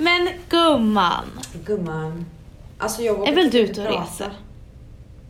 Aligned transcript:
Men 0.00 0.28
gumman, 0.48 1.24
Gumman. 1.64 2.26
Alltså 2.78 3.02
jag 3.02 3.28
är 3.28 3.34
väl 3.34 3.44
typ 3.50 3.52
du 3.52 3.58
ute 3.60 3.80
och 3.82 3.86
prata. 3.88 4.02
reser? 4.02 4.32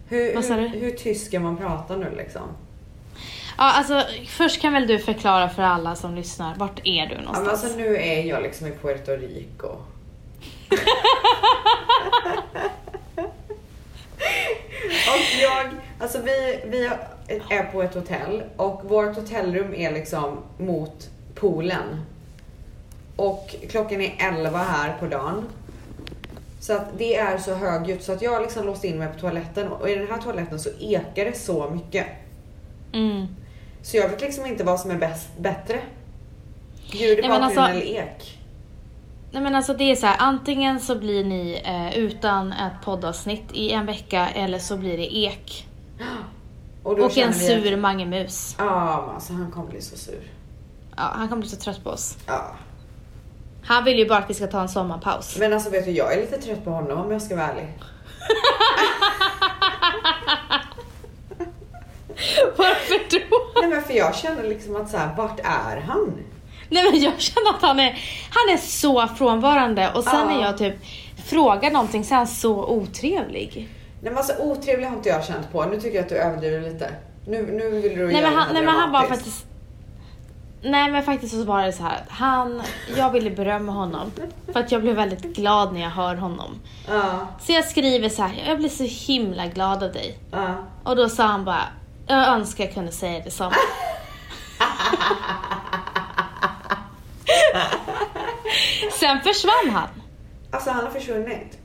Hur, 0.08 0.35
Vad 0.35 0.45
hur, 0.45 0.69
hur 0.69 0.91
tyst 0.91 1.27
ska 1.27 1.41
man 1.41 1.57
prata 1.57 1.96
nu 1.96 2.15
liksom? 2.17 2.43
Ja, 3.58 3.72
alltså 3.72 4.02
först 4.28 4.60
kan 4.60 4.72
väl 4.72 4.86
du 4.86 4.98
förklara 4.98 5.48
för 5.48 5.62
alla 5.62 5.96
som 5.96 6.14
lyssnar, 6.14 6.54
vart 6.54 6.80
är 6.84 7.06
du 7.06 7.12
Ja, 7.14 7.17
men 7.17 7.25
någonstans? 7.25 7.64
alltså 7.64 7.78
nu 7.78 7.96
är 7.96 8.22
jag 8.22 8.43
liksom 8.43 8.66
i 8.66 8.70
Puerto 8.70 9.12
Rico. 9.12 9.66
och 15.07 15.23
jag, 15.43 15.71
alltså 15.98 16.18
vi, 16.23 16.61
vi 16.66 16.91
är 17.50 17.62
på 17.73 17.82
ett 17.82 17.95
hotell 17.95 18.43
och 18.57 18.80
vårt 18.84 19.16
hotellrum 19.16 19.75
är 19.75 19.93
liksom 19.93 20.39
mot 20.59 21.09
poolen. 21.34 22.05
Och 23.21 23.55
klockan 23.71 24.00
är 24.00 24.14
11 24.18 24.59
här 24.59 24.96
på 25.00 25.07
dagen. 25.07 25.45
Så 26.61 26.72
att 26.72 26.99
det 26.99 27.17
är 27.17 27.39
så 27.39 27.54
högljutt 27.54 28.03
så 28.03 28.12
att 28.12 28.22
jag 28.22 28.43
liksom 28.43 28.67
låst 28.67 28.85
in 28.85 28.99
mig 28.99 29.08
på 29.12 29.21
toaletten 29.21 29.68
och 29.68 29.90
i 29.90 29.95
den 29.95 30.08
här 30.08 30.18
toaletten 30.18 30.58
så 30.61 30.68
ekar 30.81 31.25
det 31.25 31.39
så 31.39 31.71
mycket. 31.71 32.06
Mm. 32.92 33.26
Så 33.82 33.96
jag 33.96 34.09
vet 34.09 34.20
liksom 34.20 34.46
inte 34.46 34.64
vad 34.64 34.80
som 34.80 34.90
är 34.90 34.96
bäst, 34.98 35.28
bättre. 35.38 35.80
Ljud 36.86 37.18
i 37.18 37.22
bakgrunden 37.22 37.42
alltså- 37.42 37.60
eller 37.60 37.82
ek. 37.82 38.38
Nej 39.32 39.42
men 39.42 39.54
alltså 39.54 39.74
det 39.74 39.84
är 39.84 39.96
så 39.96 40.06
här, 40.06 40.16
antingen 40.18 40.80
så 40.80 40.98
blir 40.98 41.24
ni 41.24 41.62
eh, 41.64 41.98
utan 41.98 42.52
ett 42.52 42.84
poddavsnitt 42.84 43.52
i 43.52 43.70
en 43.73 43.87
vecka 43.87 44.28
eller 44.28 44.59
så 44.59 44.76
blir 44.76 44.96
det 44.96 45.16
ek. 45.16 45.66
Och, 46.82 46.98
Och 46.98 47.18
en 47.18 47.34
sur 47.34 47.73
att- 47.73 47.78
Mange 47.78 48.06
Mus. 48.06 48.54
Ja, 48.59 49.02
men 49.06 49.14
alltså 49.14 49.32
han 49.32 49.50
kommer 49.50 49.68
bli 49.70 49.80
så 49.80 49.96
sur. 49.96 50.23
Ja, 50.96 51.02
han 51.02 51.28
kommer 51.28 51.40
bli 51.40 51.50
så 51.50 51.56
trött 51.56 51.84
på 51.84 51.90
oss. 51.90 52.16
Ja. 52.26 52.54
Han 53.64 53.84
vill 53.84 53.98
ju 53.98 54.09
bara 54.09 54.19
att 54.19 54.30
vi 54.30 54.34
ska 54.34 54.46
ta 54.46 54.60
en 54.60 54.69
sommarpaus. 54.69 55.37
Men 55.38 55.52
alltså 55.52 55.70
vet 55.70 55.84
du, 55.84 55.91
jag 55.91 56.12
är 56.12 56.20
lite 56.20 56.38
trött 56.38 56.64
på 56.64 56.70
honom 56.70 56.98
om 56.98 57.12
jag 57.12 57.23
ska 57.23 57.37
vara 57.37 57.48
ärlig. 57.48 57.66
Varför 62.57 62.99
då? 63.10 63.60
Nej 63.60 63.71
men 63.71 63.82
för 63.82 63.95
jag 63.95 64.17
känner 64.17 64.45
liksom 64.45 64.77
att 64.77 64.91
så 64.91 64.97
här, 64.97 65.15
vart 65.17 65.41
är 65.41 65.81
han? 65.87 66.12
Nej 66.69 66.91
men 66.91 67.01
jag 67.01 67.21
känner 67.21 67.51
att 67.51 67.62
han 67.62 67.81
är, 67.81 67.91
han 68.31 68.55
är 68.55 68.57
så 68.57 69.09
frånvarande 69.09 69.91
och 69.95 70.05
sen 70.05 70.27
när 70.27 70.43
jag 70.43 70.59
typ 70.59 70.75
frågar 71.27 71.71
någonting 71.71 72.05
så 72.05 72.15
är 72.15 72.17
han 72.17 72.27
så 72.27 72.65
otrevlig. 72.65 73.69
Nej 74.03 74.12
men 74.12 74.19
alltså 74.19 74.33
otrevlig 74.39 74.87
har 74.87 74.97
inte 74.97 75.09
jag 75.09 75.25
känt 75.25 75.53
på. 75.53 75.65
Nu 75.65 75.81
tycker 75.81 75.97
jag 75.97 76.03
att 76.03 76.09
du 76.09 76.17
överdriver 76.17 76.61
lite. 76.61 76.91
Nu, 77.27 77.43
nu 77.43 77.71
vill 77.71 77.99
du 77.99 78.12
Nej 78.12 78.23
men, 78.23 78.34
han, 78.34 78.49
nej 78.53 78.62
men 78.62 78.75
han 78.75 78.93
var 78.93 79.03
faktiskt 79.03 79.47
Nej 80.62 80.91
men 80.91 81.03
faktiskt 81.03 81.34
så 81.34 81.44
var 81.44 81.62
det 81.62 81.72
så 81.72 81.83
här 81.83 81.94
att 81.97 82.08
han, 82.11 82.62
jag 82.97 83.11
ville 83.11 83.30
berömma 83.30 83.72
honom 83.72 84.12
för 84.53 84.61
att 84.61 84.72
jag 84.72 84.80
blev 84.83 84.97
väldigt 84.97 85.36
glad 85.36 85.72
när 85.72 85.80
jag 85.80 85.91
hör 85.91 86.14
honom. 86.14 86.61
Ja, 86.89 87.28
Så 87.41 87.53
jag 87.53 87.64
skriver 87.64 88.08
så 88.08 88.22
här, 88.22 88.42
jag 88.48 88.58
blir 88.58 88.69
så 88.69 88.84
himla 89.12 89.47
glad 89.47 89.83
av 89.83 89.92
dig. 89.92 90.19
ja. 90.31 90.55
Och 90.84 90.97
då 90.97 91.08
sa 91.08 91.25
han 91.27 91.44
bara, 91.44 91.62
jag 92.06 92.28
önskar 92.28 92.64
jag 92.64 92.75
kunde 92.75 92.92
säga 92.92 93.25
detsamma. 93.25 93.55
Sen 99.00 99.20
försvann 99.20 99.70
han. 99.75 99.88
Alltså 100.50 100.70
han 100.70 100.84
har 100.84 100.91
försvunnit. 100.91 101.58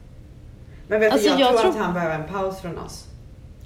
Men 0.88 1.00
vet 1.00 1.14
Alltså, 1.14 1.28
du, 1.28 1.34
jag, 1.34 1.40
jag 1.54 1.62
tror, 1.62 1.72
tror- 1.72 1.82
att 1.82 1.86
han 1.86 1.94
behöver 1.94 2.16
en 2.20 2.28
paus 2.34 2.62
från 2.62 2.78
oss. 2.78 3.06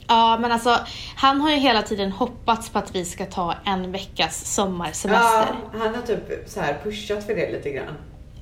Ja 0.09 0.37
men 0.41 0.51
alltså, 0.51 0.77
han 1.15 1.41
har 1.41 1.49
ju 1.49 1.55
hela 1.55 1.81
tiden 1.81 2.11
hoppats 2.11 2.69
på 2.69 2.79
att 2.79 2.95
vi 2.95 3.05
ska 3.05 3.25
ta 3.25 3.55
en 3.65 3.91
veckas 3.91 4.53
sommarsemester. 4.53 5.55
Ja, 5.73 5.79
han 5.79 5.95
har 5.95 6.01
typ 6.01 6.49
så 6.49 6.59
här 6.59 6.77
pushat 6.83 7.25
för 7.25 7.35
det 7.35 7.51
lite 7.51 7.69
grann. 7.69 7.97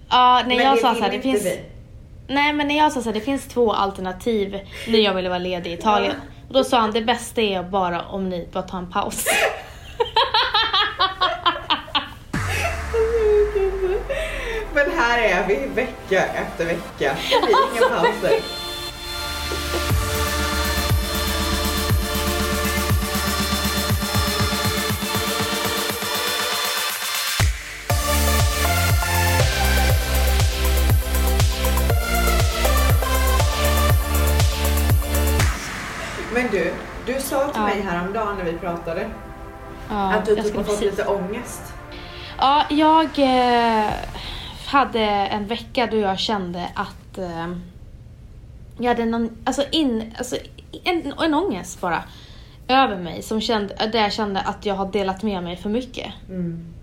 Ja, 0.10 0.42
när 0.48 0.56
Men 0.56 0.66
jag 0.66 0.80
sa 0.80 0.90
vill 0.90 0.98
så 0.98 1.04
här, 1.04 1.12
det 1.12 1.22
finns... 1.22 1.46
vi. 1.46 1.62
Nej 2.28 2.54
men 2.54 2.68
när 2.68 2.78
jag 2.78 2.92
sa 2.92 3.02
så 3.02 3.10
här, 3.10 3.14
det 3.14 3.22
finns 3.22 3.48
två 3.48 3.74
alternativ 3.74 4.60
när 4.88 5.00
jag 5.00 5.14
ville 5.14 5.30
vara 5.30 5.40
ledig 5.40 5.72
i 5.72 5.74
Italien. 5.74 6.16
Och 6.48 6.54
då 6.54 6.64
sa 6.64 6.80
han, 6.80 6.92
det 6.92 7.02
bästa 7.02 7.42
är 7.42 7.64
bara 7.64 8.02
om 8.02 8.30
ni 8.30 8.48
bara 8.54 8.64
tar 8.64 8.78
en 8.78 8.92
paus. 8.92 9.26
Men 14.74 14.92
här 14.98 15.22
är 15.22 15.48
vi 15.48 15.56
vecka 15.76 16.26
efter 16.26 16.66
vecka. 16.66 17.18
Det 17.30 17.46
blir 17.46 17.56
inga 17.74 17.90
pauser. 17.90 18.40
Men 36.52 36.56
du, 36.62 36.74
du 37.14 37.22
sa 37.22 37.44
till 37.48 37.52
Ja. 37.56 37.62
mig 37.66 37.82
häromdagen 37.82 38.38
när 38.38 38.44
vi 38.44 38.54
pratade 38.58 39.10
Ja, 39.90 40.14
att 40.14 40.26
du 40.26 40.36
typ 40.36 40.56
har 40.56 40.64
fått 40.64 40.66
precis- 40.66 40.82
lite 40.82 41.06
ångest. 41.06 41.62
Ja, 42.40 42.66
jag 42.70 43.20
eh, 43.20 43.92
hade 44.68 45.00
en 45.06 45.48
vecka 45.48 45.88
då 45.92 45.98
jag 45.98 46.20
kände 46.20 46.68
att 46.74 47.18
eh, 47.18 47.48
jag 48.78 48.88
hade 48.88 49.06
någon, 49.06 49.38
alltså 49.44 49.64
in, 49.72 50.14
alltså 50.18 50.36
en, 50.84 51.14
en 51.24 51.34
ångest 51.34 51.82
bara 51.82 52.04
över 52.68 52.96
mig 52.98 53.22
som 53.22 53.42
kände, 53.42 53.90
där 53.92 54.00
jag 54.00 54.14
kände 54.14 54.40
att 54.42 54.66
jag 54.66 54.76
har 54.76 54.92
delat 54.92 55.24
med 55.24 55.44
mig 55.44 55.58
för 55.58 55.70
mycket. 55.70 56.14
Mm. 56.30 56.74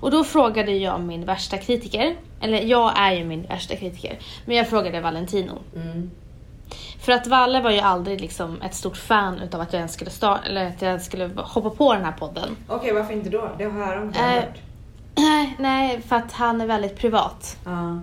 Och 0.00 0.10
då 0.10 0.24
frågade 0.24 0.72
jag 0.72 1.00
min 1.00 1.24
värsta 1.24 1.58
kritiker, 1.58 2.16
eller 2.40 2.62
jag 2.62 2.92
är 2.98 3.12
ju 3.12 3.24
min 3.24 3.42
värsta 3.42 3.76
kritiker, 3.76 4.18
men 4.44 4.56
jag 4.56 4.68
frågade 4.68 5.00
Valentino. 5.00 5.58
Mm. 5.76 6.10
För 7.04 7.12
att 7.12 7.26
Valle 7.26 7.60
var 7.60 7.70
ju 7.70 7.78
aldrig 7.78 8.20
liksom 8.20 8.62
ett 8.62 8.74
stort 8.74 8.96
fan 8.96 9.38
utav 9.38 9.60
att 9.60 9.72
jag 9.72 9.78
ens 9.78 9.92
skulle, 9.92 10.10
starta, 10.10 10.44
eller 10.46 10.66
att 10.68 10.82
jag 10.82 10.88
ens 10.88 11.06
skulle 11.06 11.30
hoppa 11.36 11.70
på 11.70 11.94
den 11.94 12.04
här 12.04 12.12
podden. 12.12 12.56
Okej, 12.68 12.92
varför 12.92 13.12
inte 13.12 13.30
då? 13.30 13.50
Det 13.58 13.64
har 13.64 13.94
jag 13.94 14.02
inte 14.02 14.20
Eh, 14.20 14.26
hört. 14.26 14.58
Nej, 15.16 15.56
nej, 15.58 16.00
för 16.00 16.16
att 16.16 16.32
han 16.32 16.60
är 16.60 16.66
väldigt 16.66 16.98
privat. 16.98 17.56
Ja. 17.64 18.00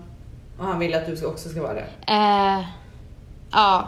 Och 0.59 0.65
han 0.65 0.79
vill 0.79 0.95
att 0.95 1.05
du 1.05 1.25
också 1.25 1.49
ska 1.49 1.61
vara 1.61 1.73
det. 1.73 1.87
Eh, 2.07 2.65
ja. 3.51 3.87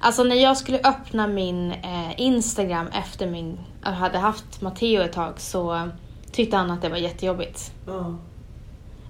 Alltså 0.00 0.22
när 0.24 0.36
jag 0.36 0.56
skulle 0.56 0.78
öppna 0.78 1.26
min 1.26 1.72
eh, 1.72 2.20
Instagram 2.20 2.88
efter 2.88 3.26
min, 3.26 3.60
jag 3.84 3.90
hade 3.90 4.18
haft 4.18 4.60
Matteo 4.60 5.02
ett 5.02 5.12
tag 5.12 5.32
så 5.36 5.88
tyckte 6.32 6.56
han 6.56 6.70
att 6.70 6.82
det 6.82 6.88
var 6.88 6.96
jättejobbigt. 6.96 7.72
Ja. 7.86 8.14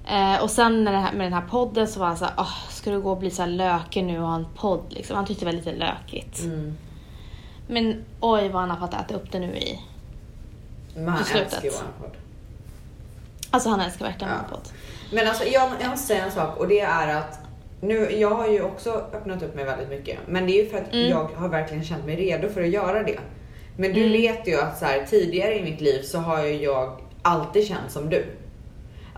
Eh, 0.08 0.42
och 0.42 0.50
sen 0.50 0.84
när 0.84 0.92
här, 0.92 1.12
med 1.12 1.26
den 1.26 1.32
här 1.32 1.48
podden 1.50 1.88
så 1.88 2.00
var 2.00 2.06
han 2.06 2.16
såhär, 2.16 2.34
oh, 2.36 2.68
ska 2.88 2.94
du 2.96 3.00
gå 3.02 3.10
och 3.10 3.18
bli 3.18 3.30
så 3.30 3.46
lökig 3.46 4.04
nu 4.04 4.20
och 4.20 4.26
ha 4.28 4.34
en 4.34 4.46
podd 4.56 4.80
liksom? 4.88 5.16
Han 5.16 5.26
tyckte 5.26 5.44
det 5.44 5.46
var 5.50 5.56
lite 5.58 5.72
lökigt. 5.72 6.40
Mm. 6.40 6.76
Men 7.68 8.04
oj 8.20 8.48
vad 8.48 8.60
han 8.60 8.70
har 8.70 8.86
fått 8.86 8.94
äta 9.00 9.14
upp 9.14 9.32
det 9.32 9.38
nu 9.38 9.56
i. 9.56 9.80
Men 10.94 11.08
han 11.08 11.18
älskar 11.18 11.62
ju 11.64 11.70
våran 11.70 11.86
podd. 12.00 12.10
Alltså 13.50 13.68
han 13.68 13.80
älskar 13.80 14.04
verkligen 14.04 14.32
Ja. 14.32 14.38
min 14.42 14.50
podd. 14.50 14.68
Men 15.12 15.28
alltså 15.28 15.44
jag, 15.44 15.70
jag 15.80 15.90
måste 15.90 16.06
säga 16.06 16.24
en 16.24 16.32
sak 16.32 16.56
och 16.56 16.68
det 16.68 16.80
är 16.80 17.16
att 17.16 17.38
nu, 17.80 18.10
jag 18.10 18.34
har 18.34 18.48
ju 18.48 18.62
också 18.62 18.90
öppnat 18.90 19.42
upp 19.42 19.54
mig 19.54 19.64
väldigt 19.64 19.88
mycket. 19.88 20.18
Men 20.26 20.46
det 20.46 20.52
är 20.60 20.64
ju 20.64 20.70
för 20.70 20.78
att 20.78 20.92
Mm. 20.92 21.08
jag 21.10 21.24
har 21.34 21.48
verkligen 21.48 21.84
känt 21.84 22.06
mig 22.06 22.16
redo 22.16 22.48
för 22.48 22.62
att 22.62 22.68
göra 22.68 23.02
det. 23.02 23.18
Men 23.76 23.92
du 23.92 24.00
Mm. 24.00 24.12
vet 24.12 24.48
ju 24.48 24.60
att 24.60 24.78
så 24.78 24.84
här, 24.84 25.06
tidigare 25.06 25.54
i 25.58 25.62
mitt 25.62 25.80
liv 25.80 26.02
så 26.02 26.18
har 26.18 26.44
ju 26.44 26.62
jag 26.62 27.00
alltid 27.22 27.66
känt 27.68 27.90
som 27.90 28.10
du. 28.10 28.26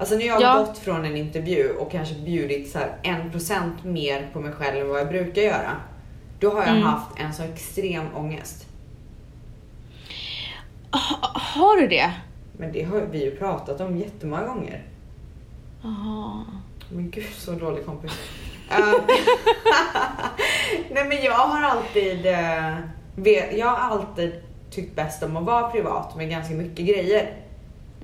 Alltså 0.00 0.14
när 0.14 0.26
jag 0.26 0.34
har 0.34 0.40
Ja. 0.42 0.58
gått 0.58 0.78
från 0.78 1.04
en 1.04 1.16
intervju 1.16 1.70
och 1.70 1.90
kanske 1.92 2.14
bjudit 2.14 2.70
så 2.70 2.78
här 2.78 2.92
1% 3.02 3.84
mer 3.84 4.28
på 4.32 4.40
mig 4.40 4.52
själv 4.52 4.80
än 4.80 4.88
vad 4.88 5.00
jag 5.00 5.08
brukar 5.08 5.42
göra. 5.42 5.76
Då 6.40 6.50
har 6.50 6.60
jag 6.60 6.68
Mm. 6.70 6.82
haft 6.82 7.20
en 7.20 7.32
så 7.34 7.42
extrem 7.42 8.04
ångest. 8.16 8.66
Ha- 10.92 11.30
Har 11.40 11.76
du 11.76 11.86
det? 11.88 12.12
Men 12.58 12.72
det 12.72 12.82
har 12.82 13.00
vi 13.00 13.24
ju 13.24 13.36
pratat 13.36 13.80
om 13.80 13.96
jättemånga 13.98 14.46
gånger. 14.46 14.82
Jaha. 15.82 16.44
Men 16.92 17.10
gud 17.10 17.24
så 17.38 17.52
dålig 17.52 17.86
kompis. 17.86 18.12
Eh, 18.70 18.78
Nej 20.91 21.04
men 21.08 21.22
jag 21.24 21.32
har 21.34 21.62
alltid, 21.62 22.26
eh, 22.26 23.58
jag 23.58 23.66
har 23.66 23.76
alltid 23.76 24.32
tyckt 24.70 24.96
bäst 24.96 25.22
om 25.22 25.36
att 25.36 25.44
vara 25.44 25.70
privat 25.70 26.16
med 26.16 26.30
ganska 26.30 26.54
mycket 26.54 26.86
grejer. 26.86 27.30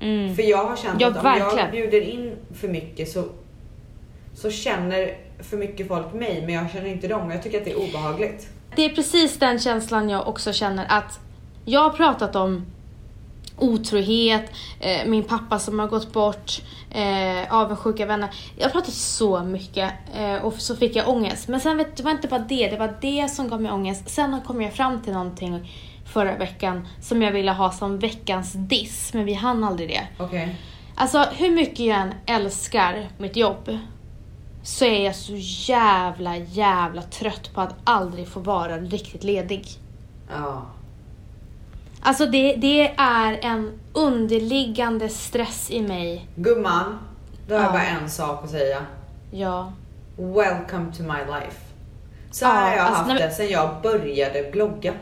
Mm. 0.01 0.35
För 0.35 0.43
jag 0.43 0.65
har 0.65 0.75
känt 0.75 1.01
Ja, 1.01 1.07
att 1.07 1.17
om 1.17 1.23
verkligen. 1.23 1.57
jag 1.57 1.71
bjuder 1.71 2.01
in 2.01 2.35
för 2.53 2.67
mycket 2.67 3.09
så, 3.09 3.23
så 4.35 4.51
känner 4.51 5.17
för 5.39 5.57
mycket 5.57 5.87
folk 5.87 6.13
mig 6.13 6.43
men 6.45 6.55
jag 6.55 6.71
känner 6.71 6.87
inte 6.87 7.07
dem 7.07 7.27
och 7.27 7.33
jag 7.33 7.43
tycker 7.43 7.57
att 7.57 7.65
det 7.65 7.71
är 7.71 7.89
obehagligt. 7.89 8.47
Det 8.75 8.85
är 8.85 8.89
precis 8.89 9.39
den 9.39 9.59
känslan 9.59 10.09
jag 10.09 10.27
också 10.27 10.53
känner 10.53 10.85
att 10.89 11.19
jag 11.65 11.81
har 11.81 11.89
pratat 11.89 12.35
om 12.35 12.65
otrohet, 13.57 14.51
eh, 14.79 15.07
min 15.07 15.23
pappa 15.23 15.59
som 15.59 15.79
har 15.79 15.87
gått 15.87 16.13
bort, 16.13 16.61
eh, 16.91 17.53
avundsjuka 17.53 18.05
vänner. 18.05 18.29
Jag 18.57 18.65
har 18.65 18.71
pratat 18.71 18.93
så 18.93 19.43
mycket 19.43 19.91
eh, 20.15 20.35
och 20.45 20.53
så 20.53 20.75
fick 20.75 20.95
jag 20.95 21.09
ångest. 21.09 21.47
Men 21.47 21.59
sen 21.59 21.77
vet 21.77 21.87
du, 21.87 21.93
det 21.95 22.03
var 22.03 22.11
inte 22.11 22.27
bara 22.27 22.39
det, 22.39 22.67
det 22.69 22.77
var 22.77 22.93
det 23.01 23.27
som 23.31 23.49
gav 23.49 23.61
mig 23.61 23.71
ångest. 23.71 24.09
Sen 24.09 24.41
kom 24.45 24.61
jag 24.61 24.73
fram 24.73 25.01
till 25.01 25.13
någonting 25.13 25.71
förra 26.07 26.35
veckan 26.37 26.87
som 27.01 27.21
jag 27.21 27.31
ville 27.31 27.51
ha 27.51 27.71
som 27.71 27.99
veckans 27.99 28.53
diss, 28.53 29.13
men 29.13 29.25
vi 29.25 29.33
hann 29.33 29.63
aldrig 29.63 29.89
det. 29.89 30.07
Okej. 30.23 30.55
Alltså 30.95 31.19
hur 31.19 31.49
mycket 31.51 31.79
jag 31.79 31.97
än 31.99 32.13
älskar 32.25 33.07
mitt 33.17 33.35
jobb 33.35 33.77
så 34.63 34.85
är 34.85 35.05
jag 35.05 35.15
så 35.15 35.33
jävla, 35.71 36.37
jävla 36.37 37.01
trött 37.01 37.53
på 37.53 37.61
att 37.61 37.75
aldrig 37.83 38.27
få 38.27 38.39
vara 38.39 38.77
riktigt 38.77 39.23
ledig. 39.23 39.67
Ja. 40.29 40.65
Alltså 42.01 42.25
det, 42.25 42.55
det 42.55 42.87
är 42.97 43.39
en 43.41 43.79
underliggande 43.93 45.09
stress 45.09 45.71
i 45.71 45.81
mig. 45.81 46.27
Gumman, 46.35 46.99
då 47.47 47.55
har 47.55 47.61
jag 47.61 47.69
Ja. 47.69 47.71
bara 47.71 47.85
en 47.85 48.09
sak 48.09 48.43
att 48.43 48.49
säga. 48.49 48.81
Ja. 49.31 49.71
Welcome 50.17 50.93
to 50.97 51.01
my 51.03 51.19
life. 51.35 51.57
Så 52.31 52.45
här 52.45 52.69
har 52.69 52.77
jag 52.77 52.85
alltså, 52.87 53.03
haft 53.03 53.17
det 53.21 53.31
sen 53.31 53.49
jag 53.49 53.81
började 53.83 54.49
blogga. 54.51 54.93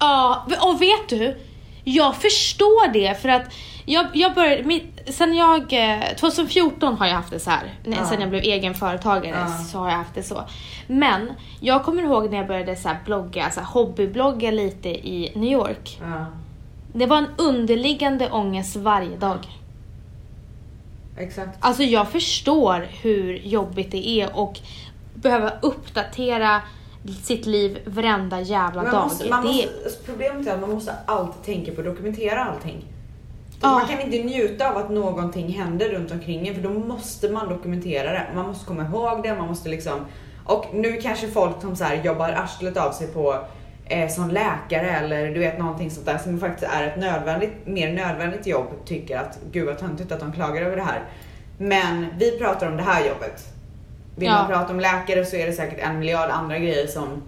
Ja, 0.00 0.46
och 0.60 0.82
vet 0.82 1.08
du? 1.08 1.36
Jag 1.84 2.16
förstår 2.16 2.92
det 2.92 3.22
för 3.22 3.28
att 3.28 3.52
jag, 3.86 4.06
jag 4.14 4.34
började, 4.34 4.62
min, 4.62 4.92
sen 5.06 5.34
jag, 5.34 5.72
eh, 5.72 6.00
2014 6.16 6.96
har 6.98 7.06
jag 7.06 7.14
haft 7.14 7.30
det 7.30 7.38
så 7.40 7.50
här. 7.50 7.74
Ja. 7.84 8.04
Sen 8.04 8.20
jag 8.20 8.30
blev 8.30 8.42
egen 8.42 8.74
företagare 8.74 9.36
Ja. 9.38 9.58
så 9.64 9.78
har 9.78 9.88
jag 9.90 9.96
haft 9.96 10.14
det 10.14 10.22
så. 10.22 10.42
Men 10.86 11.32
jag 11.60 11.84
kommer 11.84 12.02
ihåg 12.02 12.30
när 12.30 12.36
jag 12.38 12.46
började 12.46 12.76
så 12.76 12.88
blogga, 13.04 13.50
så 13.50 13.60
hobbyblogga 13.60 14.50
lite 14.50 14.88
i 14.88 15.32
New 15.34 15.52
York. 15.52 15.98
Ja, 16.00 16.26
Det 16.92 17.06
var 17.06 17.16
en 17.18 17.28
underliggande 17.38 18.30
ångest 18.30 18.76
varje 18.76 19.16
dag. 19.16 19.38
exakt. 21.18 21.56
Alltså 21.60 21.82
jag 21.82 22.08
förstår 22.08 22.86
hur 23.02 23.34
jobbigt 23.34 23.90
det 23.90 24.08
är 24.08 24.36
och 24.36 24.58
behöva 25.14 25.50
uppdatera 25.62 26.60
sitt 27.22 27.46
liv 27.46 27.78
varenda 27.86 28.40
jävla 28.40 28.82
Man 28.82 28.92
dag. 28.92 29.04
måste, 29.04 29.28
man 29.30 29.42
det, 29.42 29.48
måste, 29.84 30.02
problemet 30.06 30.46
är 30.46 30.54
att 30.54 30.60
man 30.60 30.70
måste 30.70 30.94
alltid 31.06 31.42
tänka 31.42 31.72
på 31.72 31.80
att 31.80 31.86
dokumentera 31.86 32.44
allting. 32.44 32.84
Ja. 33.62 33.68
Man 33.70 33.86
kan 33.86 34.00
inte 34.00 34.18
njuta 34.18 34.70
av 34.70 34.76
att 34.76 34.90
någonting 34.90 35.48
händer 35.48 35.88
runt 35.88 36.10
omkring 36.10 36.48
en 36.48 36.54
för 36.54 36.62
då 36.62 36.70
måste 36.70 37.28
man 37.28 37.48
dokumentera 37.48 38.12
det. 38.12 38.26
Man 38.34 38.46
måste 38.46 38.66
komma 38.66 38.82
ihåg 38.84 39.22
det, 39.22 39.34
man 39.34 39.48
måste 39.48 39.68
liksom... 39.68 40.00
Och 40.44 40.66
nu 40.74 40.96
kanske 40.96 41.28
folk 41.28 41.60
som 41.60 41.76
så 41.76 41.84
här 41.84 42.02
jobbar 42.04 42.28
arslet 42.28 42.76
av 42.76 42.92
sig 42.92 43.06
på 43.06 43.44
eh, 43.84 44.08
som 44.08 44.30
läkare 44.30 44.90
eller 44.90 45.34
du 45.34 45.40
vet 45.40 45.58
någonting 45.58 45.90
sånt 45.90 46.06
där 46.06 46.18
som 46.18 46.40
faktiskt 46.40 46.72
är 46.72 46.86
ett 46.86 46.98
nödvändigt, 46.98 47.66
mer 47.66 47.92
nödvändigt 47.92 48.46
jobb 48.46 48.66
tycker 48.84 49.18
att 49.18 49.38
gud 49.52 49.66
vad 49.66 49.78
töntigt 49.78 50.12
att 50.12 50.20
de 50.20 50.32
klagar 50.32 50.62
över 50.62 50.76
det 50.76 50.82
här. 50.82 51.02
Men 51.58 52.06
vi 52.18 52.38
pratar 52.38 52.68
om 52.68 52.76
det 52.76 52.82
här 52.82 53.08
jobbet. 53.08 53.59
Vill 54.20 54.28
Ja. 54.28 54.34
man 54.34 54.46
prata 54.48 54.72
om 54.72 54.80
läkare 54.80 55.24
så 55.24 55.36
är 55.36 55.46
det 55.46 55.52
säkert 55.52 55.78
en 55.80 55.98
miljard 55.98 56.30
andra 56.30 56.58
grejer 56.58 56.86
som 56.86 57.22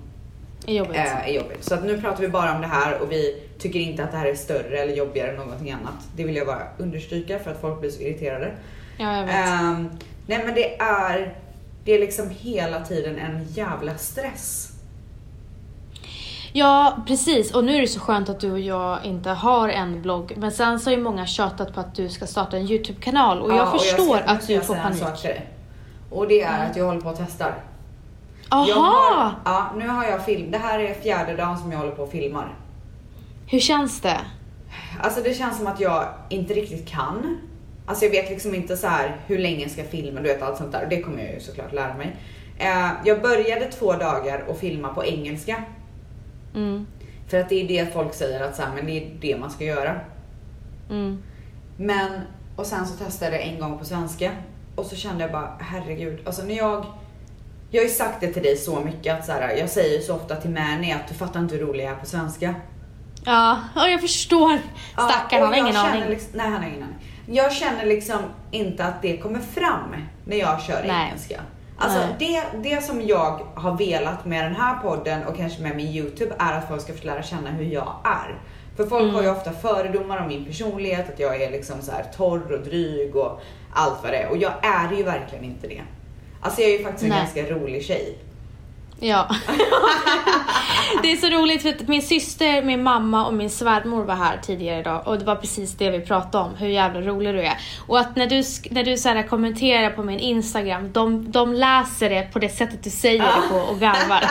är 0.66 0.74
jobbigt. 0.74 0.96
eh, 0.96 1.28
är 1.28 1.32
jobbigt. 1.32 1.64
Så 1.64 1.74
att 1.74 1.84
nu 1.84 2.00
pratar 2.00 2.20
vi 2.20 2.28
bara 2.28 2.54
om 2.54 2.60
det 2.60 2.66
här 2.66 2.98
och 3.02 3.12
vi 3.12 3.42
tycker 3.58 3.78
inte 3.80 4.04
att 4.04 4.10
det 4.12 4.16
här 4.18 4.26
är 4.26 4.34
större 4.34 4.78
eller 4.78 4.94
jobbigare 4.94 5.30
än 5.30 5.36
någonting 5.36 5.70
annat. 5.72 5.94
Det 6.16 6.24
vill 6.24 6.36
jag 6.36 6.46
bara 6.46 6.62
understryka 6.78 7.38
för 7.38 7.50
att 7.50 7.60
folk 7.60 7.80
blir 7.80 7.90
så 7.90 8.00
irriterade. 8.02 8.52
ja, 8.98 9.16
jag 9.16 9.26
vet. 9.26 9.34
Ehm, 9.34 9.88
nej 10.26 10.42
men 10.46 10.54
det 10.54 10.76
är, 10.80 11.34
det 11.84 11.92
är 11.92 11.98
liksom 11.98 12.30
hela 12.30 12.80
tiden 12.80 13.18
en 13.18 13.44
jävla 13.44 13.96
stress. 13.96 14.68
Ja, 16.52 16.96
precis. 17.06 17.54
Och 17.54 17.64
nu 17.64 17.76
är 17.76 17.80
det 17.80 17.86
så 17.88 18.00
skönt 18.00 18.28
att 18.28 18.40
du 18.40 18.52
och 18.52 18.60
jag 18.60 19.04
inte 19.04 19.30
har 19.30 19.68
en 19.68 20.02
blogg. 20.02 20.32
Men 20.36 20.52
sen 20.52 20.80
så 20.80 20.90
har 20.90 20.96
ju 20.96 21.02
många 21.02 21.26
tjatat 21.26 21.74
på 21.74 21.80
att 21.80 21.94
du 21.94 22.08
ska 22.08 22.26
starta 22.26 22.56
en 22.56 22.62
YouTube-kanal 22.70 23.40
och 23.42 23.50
jag 23.50 23.56
Ja, 23.58 23.72
och 23.72 23.80
förstår 23.80 24.16
ska- 24.16 24.24
att 24.24 24.46
du 24.46 24.52
jag 24.52 24.64
får 24.64 24.74
panik. 24.74 25.02
Och 26.12 26.28
det 26.28 26.42
är 26.42 26.70
att 26.70 26.76
jag 26.76 26.84
håller 26.84 27.00
på 27.00 27.08
och 27.08 27.18
testar. 27.18 27.54
Aha! 28.48 28.64
Har, 28.64 29.32
ja, 29.44 29.72
nu 29.76 29.88
har 29.88 30.04
jag 30.04 30.24
film. 30.24 30.50
Det 30.50 30.58
här 30.58 30.78
är 30.78 30.94
fjärde 30.94 31.36
dagen 31.36 31.58
som 31.58 31.72
jag 31.72 31.78
håller 31.78 31.92
på 31.92 32.02
och 32.02 32.10
filmar. 32.10 32.54
Hur 33.46 33.60
känns 33.60 34.00
det? 34.00 34.20
Alltså 35.00 35.20
det 35.22 35.34
känns 35.34 35.58
som 35.58 35.66
att 35.66 35.80
jag 35.80 36.04
inte 36.28 36.54
riktigt 36.54 36.88
kan. 36.88 37.38
Alltså 37.86 38.04
jag 38.04 38.10
vet 38.10 38.30
liksom 38.30 38.54
inte 38.54 38.76
så 38.76 38.86
här 38.86 39.16
hur 39.26 39.38
länge 39.38 39.62
jag 39.62 39.70
ska 39.70 39.84
filma, 39.84 40.20
du 40.20 40.28
vet 40.28 40.42
allt 40.42 40.56
sånt 40.56 40.72
där. 40.72 40.86
Det 40.90 41.02
kommer 41.02 41.24
jag 41.24 41.34
ju 41.34 41.40
såklart 41.40 41.72
lära 41.72 41.94
mig. 41.94 42.16
Eh, 42.58 42.90
jag 43.04 43.22
började 43.22 43.66
två 43.66 43.92
dagar 43.92 44.44
och 44.48 44.58
filma 44.58 44.94
på 44.94 45.04
engelska. 45.04 45.62
Mm. 46.54 46.86
För 47.28 47.40
att 47.40 47.48
det 47.48 47.62
är 47.62 47.68
det 47.68 47.92
folk 47.92 48.14
säger 48.14 48.40
att 48.40 48.56
så 48.56 48.62
här, 48.62 48.74
men 48.74 48.86
det 48.86 48.92
är 48.92 49.10
det 49.20 49.36
man 49.40 49.50
ska 49.50 49.64
göra. 49.64 50.00
Mm. 50.90 51.22
Men, 51.76 52.20
och 52.56 52.66
sen 52.66 52.86
så 52.86 53.04
testade 53.04 53.36
jag 53.36 53.46
en 53.48 53.60
gång 53.60 53.78
på 53.78 53.84
svenska. 53.84 54.30
Och 54.74 54.86
så 54.86 54.96
kände 54.96 55.24
jag 55.24 55.32
bara, 55.32 55.56
herregud. 55.60 56.20
Alltså 56.26 56.42
när 56.42 56.54
jag, 56.54 56.86
jag 57.70 57.80
har 57.80 57.84
ju 57.84 57.94
sagt 57.94 58.20
det 58.20 58.32
till 58.32 58.42
dig 58.42 58.56
så 58.56 58.80
mycket 58.80 59.18
att 59.18 59.26
så 59.26 59.32
här, 59.32 59.56
jag 59.56 59.70
säger 59.70 60.00
så 60.00 60.14
ofta 60.14 60.36
till 60.36 60.50
Mani 60.50 60.92
att 60.92 61.08
du 61.08 61.14
fattar 61.14 61.40
inte 61.40 61.54
hur 61.54 61.66
rolig 61.66 61.84
jag 61.84 61.92
är 61.92 61.96
på 61.96 62.06
svenska. 62.06 62.54
Ja, 63.24 63.58
ja, 63.74 63.88
jag 63.88 64.00
förstår. 64.00 64.58
Ja, 64.96 65.08
Stackarn, 65.08 65.42
och 65.42 65.48
han 65.48 65.60
har 65.60 65.68
ingen 65.68 65.76
aning. 65.76 66.08
Liksom, 66.08 66.30
nej, 66.34 66.50
han 66.50 66.62
har 66.62 66.68
ingen 66.68 66.82
aning. 66.82 66.96
Jag 67.26 67.52
känner 67.52 67.86
liksom 67.86 68.18
inte 68.50 68.84
att 68.84 69.02
det 69.02 69.16
kommer 69.16 69.40
fram 69.40 69.94
när 70.24 70.36
jag 70.36 70.62
kör 70.62 70.84
Nej. 70.86 71.06
engelska. 71.06 71.40
Alltså 71.78 72.06
det, 72.18 72.42
det 72.62 72.84
som 72.84 73.02
jag 73.02 73.40
har 73.54 73.78
velat 73.78 74.24
med 74.24 74.44
den 74.44 74.54
här 74.56 74.74
podden 74.74 75.24
och 75.26 75.36
kanske 75.36 75.62
med 75.62 75.76
min 75.76 75.86
YouTube 75.86 76.34
är 76.38 76.58
att 76.58 76.68
folk 76.68 76.82
ska 76.82 76.92
få 76.92 77.06
lära 77.06 77.22
känna 77.22 77.50
hur 77.50 77.64
jag 77.64 77.96
är. 78.04 78.38
För 78.76 78.86
folk 78.86 79.02
Mm. 79.02 79.14
har 79.14 79.22
ju 79.22 79.30
ofta 79.30 79.52
fördomar 79.52 80.20
om 80.20 80.28
min 80.28 80.44
personlighet, 80.44 81.08
att 81.08 81.20
jag 81.20 81.42
är 81.42 81.50
liksom 81.50 81.82
så 81.82 81.92
här 81.92 82.04
torr 82.16 82.52
och 82.52 82.60
dryg 82.64 83.16
och 83.16 83.42
allt 83.74 83.98
vad 84.02 84.12
det 84.12 84.16
är. 84.16 84.28
Och 84.30 84.36
jag 84.36 84.52
är 84.62 84.96
ju 84.96 85.02
verkligen 85.02 85.44
inte 85.44 85.66
det. 85.68 85.82
Alltså 86.40 86.60
jag 86.60 86.70
är 86.70 86.78
ju 86.78 86.84
faktiskt 86.84 87.02
en 87.04 87.08
Nej. 87.10 87.18
ganska 87.18 87.54
rolig 87.54 87.84
tjej. 87.84 88.18
Ja. 89.00 89.26
det 91.02 91.12
är 91.12 91.16
så 91.16 91.26
roligt 91.26 91.62
för 91.62 91.68
att 91.68 91.88
min 91.88 92.02
syster, 92.02 92.62
min 92.62 92.82
mamma 92.82 93.26
och 93.26 93.34
min 93.34 93.50
svärmor 93.50 94.04
var 94.04 94.14
här 94.14 94.38
tidigare 94.42 94.80
idag 94.80 95.02
och 95.06 95.18
det 95.18 95.24
var 95.24 95.36
precis 95.36 95.72
det 95.74 95.90
vi 95.90 96.00
pratade 96.00 96.44
om, 96.44 96.54
hur 96.54 96.68
jävla 96.68 97.00
rolig 97.00 97.34
du 97.34 97.40
är. 97.42 97.56
Och 97.86 97.98
att 97.98 98.16
när 98.16 98.26
du, 98.26 98.42
när 98.70 98.84
du 98.84 98.96
så 98.96 99.08
här 99.08 99.22
kommenterar 99.22 99.90
på 99.90 100.02
min 100.02 100.18
Instagram, 100.18 100.92
de, 100.92 101.30
de 101.32 101.52
läser 101.52 102.10
det 102.10 102.32
på 102.32 102.38
det 102.38 102.48
sättet 102.48 102.84
du 102.84 102.90
säger 102.90 103.22
det 103.22 103.48
på 103.50 103.56
och 103.56 103.78
garvar. 103.80 104.24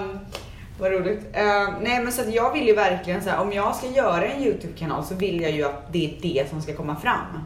Um, 0.00 0.18
vad 0.78 0.92
roligt. 0.92 1.20
Ehm, 1.32 1.74
nej 1.82 2.02
men 2.02 2.12
så 2.12 2.22
att 2.22 2.34
jag 2.34 2.52
vill 2.52 2.66
ju 2.66 2.74
verkligen 2.74 3.22
så 3.22 3.30
här, 3.30 3.40
om 3.40 3.52
jag 3.52 3.76
ska 3.76 3.86
göra 3.86 4.26
en 4.26 4.42
YouTube-kanal 4.42 5.04
så 5.04 5.14
vill 5.14 5.40
jag 5.40 5.50
ju 5.50 5.64
att 5.64 5.92
det 5.92 6.04
är 6.04 6.14
det 6.22 6.50
som 6.50 6.62
ska 6.62 6.74
komma 6.74 6.96
fram. 6.96 7.44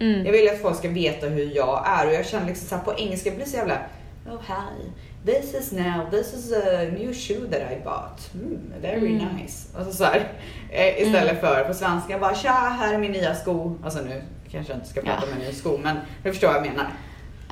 Mm. 0.00 0.24
Jag 0.26 0.32
vill 0.32 0.48
att 0.48 0.62
folk 0.62 0.76
ska 0.76 0.88
veta 0.88 1.26
hur 1.26 1.56
jag 1.56 1.84
är 1.86 2.06
och 2.06 2.12
jag 2.12 2.26
känner 2.26 2.46
liksom 2.46 2.68
så 2.68 2.74
här, 2.76 2.82
på 2.82 2.94
engelska 2.98 3.30
blir 3.30 3.44
det 3.44 3.50
så 3.50 3.56
jävla 3.56 3.78
Oh 4.26 4.40
hi, 4.46 4.90
this 5.32 5.54
is 5.54 5.72
now, 5.72 6.10
this 6.10 6.34
is 6.34 6.52
a 6.52 6.82
new 6.98 7.12
shoe 7.14 7.48
that 7.50 7.60
I 7.72 7.84
bought. 7.84 8.34
Mm, 8.34 8.72
very 8.82 9.14
Mm. 9.16 9.36
nice. 9.36 9.78
Alltså 9.78 9.92
så 9.92 10.04
här, 10.04 10.28
eh, 10.70 11.02
istället 11.02 11.40
för 11.40 11.64
på 11.64 11.74
svenska 11.74 12.18
bara 12.18 12.34
tja, 12.34 12.50
här 12.80 12.94
är 12.94 12.98
min 12.98 13.12
nya 13.12 13.34
sko. 13.34 13.78
Alltså 13.84 13.98
nu 14.00 14.22
kanske 14.50 14.72
jag 14.72 14.78
inte 14.78 14.88
ska 14.88 15.00
prata 15.00 15.22
Ja. 15.22 15.26
om 15.32 15.32
en 15.40 15.46
ny 15.48 15.52
sko 15.52 15.78
men 15.82 15.96
du 16.22 16.30
förstår 16.32 16.48
vad 16.48 16.56
jag 16.56 16.66
menar. 16.66 16.86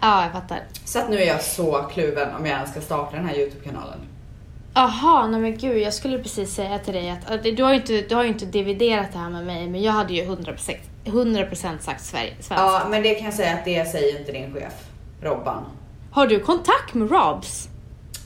Ja, 0.02 0.22
jag 0.22 0.32
fattar. 0.32 0.58
Så 0.84 0.98
att 0.98 1.10
nu 1.10 1.16
är 1.22 1.26
jag 1.26 1.42
så 1.42 1.72
kluven 1.92 2.28
om 2.38 2.46
jag 2.46 2.54
ens 2.54 2.70
ska 2.70 2.80
starta 2.80 3.16
den 3.16 3.26
här 3.26 3.34
YouTube-kanalen. 3.36 3.98
Aha, 4.76 5.26
nej 5.26 5.40
men 5.40 5.58
gud, 5.58 5.78
jag 5.78 5.94
skulle 5.94 6.18
precis 6.18 6.54
säga 6.54 6.78
till 6.78 6.94
dig 6.94 7.10
att, 7.10 7.30
att 7.30 7.42
du 7.42 7.62
har 7.62 7.70
ju 7.70 7.76
inte, 7.76 8.00
du 8.00 8.14
har 8.14 8.24
inte 8.24 8.46
dividerat 8.46 9.12
det 9.12 9.18
här 9.18 9.30
med 9.30 9.46
mig, 9.46 9.68
men 9.68 9.82
jag 9.82 9.92
hade 9.92 10.14
ju 10.14 10.24
100%, 10.24 10.76
100% 11.04 11.78
sagt 11.78 12.04
Sverige, 12.04 12.30
svenska. 12.30 12.54
Ja, 12.54 12.86
men 12.90 13.02
det 13.02 13.14
kan 13.14 13.24
jag 13.24 13.34
säga 13.34 13.54
att 13.54 13.64
det 13.64 13.88
säger 13.88 14.18
inte 14.18 14.32
din 14.32 14.54
chef, 14.54 14.72
Robban. 15.22 15.64
Har 16.10 16.26
du 16.26 16.40
kontakt 16.40 16.94
med 16.94 17.10
Robs? 17.10 17.68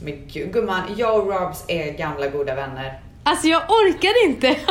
Men 0.02 0.28
gud, 0.28 0.52
gumman, 0.52 0.82
jag 0.96 1.20
och 1.20 1.32
Robs 1.32 1.64
är 1.68 1.92
gamla 1.92 2.28
goda 2.28 2.54
vänner. 2.54 3.00
Alltså 3.22 3.46
jag 3.46 3.62
orkar 3.62 4.26
inte. 4.26 4.56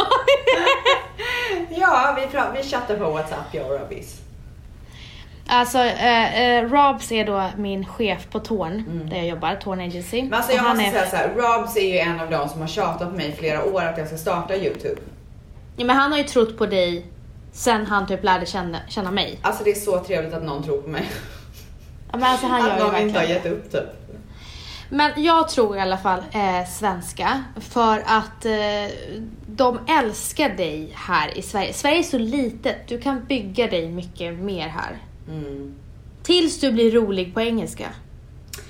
Ja, 1.70 2.18
vi, 2.18 2.40
vi 2.58 2.70
chattar 2.70 2.98
på 2.98 3.10
WhatsApp, 3.10 3.48
jag 3.52 3.72
och 3.72 3.80
Robbis. 3.80 4.22
Alltså, 5.50 5.78
eh, 5.78 6.42
eh, 6.42 6.70
Robs 6.70 7.12
är 7.12 7.26
då 7.26 7.44
min 7.58 7.86
chef 7.86 8.28
på 8.32 8.40
Torn, 8.40 8.72
Mm. 8.88 9.10
där 9.10 9.18
jag 9.18 9.28
jobbar, 9.28 9.56
Torn 9.56 9.80
Agency. 9.82 10.22
Men 10.24 10.34
alltså 10.34 10.54
jag 10.54 10.64
måste 10.66 10.84
är, 10.84 10.92
säga 10.92 11.06
så 11.10 11.16
här, 11.16 11.30
Robs 11.36 11.78
är 11.78 11.82
ju 11.94 11.98
en 11.98 12.20
av 12.20 12.30
de 12.30 12.50
som 12.50 12.62
har 12.62 12.68
tjatat 12.68 13.10
på 13.10 13.16
mig 13.16 13.28
i 13.30 13.32
flera 13.32 13.64
år 13.66 13.82
att 13.84 13.98
jag 13.98 14.08
ska 14.08 14.18
starta 14.18 14.56
YouTube. 14.56 15.02
ja, 15.78 15.86
men 15.86 15.96
han 15.96 16.12
har 16.12 16.18
ju 16.18 16.24
trott 16.24 16.58
på 16.58 16.66
dig 16.66 17.06
sen 17.52 17.86
han 17.86 18.08
typ 18.08 18.24
lärde 18.24 18.46
känna, 18.46 18.78
känna 18.88 19.12
mig. 19.12 19.40
Alltså 19.42 19.64
det 19.64 19.70
är 19.72 19.76
så 19.76 20.00
trevligt 20.00 20.34
att 20.34 20.44
någon 20.44 20.64
tror 20.64 20.82
på 20.82 20.90
mig. 20.90 21.10
Ja, 22.12 22.18
men 22.18 22.24
alltså 22.32 22.48
han 22.48 22.62
gör 22.66 22.70
att 22.72 22.80
någon 22.80 22.98
inte 23.02 23.20
har 23.20 23.26
gett 23.26 23.46
upp 23.46 23.72
typ. 23.72 23.84
Men 24.92 25.12
jag 25.24 25.50
tror 25.50 25.78
i 25.78 25.80
alla 25.80 25.98
fall 25.98 26.20
eh, 26.32 26.68
svenska 26.70 27.44
för 27.56 28.04
att 28.06 28.46
eh, 28.46 28.96
de 29.48 29.80
älskar 29.88 30.50
dig 30.50 30.92
här 30.96 31.38
i 31.38 31.42
Sverige. 31.42 31.74
Sverige 31.74 32.00
är 32.00 32.04
så 32.04 32.18
litet, 32.18 32.88
du 32.88 33.02
kan 33.02 33.26
bygga 33.26 33.68
dig 33.68 33.90
mycket 33.90 34.34
mer 34.34 34.68
här. 34.68 34.98
Mm. 35.30 35.76
Tills 36.24 36.60
du 36.60 36.72
blir 36.72 36.92
rolig 36.92 37.34
på 37.34 37.42
engelska. 37.42 37.90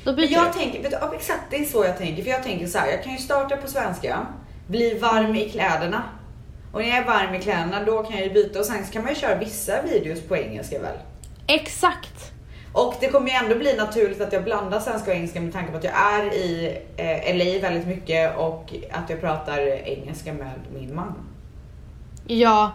Då 0.03 0.13
byter 0.13 0.31
jag 0.31 0.47
du. 0.47 0.59
tänker, 0.59 0.83
vet 0.83 0.91
du, 0.91 1.15
exakt 1.15 1.43
det 1.49 1.57
är 1.57 1.65
så 1.65 1.85
jag 1.85 1.97
tänker. 1.97 2.23
För 2.23 2.29
jag 2.29 2.43
tänker 2.43 2.67
så 2.67 2.77
här, 2.77 2.87
jag 2.91 3.03
kan 3.03 3.13
ju 3.13 3.19
starta 3.19 3.57
på 3.57 3.67
svenska, 3.67 4.27
bli 4.67 4.99
varm 4.99 5.35
i 5.35 5.49
kläderna. 5.49 6.03
Och 6.71 6.81
när 6.81 6.87
jag 6.87 6.97
är 6.97 7.05
varm 7.05 7.35
i 7.35 7.39
kläderna 7.39 7.83
då 7.83 8.03
kan 8.03 8.17
jag 8.17 8.27
ju 8.27 8.33
byta 8.33 8.59
och 8.59 8.65
sen 8.65 8.85
kan 8.85 9.01
man 9.03 9.13
ju 9.13 9.19
köra 9.19 9.35
vissa 9.35 9.81
videos 9.81 10.21
på 10.21 10.37
engelska 10.37 10.81
väl. 10.81 10.97
Exakt. 11.47 12.31
Och 12.73 12.95
det 12.99 13.07
kommer 13.09 13.27
ju 13.27 13.33
ändå 13.33 13.55
bli 13.55 13.75
naturligt 13.75 14.21
att 14.21 14.33
jag 14.33 14.43
blandar 14.43 14.79
svenska 14.79 15.11
och 15.11 15.17
engelska 15.17 15.41
med 15.41 15.53
tanke 15.53 15.71
på 15.71 15.77
att 15.77 15.83
jag 15.83 15.93
är 15.93 16.33
i 16.33 16.77
eh, 16.97 17.35
LA 17.35 17.69
väldigt 17.69 17.87
mycket 17.87 18.37
och 18.37 18.73
att 18.91 19.09
jag 19.09 19.21
pratar 19.21 19.59
engelska 19.67 20.33
med 20.33 20.59
min 20.73 20.95
man. 20.95 21.13
Ja. 22.27 22.71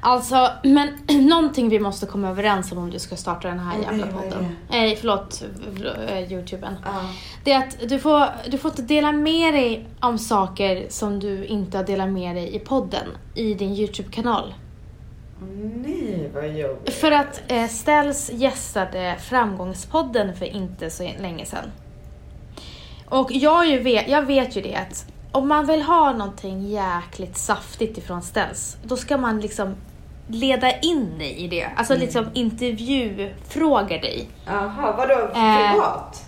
Alltså, 0.00 0.50
men 0.62 0.88
någonting 1.28 1.68
vi 1.68 1.80
måste 1.80 2.06
komma 2.06 2.28
överens 2.28 2.72
om 2.72 2.78
om 2.78 2.90
du 2.90 2.98
ska 2.98 3.16
starta 3.16 3.48
den 3.48 3.58
här 3.58 3.82
jävla 3.82 4.06
podden. 4.06 4.56
Nej, 4.70 4.96
förlåt, 4.96 5.44
äh, 6.08 6.32
youtuben. 6.32 6.74
Ja. 6.84 6.90
Det 7.44 7.52
är 7.52 7.58
att 7.58 7.88
du 7.88 7.98
får, 7.98 8.24
du 8.50 8.58
får 8.58 8.70
inte 8.70 8.82
dela 8.82 9.12
med 9.12 9.54
dig 9.54 9.86
om 10.00 10.18
saker 10.18 10.86
som 10.88 11.20
du 11.20 11.44
inte 11.44 11.76
har 11.76 11.84
delat 11.84 12.08
med 12.08 12.36
dig 12.36 12.54
i 12.54 12.58
podden, 12.58 13.06
i 13.34 13.54
din 13.54 13.72
YouTube-kanal. 13.72 14.54
Nej, 15.84 16.30
vad 16.34 16.48
jobbigt. 16.48 16.94
För 16.94 17.12
att 17.12 17.42
eh, 17.48 17.66
Ställs 17.66 18.30
gästade 18.32 19.16
Framgångspodden 19.20 20.36
för 20.36 20.46
inte 20.46 20.90
så 20.90 21.10
länge 21.20 21.46
sedan. 21.46 21.72
Och 23.08 23.32
jag, 23.32 23.68
ju 23.68 23.78
vet, 23.78 24.08
jag 24.08 24.22
vet 24.22 24.56
ju 24.56 24.60
det 24.60 24.74
att 24.74 25.06
om 25.32 25.48
man 25.48 25.66
vill 25.66 25.82
ha 25.82 26.12
någonting 26.12 26.68
jäkligt 26.68 27.36
saftigt 27.36 27.98
ifrån 27.98 28.22
Ställs, 28.22 28.76
då 28.82 28.96
ska 28.96 29.18
man 29.18 29.40
liksom 29.40 29.74
leda 30.28 30.78
in 30.80 31.18
dig 31.18 31.32
i 31.38 31.48
det. 31.48 31.66
Alltså 31.76 31.94
liksom 31.96 32.26
intervjufråga 32.34 33.98
dig. 33.98 34.28
Jaha, 34.46 34.94
vadå 34.98 35.14
Eh. 35.14 35.70
privat? 35.72 36.24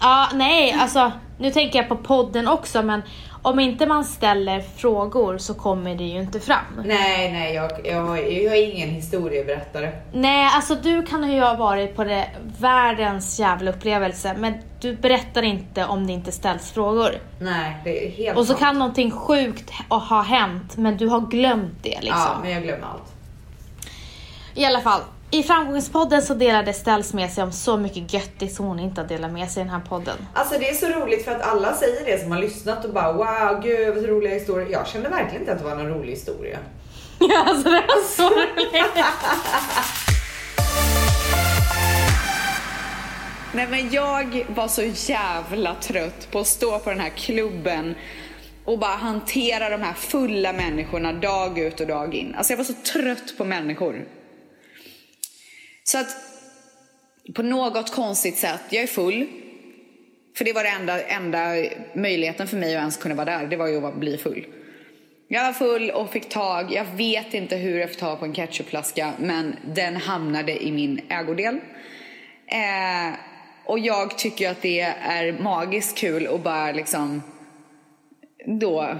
Ja, 0.00 0.28
nej, 0.34 0.72
alltså 0.80 1.12
nu 1.38 1.50
tänker 1.50 1.78
jag 1.78 1.88
på 1.88 1.96
podden 1.96 2.48
också, 2.48 2.82
men 2.82 3.02
om 3.42 3.60
inte 3.60 3.86
man 3.86 4.04
ställer 4.04 4.60
frågor 4.60 5.38
så 5.38 5.54
kommer 5.54 5.94
det 5.94 6.04
ju 6.04 6.20
inte 6.20 6.40
fram. 6.40 6.64
Nej, 6.84 7.32
nej, 7.32 7.54
jag, 7.54 7.70
jag, 7.84 8.32
jag 8.32 8.56
är 8.56 8.72
ingen 8.74 8.88
historieberättare. 8.88 9.92
Nej, 10.12 10.50
alltså 10.54 10.74
du 10.74 11.02
kan 11.02 11.32
ju 11.32 11.40
ha 11.40 11.54
varit 11.54 11.96
på 11.96 12.04
det 12.04 12.28
världens 12.60 13.40
jävla 13.40 13.70
upplevelse, 13.70 14.34
men 14.38 14.54
du 14.80 14.96
berättar 14.96 15.42
inte 15.42 15.84
om 15.86 16.06
det 16.06 16.12
inte 16.12 16.32
ställs 16.32 16.70
frågor. 16.72 17.10
Nej, 17.40 17.76
det 17.84 18.06
är 18.06 18.10
helt 18.10 18.38
Och 18.38 18.44
så 18.46 18.52
sant. 18.52 18.60
kan 18.60 18.78
någonting 18.78 19.10
sjukt 19.10 19.70
ha- 19.88 19.98
ha 19.98 20.22
hänt, 20.22 20.76
men 20.76 20.96
du 20.96 21.08
har 21.08 21.20
glömt 21.20 21.82
det 21.82 21.98
liksom. 22.00 22.20
Ja, 22.26 22.38
men 22.42 22.50
jag 22.50 22.62
glömmer 22.62 22.86
allt. 22.86 23.12
I 24.56 24.64
alla 24.64 24.80
fall, 24.80 25.00
i 25.30 25.42
framgångspodden 25.42 26.22
så 26.22 26.34
delade 26.34 26.72
Ställs 26.72 27.14
med 27.14 27.30
sig 27.30 27.44
om 27.44 27.52
så 27.52 27.76
mycket 27.76 28.12
göttigt 28.12 28.54
som 28.54 28.66
hon 28.66 28.78
inte 28.78 29.00
har 29.00 29.08
delat 29.08 29.32
med 29.32 29.50
sig 29.50 29.60
i 29.60 29.64
den 29.64 29.74
här 29.74 29.80
podden. 29.88 30.16
Alltså 30.34 30.58
det 30.58 30.70
är 30.70 30.74
så 30.74 30.86
roligt 30.86 31.24
för 31.24 31.32
att 31.32 31.42
alla 31.42 31.74
säger 31.74 32.04
det 32.04 32.22
som 32.22 32.32
har 32.32 32.38
lyssnat 32.38 32.84
och 32.84 32.92
bara 32.92 33.12
wow, 33.12 33.62
gud 33.62 33.94
vad 33.94 34.04
roliga 34.04 34.34
historier. 34.34 34.68
Jag 34.72 34.86
kände 34.86 35.08
verkligen 35.08 35.40
inte 35.40 35.52
att 35.52 35.58
det 35.58 35.64
var 35.64 35.76
någon 35.76 35.88
rolig 35.88 36.10
historia. 36.10 36.58
Ja, 37.18 37.44
alltså 37.46 37.70
det 37.70 37.84
var 37.88 38.08
så 38.08 38.30
roligt. 38.30 39.04
Nej 43.52 43.66
men 43.70 43.90
jag 43.90 44.46
var 44.48 44.68
så 44.68 44.82
jävla 45.12 45.74
trött 45.74 46.28
på 46.30 46.38
att 46.38 46.46
stå 46.46 46.78
på 46.78 46.90
den 46.90 47.00
här 47.00 47.10
klubben 47.10 47.94
och 48.64 48.78
bara 48.78 48.96
hantera 48.96 49.68
de 49.68 49.82
här 49.82 49.92
fulla 49.94 50.52
människorna 50.52 51.12
dag 51.12 51.58
ut 51.58 51.80
och 51.80 51.86
dag 51.86 52.14
in. 52.14 52.34
Alltså 52.34 52.52
jag 52.52 52.58
var 52.58 52.64
så 52.64 52.74
trött 52.92 53.34
på 53.38 53.44
människor. 53.44 54.04
Så 55.88 55.98
att 55.98 56.16
på 57.34 57.42
något 57.42 57.94
konstigt 57.94 58.38
sätt, 58.38 58.60
jag 58.70 58.82
är 58.82 58.86
full. 58.86 59.26
För 60.36 60.44
det 60.44 60.52
var 60.52 60.64
den 60.64 60.80
enda, 60.80 61.02
enda 61.02 61.70
möjligheten 61.94 62.46
för 62.46 62.56
mig 62.56 62.76
att 62.76 62.80
ens 62.80 62.96
kunna 62.96 63.14
vara 63.14 63.38
där, 63.38 63.46
det 63.46 63.56
var 63.56 63.66
ju 63.66 63.86
att 63.86 63.96
bli 63.96 64.18
full. 64.18 64.46
Jag 65.28 65.44
var 65.44 65.52
full 65.52 65.90
och 65.90 66.12
fick 66.12 66.28
tag, 66.28 66.72
jag 66.72 66.84
vet 66.84 67.34
inte 67.34 67.56
hur 67.56 67.78
jag 67.78 67.88
fick 67.88 67.98
tag 67.98 68.18
på 68.18 68.24
en 68.24 68.34
ketchupflaska 68.34 69.12
men 69.18 69.56
den 69.64 69.96
hamnade 69.96 70.64
i 70.64 70.72
min 70.72 71.00
ägodel. 71.08 71.54
Eh, 72.46 73.18
och 73.64 73.78
jag 73.78 74.18
tycker 74.18 74.50
att 74.50 74.62
det 74.62 74.80
är 74.80 75.32
magiskt 75.32 75.98
kul 75.98 76.26
att 76.26 76.42
bara 76.42 76.72
liksom 76.72 77.22
då 78.46 78.96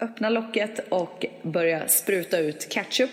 öppna 0.00 0.30
locket 0.30 0.88
och 0.88 1.26
börja 1.42 1.88
spruta 1.88 2.38
ut 2.38 2.72
ketchup. 2.72 3.10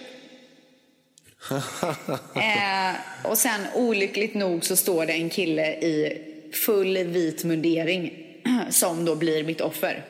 eh, 2.36 2.96
och 3.24 3.38
sen 3.38 3.62
olyckligt 3.74 4.36
nog 4.36 4.66
så 4.66 4.76
står 4.76 5.06
det 5.06 5.14
en 5.14 5.30
kille 5.30 5.66
i 5.68 6.22
full 6.66 6.98
vit 6.98 7.44
mundering 7.44 8.14
som 8.70 9.06
då 9.06 9.16
blir 9.16 9.44
mitt 9.44 9.62
offer. 9.62 10.04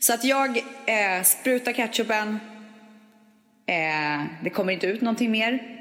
Så 0.00 0.14
att 0.14 0.24
jag 0.24 0.56
eh, 0.86 1.22
sprutar 1.24 1.72
ketchupen. 1.72 2.40
Eh, 3.66 4.24
det 4.44 4.50
kommer 4.50 4.72
inte 4.72 4.86
ut 4.86 5.00
någonting 5.00 5.30
mer. 5.30 5.74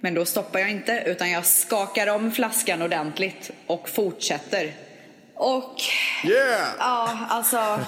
Men 0.00 0.14
då 0.14 0.24
stoppar 0.24 0.58
jag 0.58 0.70
inte 0.70 1.02
utan 1.06 1.30
jag 1.30 1.46
skakar 1.46 2.06
om 2.06 2.32
flaskan 2.32 2.82
ordentligt 2.82 3.50
och 3.66 3.88
fortsätter. 3.88 4.72
Och 5.34 5.80
Yeah! 6.24 6.68
ja, 6.78 7.18
alltså. 7.28 7.80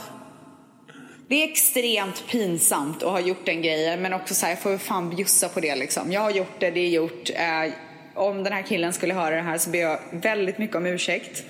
Det 1.28 1.34
är 1.44 1.48
extremt 1.48 2.24
pinsamt 2.30 3.02
att 3.02 3.10
ha 3.10 3.20
gjort 3.20 3.46
den 3.46 3.62
grejen 3.62 4.02
men 4.02 4.12
också 4.12 4.34
så 4.34 4.46
här, 4.46 4.52
jag 4.52 4.58
får 4.62 4.78
fan 4.78 5.16
bjussa 5.16 5.48
på 5.48 5.60
det 5.60 5.76
liksom. 5.76 6.12
Jag 6.12 6.20
har 6.20 6.30
gjort 6.30 6.60
det, 6.60 6.70
det 6.70 6.80
är 6.80 6.88
gjort. 6.88 7.30
Eh, 7.30 7.72
om 8.14 8.42
den 8.44 8.52
här 8.52 8.62
killen 8.62 8.92
skulle 8.92 9.14
höra 9.14 9.34
det 9.36 9.42
här 9.42 9.58
så 9.58 9.70
ber 9.70 9.78
jag 9.78 9.98
väldigt 10.12 10.58
mycket 10.58 10.76
om 10.76 10.86
ursäkt. 10.86 11.42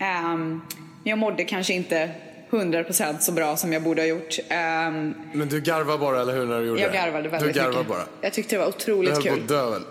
Ehm, 0.00 0.60
jag 1.04 1.18
mådde 1.18 1.44
kanske 1.44 1.72
inte 1.74 2.10
100% 2.50 3.18
så 3.20 3.32
bra 3.32 3.56
som 3.56 3.72
jag 3.72 3.82
borde 3.82 4.02
ha 4.02 4.06
gjort. 4.06 4.38
Ehm, 4.48 5.14
Men 5.34 5.48
du 5.48 5.60
garvar 5.60 5.98
bara, 5.98 6.20
eller 6.20 6.32
hur, 6.32 6.46
när 6.46 6.60
du 6.60 6.66
gjorde 6.66 6.80
jag 6.80 6.92
det? 6.92 6.96
garvade 6.96 7.28
väldigt 7.28 7.54
Du 7.54 7.60
garvar 7.60 7.72
mycket. 7.72 7.88
bara. 7.88 8.04
Jag 8.20 8.32
tyckte 8.32 8.54
det 8.54 8.58
var 8.58 8.66
Du 8.66 8.72
otroligt 8.76 9.12
höll 9.12 9.22
på 9.22 9.28
kul. 9.28 9.40
att 9.42 9.48
dö 9.48 9.70
väl? 9.70 9.82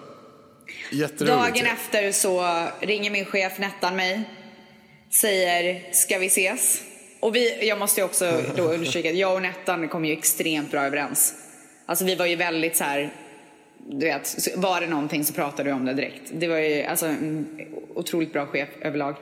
Jätteroligt 0.92 1.38
Dagen 1.38 1.56
ju. 1.66 1.72
efter 1.72 2.12
så 2.12 2.66
ringer 2.80 3.12
min 3.12 3.26
chef 3.26 3.60
Nettan 3.60 3.96
mig. 3.96 4.22
Säger, 5.12 5.82
ska 5.94 6.18
vi 6.18 6.26
ses? 6.28 6.82
Och 7.22 7.36
vi, 7.36 7.68
jag 7.68 7.80
måste 7.80 8.02
ju 8.02 8.06
också 8.06 8.42
då 8.56 8.64
understryka 8.64 9.10
att 9.10 9.16
jag 9.16 9.34
och 9.34 9.42
Nettan 9.42 9.88
kom 9.88 10.06
ju 10.06 10.14
extremt 10.14 10.72
bra 10.72 10.82
överens. 10.82 11.34
Alltså 11.86 12.06
vi 12.06 12.16
var 12.16 12.26
ju 12.26 12.36
väldigt 12.36 12.76
så 12.76 12.84
här, 12.84 13.14
du 13.78 14.06
vet, 14.06 14.48
var 14.56 14.82
det 14.82 14.88
någonting 14.88 15.26
så 15.26 15.34
pratade 15.34 15.64
vi 15.64 15.72
om 15.72 15.86
det 15.86 15.94
direkt. 15.94 16.22
Det 16.32 16.48
var 16.48 16.58
ju 16.58 16.84
alltså 16.84 17.06
en 17.06 17.62
otroligt 17.96 18.34
bra 18.34 18.46
chef 18.46 18.70
överlag. 18.82 19.16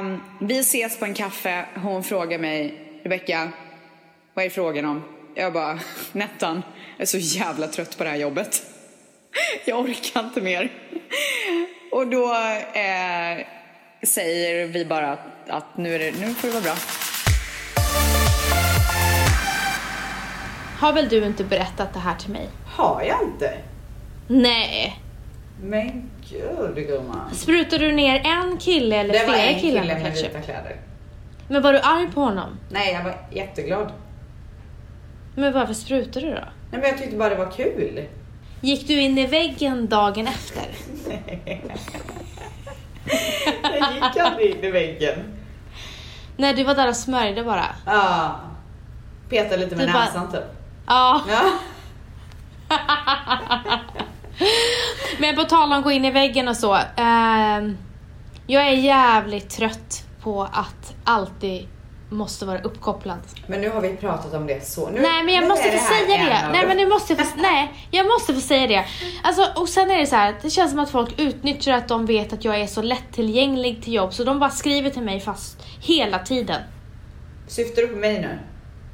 Um, 0.00 0.22
vi 0.40 0.58
ses 0.58 0.98
på 0.98 1.04
en 1.04 1.14
kaffe, 1.14 1.64
hon 1.74 2.04
frågar 2.04 2.38
mig, 2.38 2.74
Rebecka, 3.02 3.52
vad 4.34 4.44
är 4.44 4.50
frågan 4.50 4.84
om? 4.84 5.02
Jag 5.34 5.52
bara, 5.52 5.80
Nettan, 6.12 6.62
jag 6.96 7.02
är 7.02 7.06
så 7.06 7.18
jävla 7.18 7.68
trött 7.68 7.98
på 7.98 8.04
det 8.04 8.10
här 8.10 8.16
jobbet. 8.16 8.62
Jag 9.64 9.80
orkar 9.80 10.20
inte 10.20 10.40
mer. 10.40 10.72
Och 11.90 12.06
då 12.06 12.32
eh, 12.72 13.46
säger 14.02 14.66
vi 14.66 14.84
bara 14.84 15.18
att, 15.48 15.56
att 15.56 15.76
nu, 15.76 15.94
är 15.94 15.98
det, 15.98 16.20
nu 16.20 16.34
får 16.34 16.48
det 16.48 16.54
vara 16.54 16.62
bra. 16.64 16.74
Har 20.78 20.92
väl 20.92 21.08
du 21.08 21.24
inte 21.26 21.44
berättat 21.44 21.92
det 21.94 21.98
här 22.00 22.14
till 22.14 22.30
mig? 22.30 22.48
Har 22.66 23.02
jag 23.02 23.22
inte? 23.22 23.54
Nej. 24.28 25.00
Men 25.62 26.10
gud 26.30 26.86
gumman. 26.88 27.34
Sprutar 27.34 27.78
du 27.78 27.92
ner 27.92 28.22
en 28.24 28.56
kille 28.58 28.96
eller 28.96 29.12
Det 29.12 29.26
var 29.26 29.32
flera 29.34 29.46
en 29.48 29.60
killar 29.60 29.82
kille 29.82 29.94
med 29.94 30.02
ketchup? 30.02 30.30
vita 30.30 30.40
kläder. 30.40 30.76
Men 31.48 31.62
var 31.62 31.72
du 31.72 31.78
arg 31.80 32.08
på 32.14 32.20
honom? 32.20 32.58
Nej, 32.70 32.92
jag 32.92 33.04
var 33.04 33.16
jätteglad. 33.30 33.92
Men 35.34 35.52
varför 35.52 35.74
sprutar 35.74 36.20
du 36.20 36.26
då? 36.30 36.34
Nej, 36.70 36.80
men 36.80 36.82
jag 36.82 36.98
tyckte 36.98 37.16
bara 37.16 37.28
det 37.28 37.34
var 37.36 37.50
kul. 37.50 38.04
Gick 38.60 38.88
du 38.88 39.00
in 39.00 39.18
i 39.18 39.26
väggen 39.26 39.86
dagen 39.86 40.26
efter? 40.28 40.64
Jag 43.62 43.92
gick 43.94 44.16
aldrig 44.16 44.50
in 44.56 44.64
i 44.64 44.70
väggen. 44.70 45.14
Nej, 46.36 46.54
du 46.54 46.64
var 46.64 46.74
där 46.74 46.88
och 46.88 46.96
smörjde 46.96 47.44
bara. 47.44 47.64
Ja. 47.86 48.36
Petade 49.30 49.56
lite 49.56 49.76
med 49.76 49.92
bara- 49.92 50.04
näsan 50.04 50.32
typ. 50.32 50.44
Ja, 50.86 51.20
Ja. 51.28 51.40
men 55.18 55.36
på 55.36 55.44
tal 55.44 55.62
om 55.62 55.72
att 55.78 55.84
gå 55.84 55.90
in 55.90 56.04
i 56.04 56.10
väggen 56.10 56.48
och 56.48 56.56
så. 56.56 56.78
ehm, 56.96 57.76
jag 58.46 58.66
är 58.66 58.72
jävligt 58.72 59.50
trött 59.50 60.04
på 60.22 60.42
att 60.52 60.94
alltid 61.04 61.68
måste 62.08 62.46
vara 62.46 62.60
uppkopplad. 62.60 63.18
Men 63.46 63.60
nu 63.60 63.70
har 63.70 63.80
vi 63.80 63.96
pratat 63.96 64.34
om 64.34 64.46
det 64.46 64.66
så. 64.66 64.90
Nu, 64.90 65.00
Nej 65.00 65.24
men 65.24 65.34
jag 65.34 65.48
måste 65.48 65.72
få 65.72 65.78
säga 65.78 66.24
det. 66.24 66.48
Nej 66.52 66.66
men 66.66 66.76
nu 66.76 66.88
måste 66.88 67.12
jag 67.12 67.26
få, 67.26 67.36
nej, 67.40 67.88
jag 67.90 68.06
måste 68.06 68.34
få 68.34 68.40
säga 68.40 68.66
det. 68.66 68.84
Alltså, 69.22 69.60
och 69.60 69.68
sen 69.68 69.90
är 69.90 69.98
det 69.98 70.06
så 70.06 70.16
här, 70.16 70.34
det 70.42 70.50
känns 70.50 70.70
som 70.70 70.80
att 70.80 70.90
folk 70.90 71.20
utnyttjar 71.20 71.72
att 71.72 71.88
de 71.88 72.06
vet 72.06 72.32
att 72.32 72.44
jag 72.44 72.60
är 72.60 72.66
så 72.66 72.82
lättillgänglig 72.82 73.82
till 73.82 73.92
jobb 73.92 74.14
så 74.14 74.24
de 74.24 74.38
bara 74.38 74.50
skriver 74.50 74.90
till 74.90 75.02
mig 75.02 75.20
fast 75.20 75.62
hela 75.80 76.18
tiden. 76.18 76.62
Syftar 77.48 77.82
du 77.82 77.88
på 77.88 77.96
mig 77.96 78.20
nu? 78.20 78.38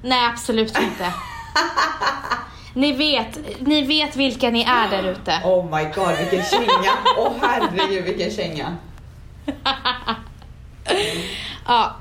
Nej 0.02 0.26
absolut 0.26 0.78
inte. 0.78 1.12
ni 2.74 2.92
vet, 2.92 3.38
ni 3.60 3.82
vet 3.82 4.16
vilka 4.16 4.50
ni 4.50 4.62
är 4.62 4.90
där 4.90 5.10
ute. 5.10 5.40
Oh 5.44 5.64
my 5.64 5.84
god 5.84 6.16
vilken 6.18 6.44
känga. 6.44 6.92
Åh 7.18 7.26
oh, 7.28 7.32
herregud 7.40 8.04
vilken 8.04 8.30
känga. 8.30 8.76
Ja, 11.66 11.96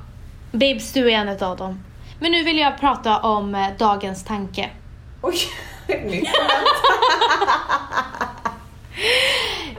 Bibs 0.51 0.93
du 0.93 1.11
är 1.11 1.15
en 1.15 1.29
av 1.43 1.57
dem. 1.57 1.83
Men 2.19 2.31
nu 2.31 2.43
vill 2.43 2.57
jag 2.57 2.79
prata 2.79 3.19
om 3.19 3.55
eh, 3.55 3.67
dagens 3.79 4.23
tanke. 4.23 4.69
Oj, 5.21 5.37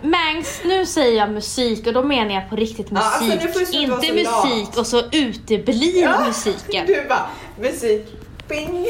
Mangs, 0.02 0.60
nu 0.64 0.86
säger 0.86 1.18
jag 1.18 1.30
musik 1.30 1.86
och 1.86 1.92
då 1.92 2.02
menar 2.02 2.34
jag 2.34 2.50
på 2.50 2.56
riktigt 2.56 2.86
Ja, 2.90 2.98
alltså, 3.00 3.24
musik. 3.24 3.66
sluta 3.68 3.90
vara 3.90 4.04
inte 4.04 4.12
musik 4.12 4.66
lat. 4.66 4.76
och 4.76 4.86
så 4.86 5.02
uteblir 5.12 6.02
Ja, 6.02 6.24
musiken. 6.26 6.86
Du 6.92 7.06
bara, 7.08 7.26
musik, 7.58 8.06
ping. 8.48 8.86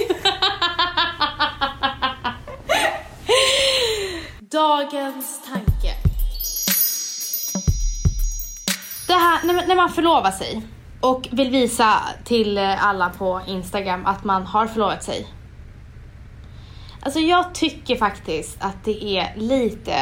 Dagens 4.41 5.41
tanke. 5.49 5.95
Det 9.07 9.13
här, 9.13 9.47
när, 9.47 9.67
när 9.67 9.75
man 9.77 9.91
förlovar 9.91 10.31
sig 10.31 10.63
och 11.03 11.29
vill 11.31 11.51
visa 11.51 12.03
till 12.25 12.59
alla 12.59 13.11
på 13.11 13.41
Instagram 13.47 14.07
att 14.07 14.25
man 14.25 14.47
har 14.47 14.67
förlovat 14.67 15.05
sig. 15.05 15.27
Alltså 17.01 17.21
jag 17.21 17.55
tycker 17.55 17.97
faktiskt 17.97 18.57
att 18.61 18.85
det 18.85 19.05
är 19.19 19.33
lite 19.37 19.95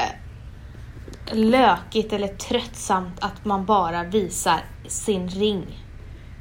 lökigt 1.32 2.12
eller 2.12 2.28
tröttsamt 2.28 3.14
att 3.20 3.44
man 3.44 3.64
bara 3.64 4.04
visar 4.04 4.60
sin 4.88 5.28
ring. 5.28 5.66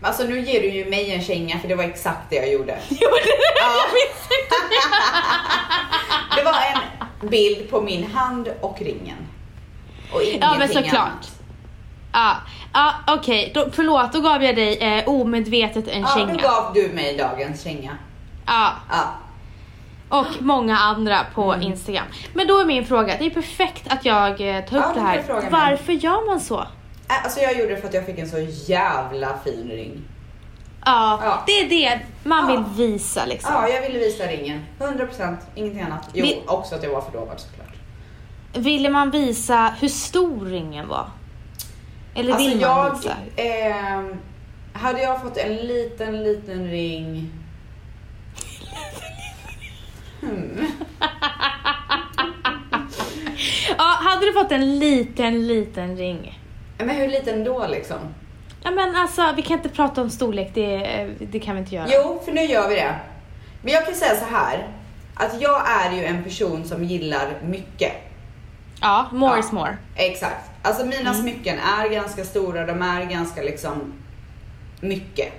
Alltså 0.02 0.24
nu 0.24 0.40
ger 0.40 0.62
du 0.62 0.70
ju 0.70 0.90
mig 0.90 1.12
en 1.12 1.22
känga 1.22 1.60
för 1.60 1.68
det 1.68 1.76
var 1.76 1.84
exakt 1.84 2.30
det 2.30 2.36
jag 2.36 2.52
gjorde. 2.52 2.80
Gjorde 2.90 3.24
du? 3.24 3.32
Ja. 3.60 3.70
Jag 3.92 4.40
inte. 4.40 4.56
Det 6.36 6.44
var 6.44 6.54
en 7.22 7.30
bild 7.30 7.70
på 7.70 7.82
min 7.82 8.12
hand 8.12 8.48
och 8.62 8.82
ringen. 8.82 9.28
Och 10.14 10.22
ingenting 10.22 10.42
Ja 10.42 10.56
men 10.58 10.68
såklart. 10.68 10.96
annat. 10.96 11.39
Ja, 12.14 12.36
ja 12.74 12.94
okej, 13.08 13.52
då, 13.56 13.70
förlåt 13.72 14.14
då 14.14 14.22
gav 14.22 14.44
jag 14.44 14.56
dig 14.56 14.78
eh, 14.78 15.10
omedvetet 15.10 15.88
en 15.88 16.02
Ja, 16.02 16.08
känga. 16.08 16.34
då 16.34 16.40
gav 16.40 16.74
du 16.74 16.90
mig 16.94 17.18
dagens 17.18 17.64
känga. 17.64 17.98
Ja, 18.46 18.72
Ja. 18.90 19.04
och 20.18 20.28
många 20.40 20.78
andra 20.78 21.20
på 21.36 21.54
Mm. 21.54 21.68
Instagram. 21.72 22.06
Men 22.34 22.48
då 22.48 22.58
är 22.60 22.66
min 22.66 22.86
fråga, 22.86 23.16
det 23.20 23.26
är 23.26 23.30
perfekt 23.30 23.84
att 23.94 24.06
jag 24.06 24.30
eh, 24.58 24.66
tar 24.66 24.78
upp 24.78 24.84
Ja, 24.88 24.92
det 24.94 25.00
här. 25.02 25.22
fråga 25.24 25.42
mig. 25.42 25.50
Varför 25.52 25.94
gör 25.94 26.28
man 26.28 26.40
så? 26.40 26.68
Alltså 27.24 27.40
jag 27.40 27.60
gjorde 27.60 27.76
det 27.76 27.82
för 27.82 27.88
att 27.88 27.94
jag 27.94 28.06
fick 28.06 28.20
en 28.20 28.30
så 28.30 28.40
jävla 28.72 29.28
fin 29.44 29.70
ring. 29.72 30.02
Ja, 30.86 31.20
Ja. 31.24 31.44
det 31.46 31.52
är 31.52 31.70
det 31.70 32.00
man 32.24 32.50
Ja. 32.50 32.56
vill 32.76 32.88
visa 32.92 33.26
liksom. 33.26 33.54
Ja, 33.54 33.68
jag 33.70 33.82
ville 33.82 34.00
visa 34.00 34.24
ringen. 34.24 34.66
100%, 34.80 35.38
ingenting 35.56 35.82
annat. 35.82 36.10
Jo, 36.14 36.26
Vi- 36.26 36.42
också 36.48 36.76
att 36.76 36.84
jag 36.84 36.90
var 36.92 37.02
förlovad 37.02 37.40
såklart. 37.40 37.68
Ville 38.54 38.90
man 38.90 39.12
visa 39.12 39.74
hur 39.80 39.88
stor 39.88 40.46
ringen 40.46 40.88
var? 40.88 41.08
Eller 42.20 42.34
Alltså 42.34 42.50
vill 42.50 42.60
man 42.60 43.00
jag, 43.06 43.16
ehm, 43.36 44.16
hade 44.74 45.02
jag 45.02 45.22
fått 45.22 45.38
en 45.38 45.56
liten, 45.56 46.24
liten 46.24 46.68
ring. 46.70 47.32
Hmm. 50.22 50.68
Ja, 53.78 53.98
hade 54.00 54.26
du 54.26 54.34
fått 54.34 54.52
en 54.52 54.80
liten, 54.80 55.48
liten 55.48 55.98
ring? 55.98 56.40
Men 56.78 56.90
hur 56.90 57.08
liten 57.08 57.44
då 57.44 57.68
liksom? 57.68 57.98
Ja 58.64 58.72
men 58.72 58.96
alltså, 58.96 59.34
vi 59.36 59.42
kan 59.42 59.58
inte 59.58 59.70
prata 59.70 60.02
om 60.02 60.10
storlek, 60.10 60.52
det, 60.54 60.76
eh, 60.76 61.10
det 61.20 61.40
kan 61.40 61.56
vi 61.56 61.62
inte 61.62 61.76
göra. 61.76 61.88
Jo, 61.90 62.22
för 62.26 62.32
nu 62.32 62.42
gör 62.42 62.70
vi 62.70 62.76
det. 62.76 62.96
Men 63.62 63.74
jag 63.74 63.86
kan 63.86 63.96
säga 63.96 64.16
så 64.16 64.26
här. 64.26 64.68
Att 65.16 65.42
jag 65.42 65.70
är 65.70 65.92
ju 65.92 66.06
en 66.06 66.24
person 66.24 66.66
som 66.66 66.84
gillar 66.84 67.28
mycket. 67.44 67.92
Ja, 68.82 69.10
more 69.12 69.34
Ja. 69.34 69.40
is 69.40 69.52
more. 69.52 69.78
Exakt. 69.96 70.50
Alltså 70.62 70.86
mina 70.86 71.10
Mm. 71.10 71.14
smycken 71.22 71.60
är 71.60 71.90
ganska 71.90 72.24
stora, 72.26 72.66
de 72.66 72.82
är 72.82 73.06
ganska 73.06 73.42
liksom 73.42 73.94
mycket. 74.82 75.34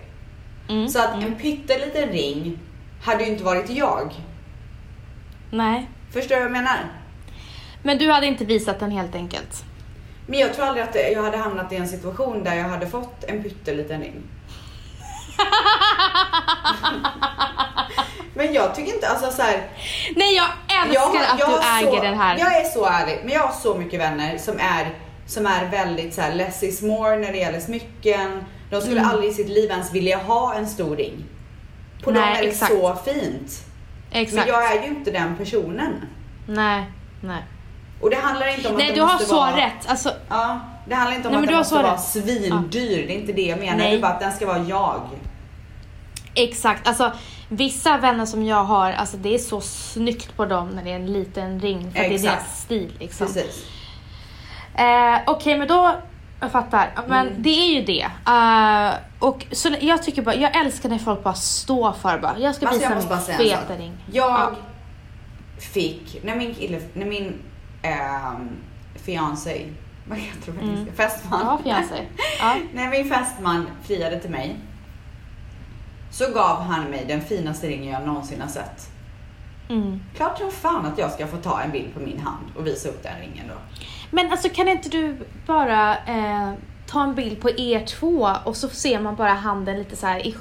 Mm. 0.69 0.89
Så 0.89 0.99
att 1.01 1.15
en 1.15 1.35
pytteliten 1.35 2.09
ring 2.09 2.59
hade 3.05 3.25
ju 3.25 3.31
inte 3.31 3.45
varit 3.45 3.71
jag. 3.71 4.15
Nej. 5.51 5.89
Förstår 6.13 6.35
du 6.35 6.41
vad 6.41 6.45
jag 6.45 6.53
menar? 6.53 6.79
Men 7.83 7.99
du 7.99 8.11
hade 8.11 8.27
inte 8.27 8.45
visat 8.45 8.81
den 8.81 8.91
helt 8.91 9.15
enkelt? 9.15 9.65
Men 10.27 10.39
jag 10.39 10.55
tror 10.55 10.65
aldrig 10.67 10.85
att 10.85 10.97
jag 11.13 11.23
hade 11.23 11.37
hamnat 11.37 11.73
i 11.73 11.77
en 11.77 11.89
situation 11.89 12.45
där 12.45 12.55
jag 12.55 12.65
hade 12.69 12.87
fått 12.87 13.25
en 13.25 13.43
pytteliten 13.43 14.01
ring. 14.01 14.23
Men 18.35 18.53
jag 18.53 18.75
tycker 18.75 18.95
inte, 18.95 19.09
alltså 19.09 19.31
så 19.31 19.43
här, 19.43 19.63
Nej 20.17 20.35
jag 20.35 20.47
älskar 20.87 21.23
att 21.33 21.39
du 21.39 21.69
äger 21.79 21.97
så, 21.97 22.03
den 22.03 22.19
här. 22.19 22.39
Jag 22.39 22.57
är 22.61 22.65
så 22.65 22.87
ärlig, 22.87 23.21
men 23.25 23.33
jag 23.35 23.41
har 23.41 23.53
så 23.55 23.75
mycket 23.75 24.01
vänner 24.01 24.39
som 24.39 24.55
är, 24.59 24.91
som 25.27 25.47
är 25.47 25.71
väldigt 25.71 26.15
så 26.15 26.21
här, 26.21 26.35
less 26.35 26.63
is 26.63 26.83
more 26.83 27.17
när 27.17 27.33
det 27.33 27.39
gäller 27.39 27.61
smycken. 27.61 28.45
De 28.71 28.81
skulle 28.81 29.01
Mm. 29.01 29.11
aldrig 29.11 29.31
i 29.31 29.35
sitt 29.35 29.49
liv 29.49 29.71
ens 29.71 29.93
vilja 29.93 30.19
ha 30.19 30.55
en 30.55 30.67
stor 30.67 30.97
ring. 30.97 31.25
På 32.05 32.11
Nej, 32.11 32.21
dem 32.21 32.29
är 32.39 32.43
det 32.43 32.49
exakt. 32.49 32.73
så 32.73 32.97
fint. 33.05 33.65
Exakt. 34.13 34.47
Men 34.47 34.49
jag 34.55 34.73
är 34.77 34.83
ju 34.83 34.89
inte 34.89 35.11
den 35.11 35.37
personen. 35.37 35.95
Nej, 36.49 36.85
nej. 37.23 37.43
Och 38.01 38.11
det 38.11 38.17
handlar 38.17 38.55
inte 38.57 38.69
om 38.69 38.75
att 38.75 38.79
Nej 38.81 38.93
du 38.95 39.01
har 39.01 39.19
så 39.19 39.37
vara... 39.37 39.57
rätt. 39.57 39.87
Alltså, 39.89 40.13
Ja, 40.29 40.61
det 40.89 40.95
handlar 40.95 41.17
inte 41.17 41.29
om 41.29 41.35
Nej, 41.35 41.43
att 41.43 41.49
den 41.49 41.57
måste 41.57 41.75
vara 41.75 41.93
rätt. 41.95 42.01
svindyr. 42.01 43.07
Det 43.07 43.13
är 43.15 43.19
inte 43.21 43.33
det 43.33 43.43
jag 43.43 43.59
menar. 43.59 43.77
Nej. 43.77 43.91
Det 43.91 43.97
är 43.97 44.01
bara 44.03 44.13
att 44.13 44.21
den 44.21 44.33
ska 44.33 44.47
vara 44.47 44.59
jag. 44.69 45.01
exakt. 46.35 46.89
Alltså 46.89 47.13
vissa 47.53 47.97
vänner 47.99 48.27
som 48.27 48.45
jag 48.45 48.65
har, 48.65 48.93
alltså 48.93 49.17
det 49.17 49.35
är 49.35 49.39
så 49.39 49.61
snyggt 49.61 50.37
på 50.37 50.45
dem 50.45 50.69
när 50.69 50.85
det 50.85 50.91
är 50.91 50.97
en 50.97 51.13
liten 51.13 51.61
ring. 51.61 51.81
För 51.83 51.89
att 51.89 51.95
det 51.95 52.01
är 52.07 52.11
Exakt. 52.15 52.37
deras 52.37 52.61
stil 52.63 52.93
liksom. 52.99 53.27
Precis. 53.27 53.67
Eh, 54.75 55.19
Okej 55.27 55.59
men 55.59 55.69
då, 55.69 55.95
jag 56.41 56.53
fattar. 56.53 56.91
Men 57.09 57.27
Mm. 57.29 57.43
det 57.43 57.51
är 57.51 57.75
ju 57.75 57.83
det. 57.85 58.07
Eh, 58.27 58.95
och 59.19 59.47
så 59.53 59.75
jag 59.81 60.03
tycker 60.03 60.23
bara, 60.23 60.35
jag 60.35 60.57
älskar 60.57 60.89
när 60.89 60.99
folk 60.99 61.23
bara 61.23 61.35
står 61.35 61.93
för 61.93 62.19
bara, 62.19 62.39
jag 62.39 62.55
ska 62.55 62.67
Alltså, 62.69 62.95
visa 62.95 63.23
jag 63.29 63.39
min 63.39 63.49
feta 63.49 63.77
ring. 63.77 63.93
Jag 64.13 64.31
Ja. 64.31 64.51
fick, 65.61 66.25
när 66.25 66.37
min 66.37 66.55
kille, 66.55 66.81
när 66.95 67.07
min 67.07 67.35
ähm, 67.83 68.49
fiancé, 69.05 69.67
vad 70.09 70.19
heter 70.19 70.53
det 70.53 70.59
på 70.59 70.65
Mm. 70.65 70.87
Fästman. 70.97 71.41
Ja, 71.45 71.59
fiancé. 71.65 71.95
Ja. 72.41 72.55
när 72.75 72.89
min 72.91 73.09
fästman 73.09 73.67
friade 73.87 74.21
till 74.21 74.31
mig 74.31 74.57
så 76.11 76.31
gav 76.33 76.63
han 76.63 76.85
mig 76.85 77.05
den 77.09 77.21
finaste 77.21 77.67
ringen 77.69 77.93
jag 77.93 78.07
någonsin 78.07 78.41
har 78.41 78.49
sett. 78.49 78.91
Mm. 79.71 80.01
Klart 80.17 80.39
som 80.39 80.51
fan 80.51 80.87
att 80.87 80.99
jag 80.99 81.13
ska 81.13 81.27
få 81.27 81.37
ta 81.37 81.61
en 81.61 81.71
bild 81.71 81.95
på 81.95 82.01
min 82.01 82.21
hand 82.21 82.45
och 82.59 82.67
visa 82.67 82.89
upp 82.89 83.03
den 83.03 83.13
ringen 83.21 83.45
då. 83.49 83.55
Men 84.11 84.31
alltså 84.31 84.49
kan 84.49 84.69
inte 84.69 84.89
du 84.89 85.17
bara 85.47 85.97
eh, 85.97 86.53
ta 86.87 87.03
en 87.03 87.15
bild 87.15 87.41
på 87.41 87.51
er 87.51 87.87
två 87.87 88.31
och 88.45 88.57
så 88.57 88.69
ser 88.69 89.01
man 89.01 89.17
bara 89.17 89.33
handen 89.33 89.79
lite 89.79 89.97
så 89.97 90.07
här 90.07 90.35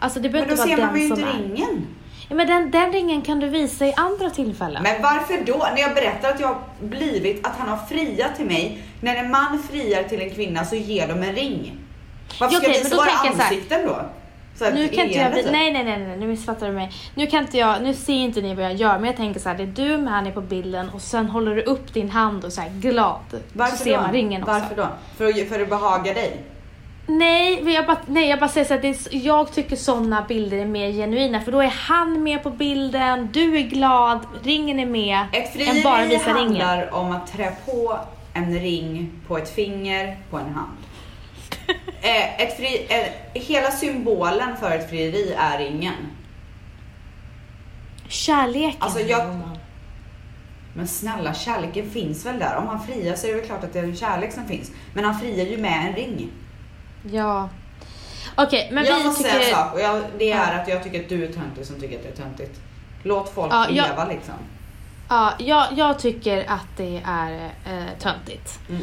Alltså 0.00 0.20
det 0.20 0.28
Men 0.28 0.32
behöver 0.32 0.56
då 0.56 0.62
inte 0.62 0.68
ser 0.76 0.76
vara 0.82 0.86
man 0.92 1.00
ju 1.00 1.08
den 1.08 1.18
inte 1.18 1.30
som 1.32 1.40
är. 1.40 1.42
ringen. 1.48 1.86
Ja, 2.28 2.34
men 2.36 2.46
den, 2.46 2.70
den 2.70 2.92
ringen 2.92 3.22
kan 3.22 3.40
du 3.40 3.48
visa 3.48 3.86
i 3.86 3.94
andra 3.96 4.30
tillfällen. 4.30 4.82
Men 4.82 5.02
varför 5.02 5.44
då? 5.46 5.56
När 5.74 5.80
jag 5.82 5.94
berättar 5.94 6.30
att 6.30 6.40
jag 6.40 6.48
har 6.48 6.58
blivit, 6.80 7.46
att 7.46 7.52
han 7.58 7.68
har 7.68 7.76
friat 7.86 8.36
till 8.36 8.46
mig. 8.46 8.82
När 9.00 9.16
en 9.16 9.30
man 9.30 9.62
friar 9.70 10.02
till 10.02 10.20
en 10.20 10.30
kvinna 10.30 10.64
så 10.64 10.76
ger 10.76 11.08
de 11.08 11.22
en 11.22 11.34
ring. 11.34 11.78
Varför 12.40 12.54
Ja, 12.54 12.60
ska 12.60 12.68
jag 12.68 12.72
men 12.74 12.82
visa 12.82 12.96
då 12.96 13.02
våra 13.02 13.10
här- 13.10 13.30
ansikten 13.44 13.86
då? 13.86 14.00
Nu 14.60 14.88
kan 14.88 15.06
inte 15.06 15.18
jag, 15.18 15.32
nej 15.32 15.72
nej 15.72 15.84
nej 15.84 15.98
nej, 15.98 16.16
nu 16.16 16.26
missfattar 16.26 16.66
du 16.66 16.72
mig. 16.72 16.92
Nu 17.14 17.26
kan 17.26 17.42
inte 17.42 17.58
jag, 17.58 17.82
nu 17.82 17.94
ser 17.94 18.12
inte 18.12 18.40
ni 18.40 18.54
vad 18.54 18.64
jag 18.64 18.74
gör 18.74 18.98
men 18.98 19.04
jag 19.04 19.16
tänker 19.16 19.40
så 19.40 19.48
här, 19.48 19.56
det 19.56 19.62
är 19.62 19.66
du 19.66 19.98
med 19.98 20.12
han 20.12 20.26
är 20.26 20.32
på 20.32 20.40
bilden 20.40 20.88
och 20.88 21.00
sen 21.00 21.26
håller 21.26 21.56
du 21.56 21.62
upp 21.62 21.94
din 21.94 22.10
hand 22.10 22.44
och 22.44 22.52
så 22.52 22.60
här 22.60 22.70
glad. 22.70 23.40
Varför 23.52 23.76
så 23.76 23.84
ser 23.84 23.96
då? 23.96 24.02
man 24.02 24.12
ringen 24.12 24.42
också. 24.42 24.52
Varför 24.52 24.76
då? 24.76 24.88
För 25.16 25.28
att, 25.28 25.48
för 25.48 25.62
att 25.62 25.68
behaga 25.68 26.14
dig? 26.14 26.40
Nej, 27.06 27.72
jag 27.74 27.86
bara, 27.86 27.98
nej, 28.06 28.28
jag 28.28 28.38
bara 28.38 28.48
säger 28.48 28.66
så 28.66 28.74
att 28.74 28.82
det 28.82 28.88
är, 28.88 28.96
jag 29.10 29.52
tycker 29.52 29.76
sådana 29.76 30.24
bilder 30.28 30.56
är 30.58 30.66
mer 30.66 30.92
genuina 30.92 31.40
för 31.40 31.52
då 31.52 31.60
är 31.60 31.74
han 31.76 32.22
med 32.22 32.42
på 32.42 32.50
bilden, 32.50 33.28
du 33.32 33.58
är 33.58 33.62
glad, 33.62 34.20
ringen 34.42 34.80
är 34.80 34.86
med. 34.86 35.26
Ett 35.32 35.52
frieri 35.52 36.08
visa 36.08 36.30
ringen. 36.30 36.38
handlar 36.38 36.94
om 36.94 37.12
att 37.12 37.32
trä 37.32 37.52
på 37.66 37.98
en 38.34 38.58
ring 38.58 39.12
på 39.26 39.38
ett 39.38 39.54
finger 39.54 40.16
på 40.30 40.36
en 40.36 40.54
hand. 40.54 40.76
Eh, 42.00 42.40
ett 42.40 42.56
fri, 42.56 42.86
eh, 42.88 43.40
hela 43.42 43.70
symbolen 43.70 44.56
för 44.56 44.70
ett 44.70 44.90
frieri 44.90 45.32
är 45.38 45.58
ringen. 45.58 45.94
Kärleken. 48.08 48.76
Alltså, 48.82 49.00
jag-. 49.00 49.40
Men 50.74 50.88
snälla, 50.88 51.34
kärleken 51.34 51.90
finns 51.90 52.26
väl 52.26 52.38
där? 52.38 52.56
Om 52.56 52.66
han 52.66 52.86
friar 52.86 53.14
så 53.16 53.26
är 53.26 53.30
det 53.30 53.36
väl 53.38 53.46
klart 53.46 53.64
att 53.64 53.72
det 53.72 53.78
är 53.78 53.84
en 53.84 53.96
kärlek 53.96 54.32
som 54.32 54.46
finns. 54.46 54.70
Men 54.94 55.04
han 55.04 55.20
friar 55.20 55.46
ju 55.46 55.56
med 55.58 55.86
en 55.88 55.94
ring. 55.94 56.30
Ja. 57.12 57.48
Okej, 58.36 58.68
men 58.72 58.84
jag 58.84 58.98
vi 58.98 59.04
måste 59.04 59.22
tycker... 59.22 59.34
säga 59.38 59.48
en 59.48 59.54
sak 59.54 59.74
och 59.74 59.80
jag, 59.80 60.02
det 60.18 60.32
är 60.32 60.52
Ja. 60.52 60.60
att 60.62 60.68
jag 60.68 60.82
tycker 60.84 61.00
att 61.02 61.08
du 61.08 61.24
är 61.24 61.32
töntig 61.32 61.66
som 61.66 61.80
tycker 61.80 61.96
att 61.96 62.02
det 62.02 62.08
är 62.08 62.16
töntigt. 62.24 62.60
Låt 63.02 63.34
folk 63.34 63.52
Ja, 63.52 63.66
jag- 63.70 63.88
leva 63.88 64.04
liksom. 64.04 64.34
Ja, 65.08 65.32
jag, 65.38 65.66
jag 65.76 65.98
tycker 65.98 66.44
att 66.50 66.66
det 66.76 67.02
är 67.06 67.44
eh, 67.66 67.98
töntigt. 68.00 68.58
Mm. 68.68 68.82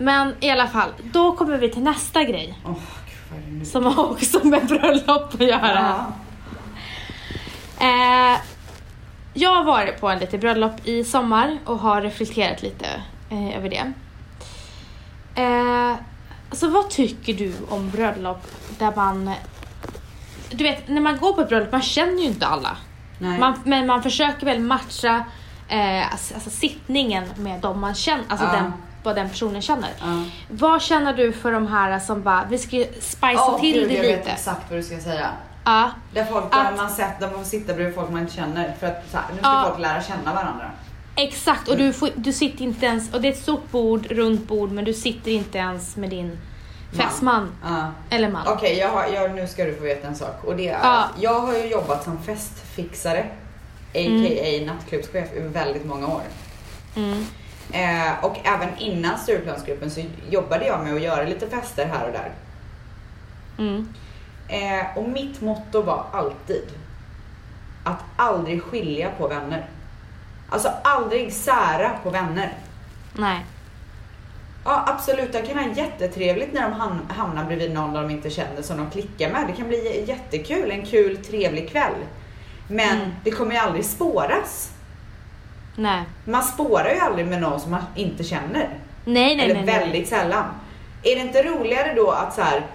Men 0.00 0.34
i 0.40 0.50
alla 0.50 0.66
fall, 0.66 0.90
då 1.12 1.32
kommer 1.36 1.56
vi 1.58 1.70
till 1.70 1.82
nästa 1.82 2.24
grej. 2.24 2.58
Åh, 2.66 2.74
gud? 3.48 3.66
Som 3.66 3.84
har 3.84 4.10
också 4.10 4.46
med 4.46 4.66
bröllop 4.66 5.34
att 5.34 5.40
göra. 5.40 5.94
Ja. 7.78 8.34
Eh, 8.34 8.38
jag 9.34 9.54
har 9.54 9.64
varit 9.64 10.00
på 10.00 10.08
en 10.08 10.18
lite 10.18 10.38
bröllop 10.38 10.72
i 10.86 11.04
sommar 11.04 11.58
och 11.64 11.78
har 11.78 12.02
reflekterat 12.02 12.62
lite 12.62 12.86
eh, 13.30 13.56
över 13.56 13.68
det. 13.70 13.92
Eh, 15.34 15.96
alltså 16.50 16.68
vad 16.68 16.90
tycker 16.90 17.34
du 17.34 17.54
om 17.68 17.90
bröllop 17.90 18.46
där 18.78 18.92
man... 18.96 19.30
Du 20.50 20.64
vet, 20.64 20.88
när 20.88 21.00
man 21.00 21.16
går 21.16 21.32
på 21.32 21.40
ett 21.40 21.48
bröllop, 21.48 21.72
man 21.72 21.82
känner 21.82 22.18
ju 22.22 22.24
inte 22.24 22.46
alla. 22.46 22.76
Man, 23.18 23.60
men 23.64 23.86
man 23.86 24.02
försöker 24.02 24.46
väl 24.46 24.60
matcha 24.60 25.24
eh, 25.68 26.12
alltså, 26.12 26.34
alltså 26.34 26.50
sittningen 26.50 27.24
med 27.36 27.60
dem 27.60 27.80
man 27.80 27.94
känner, 27.94 28.24
alltså 28.28 28.46
Ja. 28.46 28.52
den, 28.52 28.72
vad 29.02 29.14
den 29.16 29.28
personen 29.28 29.62
känner. 29.62 29.90
Ja. 30.00 30.24
Vad 30.48 30.82
känner 30.82 31.14
du 31.14 31.32
för 31.32 31.52
de 31.52 31.66
här 31.66 31.98
som 31.98 32.22
bara, 32.22 32.46
vi 32.50 32.58
ska 32.58 32.84
spicea 33.00 33.34
Åh, 33.38 33.60
till 33.60 33.72
gud, 33.72 33.88
det 33.88 33.94
jag 33.94 34.02
lite? 34.06 34.16
vet 34.16 34.26
exakt 34.26 34.62
vad 34.70 34.78
du 34.78 34.82
ska 34.82 34.98
säga. 34.98 35.30
Ja, 35.64 35.90
Där 36.14 36.24
folk, 36.24 36.44
Att- 36.44 36.52
där 36.52 36.76
man 36.76 36.90
sett, 36.90 37.20
där 37.20 37.30
man 37.30 37.44
sitta 37.44 37.74
bredvid 37.74 37.94
folk 37.94 38.10
man 38.10 38.20
inte 38.20 38.32
känner 38.34 38.74
för 38.80 38.86
att 38.86 39.04
så 39.10 39.16
här, 39.16 39.24
nu 39.32 39.38
ska 39.38 39.48
Ja. 39.48 39.64
folk 39.68 39.80
lära 39.80 40.02
känna 40.02 40.34
varandra. 40.34 40.70
Exakt, 41.16 41.68
och 41.68 41.76
du, 41.76 41.92
får, 41.92 42.08
du 42.16 42.32
sitter 42.32 42.62
inte 42.64 42.86
ens, 42.86 43.14
och 43.14 43.20
det 43.20 43.28
är 43.28 43.32
ett 43.32 43.42
stort 43.42 43.70
bord, 43.70 44.06
runt 44.06 44.48
bord, 44.48 44.70
men 44.72 44.84
du 44.84 44.94
sitter 44.94 45.30
inte 45.30 45.58
ens 45.58 45.96
med 45.96 46.10
din 46.10 46.38
fästman. 46.92 47.52
Ja. 47.64 47.92
Eller 48.10 48.28
man. 48.28 48.46
Okej, 48.48 48.78
jag 48.78 48.88
har, 48.88 49.06
jag, 49.06 49.34
nu 49.34 49.46
ska 49.46 49.64
du 49.64 49.74
få 49.74 49.82
veta 49.82 50.08
en 50.08 50.14
sak. 50.16 50.44
Och 50.44 50.56
det 50.56 50.68
är, 50.68 50.78
Ja. 50.82 51.04
jag 51.20 51.40
har 51.40 51.54
ju 51.54 51.66
jobbat 51.66 52.04
som 52.04 52.18
festfixare, 52.22 53.20
a.k.a. 53.94 54.64
nattklubbschef, 54.66 55.28
i 55.36 55.40
väldigt 55.40 55.84
många 55.84 56.06
år. 56.06 56.22
Mm. 56.96 57.26
Eh, 57.72 58.24
och 58.24 58.36
även 58.44 58.78
innan 58.78 59.18
Stureplansgruppen 59.18 59.90
så 59.90 60.02
jobbade 60.30 60.66
jag 60.66 60.80
med 60.84 60.94
att 60.94 61.02
göra 61.02 61.22
lite 61.22 61.46
fester 61.50 61.86
här 61.86 62.06
och 62.06 62.12
där. 62.12 62.32
Mm. 63.58 63.88
Eh, 64.48 64.96
och 64.98 65.08
mitt 65.08 65.40
motto 65.40 65.82
var 65.82 66.04
alltid 66.12 66.64
att 67.84 68.00
aldrig 68.16 68.62
skilja 68.62 69.10
på 69.18 69.28
vänner. 69.28 69.66
Alltså 70.48 70.72
aldrig 70.84 71.32
sära 71.32 71.90
på 72.02 72.10
vänner. 72.10 72.52
Nej. 73.12 73.46
Ja 74.64 74.84
absolut, 74.86 75.32
det 75.32 75.42
kan 75.42 75.56
vara 75.56 75.74
jättetrevligt 75.74 76.52
när 76.52 76.62
de 76.70 76.72
ham- 76.80 77.12
hamnar 77.12 77.44
bredvid 77.44 77.74
någon 77.74 77.92
de 77.94 78.10
inte 78.10 78.30
känner 78.30 78.62
som 78.62 78.76
de 78.76 78.90
klickar 78.90 79.30
med. 79.32 79.46
Det 79.46 79.52
kan 79.52 79.68
bli 79.68 80.04
jättekul, 80.08 80.70
en 80.70 80.86
kul 80.86 81.16
trevlig 81.16 81.70
kväll. 81.70 81.94
Men 82.68 82.96
Mm. 82.98 83.10
det 83.24 83.30
kommer 83.30 83.52
ju 83.52 83.58
aldrig 83.58 83.84
spåras. 83.84 84.70
Nej. 85.76 86.02
Man 86.24 86.42
spårar 86.42 86.90
ju 86.94 87.00
aldrig 87.00 87.26
med 87.26 87.40
någon 87.40 87.60
som 87.60 87.70
man 87.70 87.82
inte 87.94 88.24
känner. 88.24 88.68
Nej, 89.04 89.36
nej, 89.36 89.40
Eller 89.44 89.54
nej. 89.54 89.64
nej. 89.64 89.78
väldigt 89.78 90.08
sällan. 90.08 90.44
Är 91.02 91.14
det 91.16 91.20
inte 91.20 91.42
roligare 91.42 91.94
då 91.94 92.10
att 92.10 92.34
så 92.34 92.42
här, 92.42 92.66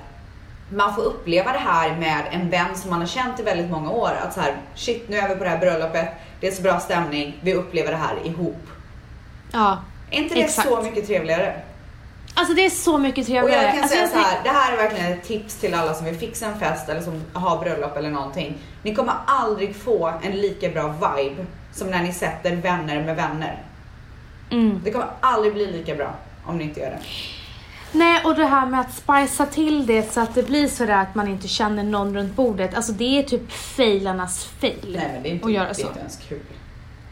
man 0.69 0.95
får 0.95 1.01
uppleva 1.01 1.51
det 1.51 1.60
här 1.60 1.95
med 1.95 2.23
en 2.31 2.49
vän 2.49 2.75
som 2.75 2.89
man 2.89 2.99
har 2.99 3.08
känt 3.08 3.39
i 3.39 3.43
väldigt 3.43 3.71
många 3.71 3.89
år. 3.91 4.12
Att 4.23 4.34
så 4.34 4.41
här, 4.41 4.58
shit 4.75 5.10
nu 5.10 5.17
är 5.17 5.29
vi 5.29 5.36
på 5.36 5.43
det 5.43 5.49
här 5.49 5.58
bröllopet, 5.58 6.08
det 6.39 6.47
är 6.47 6.51
så 6.51 6.62
bra 6.62 6.79
stämning, 6.79 7.39
vi 7.41 7.53
upplever 7.53 7.91
det 7.91 7.97
här 7.97 8.15
ihop. 8.23 8.67
Ja. 9.51 9.77
Är 10.12 10.17
inte 10.17 10.36
det 10.36 10.41
Exakt. 10.41 10.67
så 10.67 10.81
mycket 10.81 11.08
trevligare? 11.08 11.53
Alltså 12.38 12.53
det 12.53 12.65
är 12.65 12.69
så 12.69 12.97
mycket 12.97 13.21
Och 13.21 13.27
trevligare. 13.27 13.63
jag 13.63 13.71
kan 13.73 13.81
alltså, 13.81 13.95
säga 13.97 14.08
så 14.08 14.17
här, 14.17 14.39
det 14.43 14.49
här 14.49 14.73
är 14.73 14.77
verkligen 14.77 15.13
ett 15.13 15.23
tips 15.23 15.55
till 15.55 15.73
alla 15.73 15.93
som 15.93 16.05
vill 16.05 16.15
fixa 16.15 16.45
en 16.45 16.60
fest 16.60 16.89
eller 16.89 17.01
som 17.01 17.21
har 17.34 17.58
bröllop 17.58 17.97
eller 17.97 18.10
någonting. 18.10 18.58
Ni 18.84 18.95
kommer 18.95 19.13
aldrig 19.27 19.75
få 19.75 20.13
en 20.23 20.31
lika 20.31 20.69
bra 20.69 20.88
vibe 20.88 21.45
som 21.75 21.88
när 21.88 22.03
ni 22.03 22.13
sätter 22.13 22.55
vänner 22.55 23.03
med 23.03 23.15
vänner. 23.15 23.63
Mm. 24.51 24.81
Det 24.83 24.91
kommer 24.91 25.07
aldrig 25.19 25.53
bli 25.53 25.71
lika 25.71 25.95
bra 25.95 26.15
om 26.45 26.57
ni 26.57 26.63
inte 26.63 26.79
gör 26.79 26.89
det. 26.89 26.99
Nej, 27.91 28.21
och 28.25 28.35
det 28.35 28.45
här 28.45 28.65
med 28.65 28.79
att 28.79 28.93
spicea 28.93 29.45
till 29.45 29.85
det 29.85 30.13
så 30.13 30.21
att 30.21 30.35
det 30.35 30.43
blir 30.43 30.67
sådär 30.67 30.97
att 30.97 31.15
man 31.15 31.27
inte 31.27 31.47
känner 31.47 31.83
någon 31.83 32.15
runt 32.15 32.35
bordet. 32.35 32.75
Alltså 32.75 32.91
det 32.91 33.19
är 33.19 33.23
typ 33.23 33.51
failarnas 33.51 34.45
fail. 34.45 34.97
Nej 34.97 35.09
men 35.13 35.23
det 35.23 35.29
är 35.29 35.31
inte, 35.31 35.45
att 35.45 35.53
göra 35.53 35.73
så. 35.73 35.88
inte 35.88 35.99
ens 35.99 36.19
kul. 36.29 36.39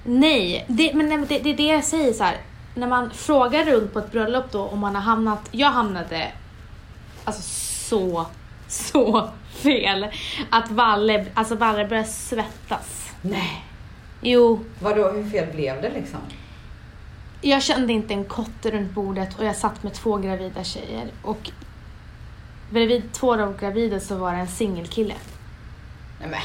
Nej, 0.03 0.65
det, 0.67 0.93
men 0.93 1.09
nej, 1.09 1.17
men 1.17 1.27
det, 1.27 1.39
det 1.39 1.49
är 1.49 1.57
det 1.57 1.67
jag 1.67 1.83
säger 1.83 2.13
så 2.13 2.23
här. 2.23 2.37
När 2.75 2.87
man 2.87 3.11
frågar 3.11 3.65
runt 3.65 3.93
på 3.93 3.99
ett 3.99 4.11
bröllop 4.11 4.51
då 4.51 4.61
om 4.61 4.79
man 4.79 4.95
har 4.95 5.01
hamnat, 5.01 5.49
jag 5.51 5.71
hamnade 5.71 6.31
alltså 7.23 7.41
så, 7.89 8.25
så 8.67 9.29
fel. 9.53 10.07
Att 10.49 10.71
Valle, 10.71 11.25
alltså 11.33 11.55
Valle 11.55 11.85
började 11.85 12.07
svettas. 12.07 13.11
Nej. 13.21 13.65
Jo, 14.23 14.59
Vadå, 14.79 15.09
hur 15.11 15.29
fel 15.29 15.47
blev 15.53 15.81
det 15.81 15.89
liksom? 15.89 16.19
jag 17.41 17.63
kände 17.63 17.93
inte 17.93 18.13
en 18.13 18.25
kotte 18.25 18.71
runt 18.71 18.91
bordet 18.91 19.39
och 19.39 19.45
jag 19.45 19.55
satt 19.55 19.83
med 19.83 19.93
två 19.93 20.17
gravida 20.17 20.63
tjejer 20.63 21.07
och 21.21 21.51
bredvid 22.71 23.13
två 23.13 23.31
av 23.31 23.37
de 23.37 23.57
gravida 23.57 23.99
så 23.99 24.15
var 24.15 24.31
det 24.33 24.37
en 24.37 24.47
singelkille. 24.47 25.13
Nej 26.19 26.29
men. 26.29 26.39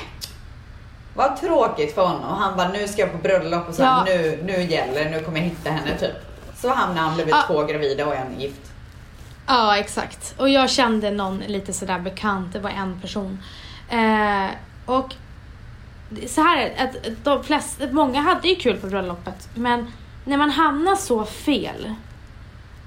Vad 1.14 1.40
tråkigt 1.40 1.94
för 1.94 2.06
honom. 2.06 2.38
Han 2.38 2.56
bara, 2.56 2.68
nu 2.68 2.88
ska 2.88 3.00
jag 3.00 3.12
på 3.12 3.18
bröllop 3.18 3.68
och 3.68 3.74
sen 3.74 3.84
Ja. 3.86 4.04
nu, 4.06 4.42
nu 4.46 4.62
gäller 4.62 5.10
nu 5.10 5.20
kommer 5.20 5.38
jag 5.38 5.44
hitta 5.44 5.70
henne 5.70 5.98
typ. 5.98 6.14
Så 6.56 6.68
hamnade 6.68 7.00
han 7.00 7.14
bredvid 7.16 7.34
Ja. 7.34 7.42
två 7.46 7.64
gravida 7.64 8.06
och 8.06 8.14
en 8.14 8.40
gift. 8.40 8.60
Ja, 9.46 9.76
exakt. 9.76 10.34
Och 10.38 10.48
jag 10.48 10.70
kände 10.70 11.10
någon 11.10 11.38
lite 11.38 11.72
sådär 11.72 11.98
bekant, 11.98 12.52
det 12.52 12.58
var 12.60 12.70
en 12.70 13.00
person. 13.00 13.38
Eh, 13.90 14.46
och 14.86 15.14
så 16.26 16.42
här 16.42 16.72
att 16.78 17.24
de 17.24 17.44
flesta, 17.44 17.84
många 17.92 18.20
hade 18.20 18.48
ju 18.48 18.54
kul 18.54 18.76
på 18.76 18.86
bröllopet, 18.86 19.48
men 19.54 19.86
när 20.24 20.36
man 20.36 20.50
hamnar 20.50 20.96
så 20.96 21.24
fel, 21.24 21.94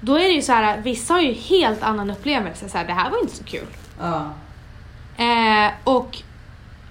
då 0.00 0.14
är 0.14 0.22
det 0.22 0.34
ju 0.34 0.42
så 0.42 0.52
här, 0.52 0.80
vissa 0.80 1.14
har 1.14 1.20
ju 1.20 1.32
helt 1.32 1.82
annan 1.82 2.10
upplevelse, 2.10 2.68
så 2.68 2.78
här, 2.78 2.86
det 2.86 2.92
här 2.92 3.10
var 3.10 3.22
inte 3.22 3.36
så 3.36 3.44
kul. 3.44 3.66
Ja. 4.00 4.30
Eh, 5.16 5.72
och 5.84 6.18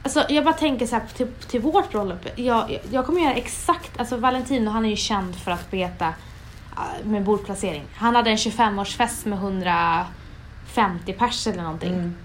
alltså, 0.03 0.25
jag 0.29 0.43
bara 0.43 0.53
tänker 0.53 0.85
så 0.85 0.95
här 0.95 1.03
till, 1.17 1.27
till 1.27 1.61
vårt 1.61 1.91
bröllop. 1.91 2.27
Jag, 2.35 2.79
jag 2.91 3.05
kommer 3.05 3.21
göra 3.21 3.33
exakt, 3.33 3.99
alltså 3.99 4.17
Valentino 4.17 4.69
han 4.69 4.85
är 4.85 4.89
ju 4.89 4.95
känd 4.95 5.35
för 5.35 5.51
att 5.51 5.73
veta 5.73 6.07
eh, 6.07 7.05
med 7.05 7.23
bordplacering. 7.23 7.83
Han 7.95 8.15
hade 8.15 8.29
en 8.29 8.37
25-årsfest 8.37 9.27
med 9.27 9.39
150 9.39 11.13
pers 11.13 11.47
eller 11.47 11.63
någonting. 11.63 11.93
Mm. 11.93 12.15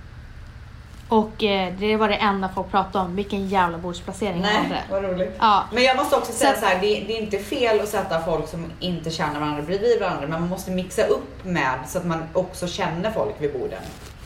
Och 1.09 1.45
eh, 1.45 1.73
det 1.79 1.97
var 1.97 2.09
det 2.09 2.15
enda 2.15 2.49
folk 2.55 2.71
pratade 2.71 3.05
om, 3.05 3.17
vilken 3.17 3.49
jävla 3.49 3.79
bordsplacering 3.79 4.41
Nej, 4.41 4.57
hade. 4.57 4.83
vad 4.91 5.05
roligt. 5.13 5.37
Ja, 5.39 5.65
Men 5.73 5.83
jag 5.83 5.97
måste 5.97 6.17
också 6.17 6.33
säga 6.33 6.55
Så- 6.55 6.61
så 6.61 6.67
här, 6.67 6.75
det, 6.81 6.87
det 7.07 7.19
är 7.19 7.23
inte 7.23 7.39
fel 7.39 7.81
att 7.81 7.89
sätta 7.89 8.21
folk 8.23 8.49
som 8.49 8.73
inte 8.81 9.11
känner 9.11 9.41
varandra 9.41 9.63
bredvid 9.63 10.01
varandra, 10.01 10.21
men 10.29 10.41
man 10.41 10.49
måste 10.49 10.71
mixa 10.71 11.03
upp 11.03 11.45
med 11.45 11.79
så 11.87 11.99
att 11.99 12.07
man 12.07 12.25
också 12.33 12.67
känner 12.67 13.11
folk 13.11 13.35
vid 13.39 13.53
borden. 13.53 13.79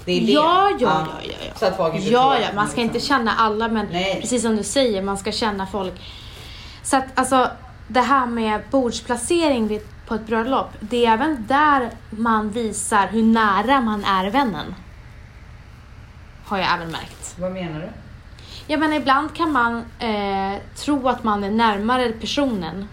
Det 0.04 0.12
är 0.12 0.20
det. 0.26 0.32
Ja, 0.32 0.70
ja, 0.70 0.76
ja, 0.80 1.06
ja, 1.22 1.34
ja. 1.48 1.52
Så 1.56 1.66
att 1.66 1.76
folk 1.76 1.94
inte 1.94 2.10
Ja, 2.10 2.38
ja, 2.38 2.46
man 2.54 2.68
ska 2.68 2.80
liksom- 2.80 2.96
inte 2.96 3.06
känna 3.06 3.32
alla 3.38 3.68
men 3.68 3.86
Nej. 3.92 4.18
precis 4.20 4.42
som 4.42 4.56
du 4.56 4.62
säger, 4.62 5.02
man 5.02 5.18
ska 5.18 5.32
känna 5.32 5.66
folk. 5.66 5.94
Så 6.82 6.96
att 6.96 7.04
alltså 7.14 7.48
det 7.88 8.00
här 8.00 8.26
med 8.26 8.60
bordsplacering 8.70 9.68
vid, 9.68 9.80
på 10.06 10.14
ett 10.14 10.26
bröllop, 10.26 10.68
det 10.80 11.06
är 11.06 11.12
även 11.12 11.46
där 11.48 11.90
man 12.10 12.50
visar 12.50 13.06
hur 13.06 13.22
nära 13.22 13.80
man 13.80 14.04
är 14.04 14.30
vännen. 14.30 14.74
Har 16.50 16.58
jag 16.58 16.74
även 16.74 16.90
märkt. 16.90 17.34
Vad 17.38 17.52
menar 17.52 17.80
du? 17.80 17.88
Ja 18.66 18.76
men 18.78 18.92
ibland 18.92 19.36
kan 19.36 19.52
man 19.52 19.84
eh, 19.98 20.58
tro 20.76 21.08
att 21.08 21.24
man 21.24 21.44
är 21.44 21.50
närmare 21.50 22.12
personen 22.12 22.88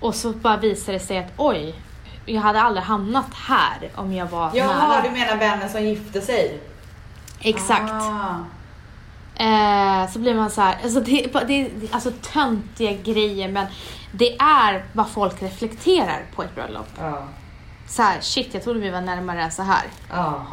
och 0.00 0.14
så 0.14 0.32
bara 0.32 0.56
visar 0.56 0.92
det 0.92 1.00
sig 1.00 1.18
att 1.18 1.32
oj, 1.36 1.74
jag 2.26 2.40
hade 2.40 2.60
aldrig 2.62 2.84
hamnat 2.84 3.34
här 3.34 3.90
om 3.94 4.12
jag 4.12 4.26
var 4.26 4.50
Jaha, 4.54 4.88
nära. 4.88 5.02
du 5.02 5.10
menar 5.10 5.36
vännen 5.36 5.68
som 5.68 5.82
gifte 5.84 6.20
sig? 6.20 6.60
Exakt. 7.40 7.92
Ah. 7.92 8.34
Eh, 9.34 10.10
så 10.10 10.18
blir 10.18 10.34
man 10.34 10.50
så 10.50 10.60
här, 10.60 10.76
alltså 10.82 11.00
det, 11.00 11.26
det 11.46 11.60
är 11.60 11.70
alltså 11.90 12.10
töntiga 12.22 12.92
grejer 12.92 13.48
men 13.48 13.66
det 14.12 14.36
är 14.38 14.84
vad 14.92 15.10
folk 15.10 15.42
reflekterar 15.42 16.22
på 16.34 16.42
ett 16.42 16.54
bröllop. 16.54 16.88
Ja. 16.98 17.22
Så 17.88 18.02
här, 18.02 18.20
shit 18.20 18.54
jag 18.54 18.64
trodde 18.64 18.80
vi 18.80 18.90
var 18.90 19.00
närmare 19.00 19.42
än 19.42 19.52
så 19.52 19.62
här. 19.62 19.84
Ja. 20.10 20.46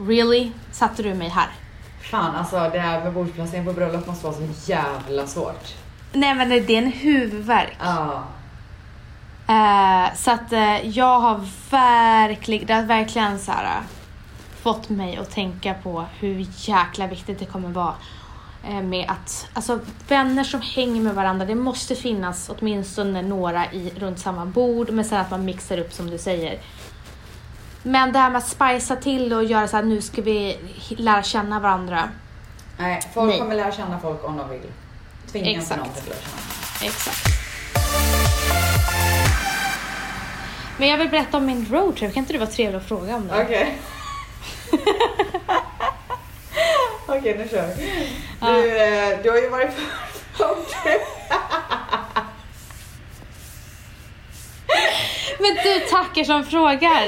Really? 0.00 0.52
Satte 0.72 1.02
du 1.02 1.14
mig 1.14 1.28
här? 1.28 1.48
Fan 2.10 2.36
alltså 2.36 2.56
det 2.72 2.78
här 2.78 3.04
med 3.04 3.12
bordsplacering 3.12 3.64
på 3.64 3.72
bröllop 3.72 4.06
måste 4.06 4.26
vara 4.26 4.36
så 4.36 4.70
jävla 4.70 5.26
svårt. 5.26 5.74
Nej 6.12 6.34
men 6.34 6.48
det 6.48 6.56
är 6.56 6.82
en 6.82 6.92
huvudvärk. 6.92 7.76
Ja. 7.80 8.24
Eh, 9.48 10.14
så 10.16 10.30
att 10.30 10.52
eh, 10.52 10.88
jag 10.88 11.20
har 11.20 11.40
verkligen, 11.70 12.66
det 12.66 12.74
har 12.74 12.82
verkligen 12.82 13.38
så 13.38 13.52
här, 13.52 13.64
eh, 13.64 13.82
fått 14.62 14.88
mig 14.88 15.16
att 15.16 15.30
tänka 15.30 15.74
på 15.74 16.04
hur 16.18 16.46
jäkla 16.56 17.06
viktigt 17.06 17.38
det 17.38 17.44
kommer 17.44 17.68
vara 17.68 17.94
eh, 18.68 18.82
med 18.82 19.10
att, 19.10 19.48
alltså 19.52 19.78
vänner 20.08 20.44
som 20.44 20.60
hänger 20.60 21.00
med 21.00 21.14
varandra, 21.14 21.46
det 21.46 21.54
måste 21.54 21.94
finnas 21.94 22.50
åtminstone 22.58 23.22
några 23.22 23.72
i, 23.72 23.92
runt 23.96 24.18
samma 24.18 24.46
bord, 24.46 24.90
men 24.90 25.04
sen 25.04 25.20
att 25.20 25.30
man 25.30 25.44
mixar 25.44 25.78
upp 25.78 25.92
som 25.92 26.10
du 26.10 26.18
säger. 26.18 26.60
Men 27.82 28.12
det 28.12 28.18
här 28.18 28.30
med 28.30 28.38
att 28.38 28.48
spicea 28.48 28.96
till 28.96 29.32
och 29.32 29.44
göra 29.44 29.68
så 29.68 29.76
här, 29.76 29.84
nu 29.84 30.00
ska 30.02 30.22
vi 30.22 30.58
lära 30.88 31.22
känna 31.22 31.60
varandra. 31.60 32.08
Nej, 32.78 33.02
folk 33.14 33.28
Nej. 33.30 33.38
kommer 33.38 33.54
lära 33.54 33.72
känna 33.72 33.98
folk 34.00 34.24
om 34.24 34.36
de 34.36 34.50
vill. 34.50 34.60
Tvinga 35.32 35.46
inte 35.50 35.60
Exakt. 35.60 35.80
någon 35.80 35.88
till 35.88 36.02
att 36.02 36.08
lära 36.08 36.18
känna. 36.18 36.90
Exakt. 36.90 37.26
Men 40.78 40.88
jag 40.88 40.98
vill 40.98 41.08
berätta 41.08 41.36
om 41.36 41.46
min 41.46 41.66
roadtrip, 41.70 42.14
kan 42.14 42.20
inte 42.22 42.32
du 42.32 42.38
vara 42.38 42.50
trevlig 42.50 42.80
och 42.80 42.86
fråga 42.86 43.16
om 43.16 43.28
det? 43.28 43.42
Okej. 43.44 43.78
Okej, 47.06 47.38
nu 47.38 47.48
kör 47.48 47.66
vi. 47.76 48.08
Ja. 48.40 48.46
Du, 48.48 48.82
eh, 48.82 49.18
du 49.22 49.30
har 49.30 49.36
ju 49.36 49.48
varit 49.48 49.70
på 49.76 50.44
roadtrip. 50.44 51.02
Men 55.38 55.54
du 55.64 55.80
tackar 55.90 56.24
som 56.24 56.44
frågar. 56.44 57.02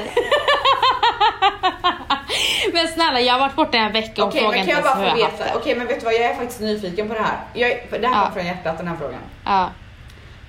men 2.73 2.87
snälla, 2.87 3.19
jag 3.21 3.33
har 3.33 3.39
varit 3.39 3.55
borta 3.55 3.77
en 3.77 3.91
vecka 3.91 4.21
och 4.23 4.27
Okej, 4.29 4.41
frågar 4.41 4.51
men 4.51 4.59
inte 4.59 4.71
ens 4.71 4.83
bara 4.85 4.95
hur 4.95 5.11
få 5.11 5.19
jag 5.19 5.25
veta? 5.31 5.43
det. 5.45 5.51
Okej, 5.55 5.75
men 5.75 5.87
vet 5.87 5.99
du 5.99 6.05
vad? 6.05 6.13
Jag 6.13 6.21
är 6.21 6.35
faktiskt 6.35 6.59
nyfiken 6.61 7.07
på 7.07 7.13
det 7.13 7.19
här. 7.21 7.37
Jag, 7.53 7.69
det 8.01 8.07
här 8.07 8.13
Ja. 8.15 8.19
kommer 8.21 8.31
från 8.35 8.45
hjärtat, 8.45 8.77
den 8.77 8.87
här 8.87 8.95
frågan. 8.97 9.19
Ja. 9.45 9.69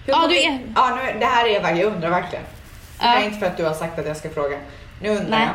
Hur 0.06 0.12
Ja, 0.12 0.20
kom 0.20 0.28
du 0.28 0.36
är- 0.42 0.58
Ja, 0.74 0.98
nu, 1.04 1.18
det 1.20 1.26
här 1.26 1.46
är 1.46 1.60
verkligen, 1.60 1.78
jag 1.86 1.94
undrar 1.94 2.10
verkligen. 2.10 2.44
Det 2.98 3.04
Ja. 3.06 3.14
är 3.14 3.24
inte 3.24 3.38
för 3.38 3.46
att 3.46 3.56
du 3.56 3.64
har 3.64 3.74
sagt 3.74 3.98
att 3.98 4.06
jag 4.06 4.16
ska 4.16 4.30
fråga. 4.30 4.56
Nu 5.02 5.08
undrar 5.08 5.28
Nej. 5.38 5.48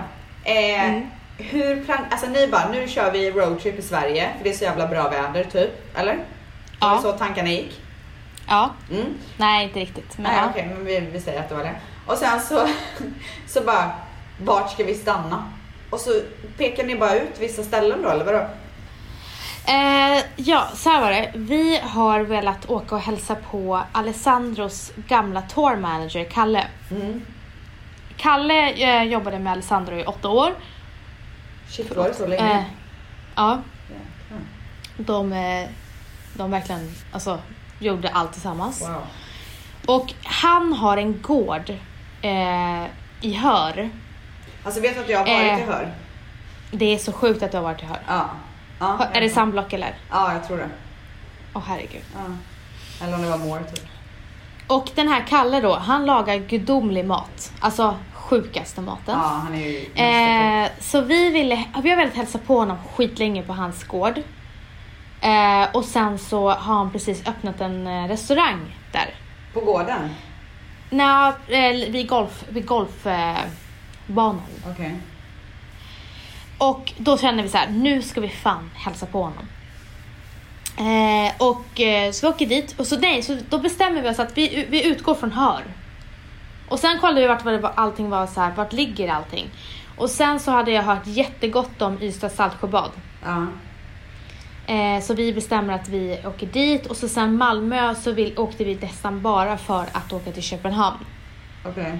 jag. 0.74 0.82
Eh, 0.82 0.90
Mm. 0.90 1.10
Hur 1.38 1.84
plan... 1.86 1.98
Alltså 2.12 2.28
ni 2.28 2.48
bara, 2.48 2.70
nu 2.72 2.88
kör 2.88 3.12
vi 3.12 3.32
roadtrip 3.32 3.80
i 3.80 3.82
Sverige 3.82 4.30
för 4.38 4.44
det 4.44 4.50
är 4.50 4.54
så 4.54 4.64
jävla 4.64 4.88
bra 4.88 5.10
väder 5.10 5.44
typ, 5.44 5.98
eller? 5.98 6.16
Var 6.16 6.90
Ja. 6.90 6.96
det 6.96 7.02
så 7.02 7.12
tankarna 7.12 7.50
gick? 7.50 7.82
Ja. 8.48 8.70
Mm. 8.92 9.06
Nej, 9.38 9.64
inte 9.64 9.80
riktigt. 9.80 10.18
Men 10.18 10.24
Nej 10.32 10.42
ja. 10.44 10.48
okej, 10.50 10.70
men 10.76 10.86
vi, 10.86 11.00
vi 11.00 11.20
säger 11.22 11.40
att 11.40 11.50
det 11.50 11.56
var 11.56 11.64
det. 11.64 11.72
Och 12.06 12.18
sen 12.18 12.42
så, 12.42 12.68
så 13.48 13.62
bara, 13.62 13.92
vart 14.38 14.72
ska 14.72 14.84
vi 14.84 14.96
stanna? 14.96 15.44
Och 15.90 16.00
så 16.00 16.22
pekar 16.58 16.84
ni 16.84 16.96
bara 16.96 17.16
ut 17.16 17.40
vissa 17.40 17.64
ställen 17.64 18.02
då 18.02 18.10
eller 18.10 18.26
vadå? 18.26 18.48
Eh, 19.68 20.24
ja, 20.36 20.68
så 20.76 20.90
här 20.90 21.02
var 21.02 21.12
det. 21.12 21.32
Vi 21.36 21.80
har 21.84 22.20
velat 22.20 22.70
åka 22.70 22.96
och 22.96 23.02
hälsa 23.02 23.36
på 23.36 23.82
Alessandros 23.92 24.92
gamla 25.08 25.42
tour 25.42 25.76
manager, 25.76 26.24
Kalle. 26.24 26.68
Mm. 26.92 27.22
Kalle 28.18 28.72
eh, 28.72 29.04
jobbade 29.04 29.40
med 29.40 29.54
Alessandro 29.54 29.96
i 30.00 30.06
åtta 30.06 30.30
år. 30.30 30.54
Shit 31.70 31.96
var 31.96 32.08
det 32.08 32.14
så 32.14 32.28
länge? 32.28 32.58
Eh, 32.58 32.64
ja, 33.36 33.62
Jäklar. 33.90 34.40
de, 34.98 35.34
eh, 35.34 35.70
de 36.34 36.52
verkligen 36.52 36.96
alltså, 37.12 37.40
gjorde 37.80 38.10
allt 38.10 38.34
tillsammans. 38.34 38.82
Wow. 38.82 39.02
Och 39.86 40.14
han 40.24 40.74
har 40.74 40.98
en 40.98 41.22
gård 41.22 41.74
eh, 42.22 42.86
i 43.22 43.34
Hör. 43.34 43.90
Alltså 44.64 44.82
vet 44.82 44.96
du 44.96 45.02
att 45.02 45.10
jag 45.10 45.20
har 45.20 45.26
varit 45.26 45.52
Eh. 45.52 45.60
i 45.60 45.64
Hör? 45.72 45.94
Det 46.72 46.86
är 46.94 46.98
så 46.98 47.12
sjukt 47.12 47.44
att 47.44 47.52
du 47.52 47.58
har 47.58 47.64
varit 47.64 47.84
i 47.84 47.86
Hör. 47.86 48.00
Ja. 48.08 48.30
ja 48.80 49.06
Är 49.14 49.22
det 49.22 49.30
samblock 49.30 49.74
eller? 49.74 49.96
Ja, 50.12 50.34
jag 50.34 50.48
tror 50.48 50.58
det. 50.58 50.70
Åh 51.54 51.62
herregud. 51.68 52.04
Ja. 52.16 52.22
Eller 53.06 53.16
om 53.16 53.22
det 53.22 53.30
var 53.30 53.38
more 53.38 53.64
typ. 53.64 53.86
Och 54.68 54.90
den 54.96 55.08
här 55.08 55.26
Kalle 55.30 55.62
då, 55.62 55.76
han 55.76 56.06
lagar 56.06 56.36
gudomlig 56.38 57.06
mat. 57.06 57.52
Alltså 57.60 57.96
sjukaste 58.14 58.82
maten. 58.82 59.16
Ja, 59.20 59.42
han 59.44 59.56
är 59.56 59.68
ju. 59.68 60.64
Eh, 60.66 60.70
så 60.80 61.02
vi 61.02 61.30
ville, 61.30 61.64
vi 61.84 61.90
har 61.90 61.98
velat 61.98 62.14
hälsa 62.16 62.38
på 62.38 62.58
honom 62.60 62.78
skitlänge 62.96 63.44
på 63.44 63.54
hans 63.54 63.84
gård. 63.84 64.18
Eh, 65.22 65.68
och 65.74 65.86
sen 65.86 66.20
så 66.20 66.50
har 66.50 66.76
han 66.76 66.92
precis 66.92 67.28
öppnat 67.28 67.62
en 67.62 67.88
eh, 67.88 68.08
restaurang 68.08 68.76
där. 68.92 69.10
På 69.54 69.60
gården? 69.60 70.10
Nja, 70.92 71.36
eh, 71.48 71.92
vid 71.92 72.08
golf, 72.08 72.44
vid 72.50 72.66
golfbanan. 72.66 74.42
Eh. 74.66 74.72
Okej. 74.72 74.96
och 76.58 76.94
då 76.98 77.18
kände 77.18 77.44
vi 77.44 77.50
så 77.50 77.58
här, 77.58 77.70
nu 77.70 78.02
ska 78.02 78.22
vi 78.22 78.30
fan 78.30 78.70
hälsa 78.76 79.06
på 79.06 79.24
honom. 79.24 79.48
Eh, 80.78 81.34
och 81.38 81.82
eh, 81.82 82.12
så 82.12 82.28
vi 82.28 82.34
åker 82.34 82.46
dit 82.46 82.80
och 82.80 82.88
så, 82.88 82.98
nej, 83.00 83.22
så 83.24 83.38
då 83.50 83.60
bestämmer 83.60 84.02
vi 84.02 84.10
oss 84.10 84.20
att 84.20 84.38
vi, 84.38 84.66
vi 84.70 84.86
utgår 84.88 85.16
från 85.16 85.32
Hör. 85.32 85.64
Och 86.70 86.80
sen 86.80 87.00
kollade 87.00 87.22
vi 87.22 87.28
vart 87.28 87.46
vad 87.46 87.54
det 87.54 87.60
var, 87.60 87.72
allting 87.76 88.10
var 88.10 88.28
så 88.28 88.42
här, 88.42 88.52
vart 88.56 88.74
ligger 88.74 89.08
allting? 89.10 89.50
Och 89.98 90.10
sen 90.10 90.40
så 90.40 90.52
hade 90.52 90.72
jag 90.72 90.84
hört 90.84 91.08
jättegott 91.08 91.82
om 91.82 92.02
Ystad 92.02 92.30
Saltsjöbad. 92.30 92.92
Ja. 93.24 93.48
Eh, 94.72 95.02
så 95.02 95.14
vi 95.14 95.34
bestämmer 95.34 95.74
att 95.74 95.88
vi 95.90 96.20
åker 96.26 96.48
dit 96.48 96.86
och 96.86 96.98
så 96.98 97.08
sen 97.10 97.38
Malmö 97.38 97.96
så 97.96 98.12
vill, 98.12 98.38
åkte 98.40 98.64
vi 98.64 98.76
nästan 98.76 99.22
bara 99.22 99.58
för 99.58 99.86
att 99.92 100.14
åka 100.14 100.32
till 100.32 100.44
Köpenhamn. 100.44 101.06
Okej. 101.66 102.00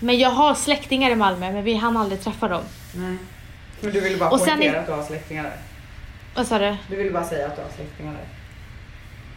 Men 0.00 0.18
jag 0.18 0.30
har 0.30 0.54
släktingar 0.54 1.10
i 1.10 1.14
Malmö 1.16 1.52
men 1.52 1.64
vi 1.64 1.74
hann 1.74 1.96
aldrig 1.96 2.20
träffa 2.22 2.48
dem. 2.48 2.62
Nej. 2.94 3.16
Men 3.80 3.92
du 3.92 4.00
ville 4.00 4.16
bara 4.16 4.30
Och 4.30 4.40
sen 4.40 4.48
poängtera 4.58 4.76
är- 4.76 4.80
att 4.80 4.86
du 4.86 4.92
har 4.92 5.02
släktingar 5.02 5.42
där? 5.42 5.56
Vad 6.34 6.46
sa 6.46 6.58
du? 6.58 6.76
Du 6.88 6.96
ville 6.96 7.10
bara 7.10 7.24
säga 7.24 7.46
att 7.46 7.56
du 7.56 7.62
har 7.62 7.68
släktingar 7.76 8.12
där? 8.12 8.26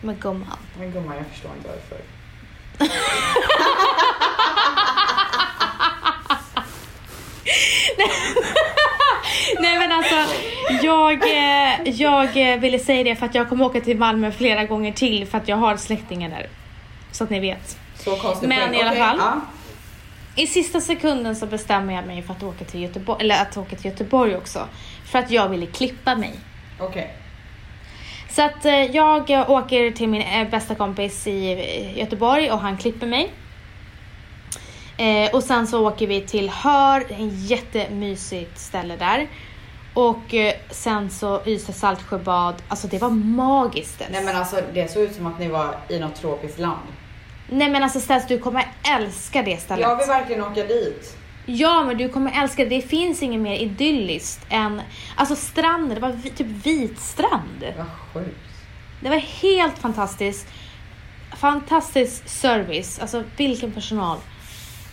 Men 0.01 0.15
gumman. 0.19 0.57
Men 0.79 0.91
gumman, 0.91 1.17
jag 1.17 1.25
förstår 1.27 1.51
inte 1.57 1.69
varför. 1.69 2.01
Nej 7.97 8.09
alltså, 9.97 10.35
jag, 10.83 11.13
eh, 11.13 11.89
jag 11.89 12.51
eh, 12.51 12.59
ville 12.59 12.79
säga 12.79 13.03
det 13.03 13.15
för 13.15 13.25
att 13.25 13.35
jag 13.35 13.49
kommer 13.49 13.65
åka 13.65 13.81
till 13.81 13.97
Malmö 13.97 14.31
flera 14.31 14.65
gånger 14.65 14.91
till 14.91 15.27
för 15.27 15.37
att 15.37 15.47
jag 15.47 15.57
har 15.57 15.77
släktingar 15.77 16.29
där. 16.29 16.49
Så 17.11 17.23
att 17.23 17.29
ni 17.29 17.39
vet. 17.39 17.79
Så 17.95 18.17
Men 18.41 18.75
i 18.75 18.81
alla 18.81 18.95
fall. 18.95 19.17
Ja. 19.19 19.41
I 20.35 20.47
sista 20.47 20.81
sekunden 20.81 21.35
så 21.35 21.45
bestämmer 21.45 21.93
jag 21.93 22.07
mig 22.07 22.21
för 22.21 22.33
att 22.33 22.43
åka 22.43 22.65
till 22.65 22.81
Göteborg, 22.81 23.23
eller 23.23 23.41
att 23.41 23.57
åka 23.57 23.75
till 23.75 23.85
Göteborg 23.85 24.35
också. 24.35 24.67
För 25.05 25.19
att 25.19 25.31
jag 25.31 25.49
ville 25.49 25.65
klippa 25.65 26.15
mig. 26.15 26.33
Okej. 26.79 27.13
Så 28.29 28.41
att 28.41 28.65
eh, 28.65 28.83
jag 28.95 29.49
åker 29.49 29.91
till 29.91 30.09
min 30.09 30.49
bästa 30.51 30.75
kompis 30.75 31.27
i 31.27 31.93
Göteborg 31.95 32.51
och 32.51 32.59
han 32.59 32.77
klipper 32.77 33.07
mig. 33.07 33.31
Eh, 34.97 35.35
och 35.35 35.43
sen 35.43 35.67
så 35.67 35.87
åker 35.87 36.07
vi 36.07 36.21
till 36.21 36.49
Hör, 36.49 37.05
en 37.09 37.29
jättemysigt 37.29 38.59
ställe 38.59 38.95
där. 38.95 39.27
Och 39.97 40.33
eh, 40.33 40.53
sen 40.69 41.09
så 41.09 41.41
Ystad 41.45 41.73
Saltsjöbad, 41.73 42.55
alltså 42.67 42.87
det 42.87 42.97
var 42.97 43.09
magiskt. 43.09 44.03
Nej 44.11 44.23
men 44.23 44.35
alltså 44.35 44.61
det 44.73 44.91
såg 44.91 45.03
ut 45.03 45.15
som 45.15 45.25
att 45.25 45.39
ni 45.39 45.47
var 45.47 45.75
i 45.89 45.99
något 45.99 46.15
tropiskt 46.15 46.59
land. 46.59 46.87
Nej 47.49 47.69
men 47.69 47.83
alltså 47.83 47.99
Stens, 47.99 48.27
du 48.27 48.39
kommer 48.39 48.67
älska 48.97 49.41
det 49.41 49.57
stället. 49.57 49.81
Jag 49.81 49.95
vill 49.97 50.07
verkligen 50.07 50.43
åka 50.43 50.63
dit. 50.63 51.17
Ja 51.45 51.83
men 51.83 51.97
du 51.97 52.09
kommer 52.09 52.41
älska 52.43 52.63
det. 52.63 52.69
Det 52.69 52.81
finns 52.81 53.23
inget 53.23 53.41
mer 53.41 53.55
idylliskt 53.55 54.45
än, 54.49 54.81
alltså 55.15 55.35
stranden, 55.35 55.95
det 55.95 56.01
var 56.01 56.09
vi, 56.09 56.29
typ 56.29 56.47
vit 56.47 56.99
strand. 56.99 57.73
Vad 57.77 57.87
sjukt. 58.13 58.37
Det 59.01 59.09
var 59.09 59.17
helt 59.17 59.77
fantastiskt. 59.77 60.47
Fantastisk 61.37 62.29
service, 62.29 62.99
alltså 62.99 63.23
vilken 63.37 63.71
personal. 63.71 64.17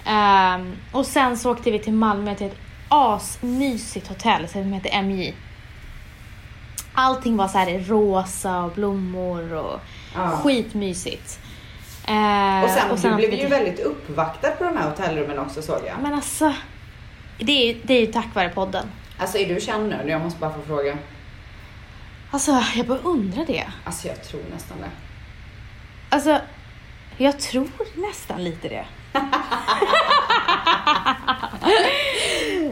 Ehm, 0.05 0.77
och 0.93 1.07
sen 1.07 1.39
så 1.39 1.53
åkte 1.53 1.71
vi 1.71 1.79
till 1.79 1.93
Malmö 1.93 2.35
till 2.35 2.47
ett 2.47 2.57
asmysigt 2.95 4.09
hotell 4.09 4.49
som 4.49 4.73
heter 4.73 5.03
MJ. 5.03 5.35
Allting 6.95 7.37
var 7.37 7.49
så 7.49 7.59
här 7.59 7.79
rosa 7.89 8.61
och 8.63 8.73
blommor 8.73 9.53
och 9.55 9.81
Ja. 10.15 10.31
skitmysigt. 10.31 11.39
Ehm, 12.07 12.65
Och 12.65 12.71
sen, 12.71 12.89
du 12.89 12.95
åkte 12.95 13.11
blev 13.11 13.31
vi 13.31 13.41
ju 13.43 13.49
väldigt 13.49 13.81
uppvaktad 13.81 14.51
på 14.51 14.65
de 14.65 14.77
här 14.77 14.91
hotellrummen 14.91 15.39
också 15.39 15.63
såg 15.63 15.81
jag. 15.87 15.95
Men 16.03 16.15
alltså, 16.15 16.55
det 17.39 17.71
är 17.71 17.77
det 17.83 17.95
är 17.95 18.01
ju 18.01 18.07
tack 18.13 18.35
vare 18.35 18.49
podden. 18.49 18.87
Alltså 19.19 19.39
är 19.39 19.55
du 19.55 19.61
känd 19.61 19.89
nu? 19.89 20.11
Jag 20.11 20.21
måste 20.21 20.41
bara 20.41 20.53
få 20.53 20.63
fråga. 20.63 20.99
Alltså, 22.31 22.63
jag 22.75 22.87
bara 22.87 22.99
undrar 22.99 23.45
det. 23.47 23.65
Alltså 23.85 24.09
jag 24.09 24.25
tror 24.25 24.41
nästan 24.55 24.79
det. 24.81 24.91
Alltså, 26.09 26.41
jag 27.17 27.41
tror 27.41 27.69
nästan 28.09 28.45
lite 28.45 28.69
det. 28.69 28.85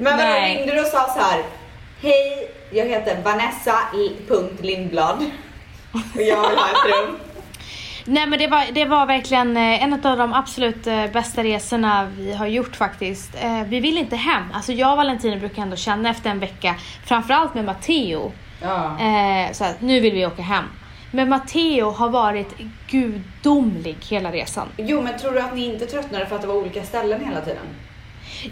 Men 0.02 0.16
vadå, 0.16 0.28
Nej. 0.28 0.56
ringde 0.56 0.74
du 0.74 0.80
och 0.80 0.86
sa 0.86 1.06
så 1.08 1.20
här. 1.20 1.42
Hej, 2.02 2.50
jag 2.72 2.86
heter 2.86 3.22
Vanessa 3.22 3.74
punkt 4.28 4.60
Lindblad. 4.64 5.16
Och 5.92 6.00
jag 6.22 6.48
vill 6.48 6.58
ha 6.58 6.68
ett 6.68 6.92
rum. 7.06 7.18
Nej 8.04 8.26
men 8.26 8.38
det 8.38 8.46
var, 8.46 8.64
det 8.72 8.84
var 8.84 9.06
verkligen 9.06 9.56
eh, 9.56 9.82
en 9.82 9.92
av 10.06 10.16
de 10.18 10.32
absolut 10.32 10.86
eh, 10.86 11.06
bästa 11.06 11.42
resorna 11.44 12.10
vi 12.18 12.32
har 12.34 12.46
gjort 12.46 12.76
faktiskt. 12.76 13.34
Eh, 13.42 13.62
Vi 13.62 13.80
vill 13.80 13.98
inte 13.98 14.16
hem. 14.16 14.42
Alltså 14.54 14.72
jag 14.72 14.90
och 14.90 14.96
Valentina 14.96 15.36
brukar 15.36 15.62
ändå 15.62 15.76
känna 15.76 16.10
efter 16.10 16.30
en 16.30 16.38
vecka, 16.38 16.74
framförallt 17.06 17.54
med 17.54 17.64
Matteo, 17.64 18.32
Ja. 18.62 18.96
så 19.52 19.64
att 19.64 19.80
nu 19.80 20.00
vill 20.00 20.14
vi 20.14 20.26
åka 20.26 20.42
hem. 20.42 20.64
Men 21.10 21.28
Matteo 21.28 21.90
har 21.90 22.08
varit 22.08 22.54
gudomlig 22.90 23.96
hela 24.08 24.32
resan. 24.32 24.68
Jo 24.76 25.02
men 25.02 25.18
tror 25.18 25.32
du 25.32 25.40
att 25.40 25.54
ni 25.54 25.64
inte 25.64 25.86
tröttnade 25.86 26.26
för 26.26 26.36
att 26.36 26.42
det 26.42 26.48
var 26.48 26.54
olika 26.54 26.82
ställen 26.82 27.24
hela 27.24 27.40
tiden? 27.40 27.66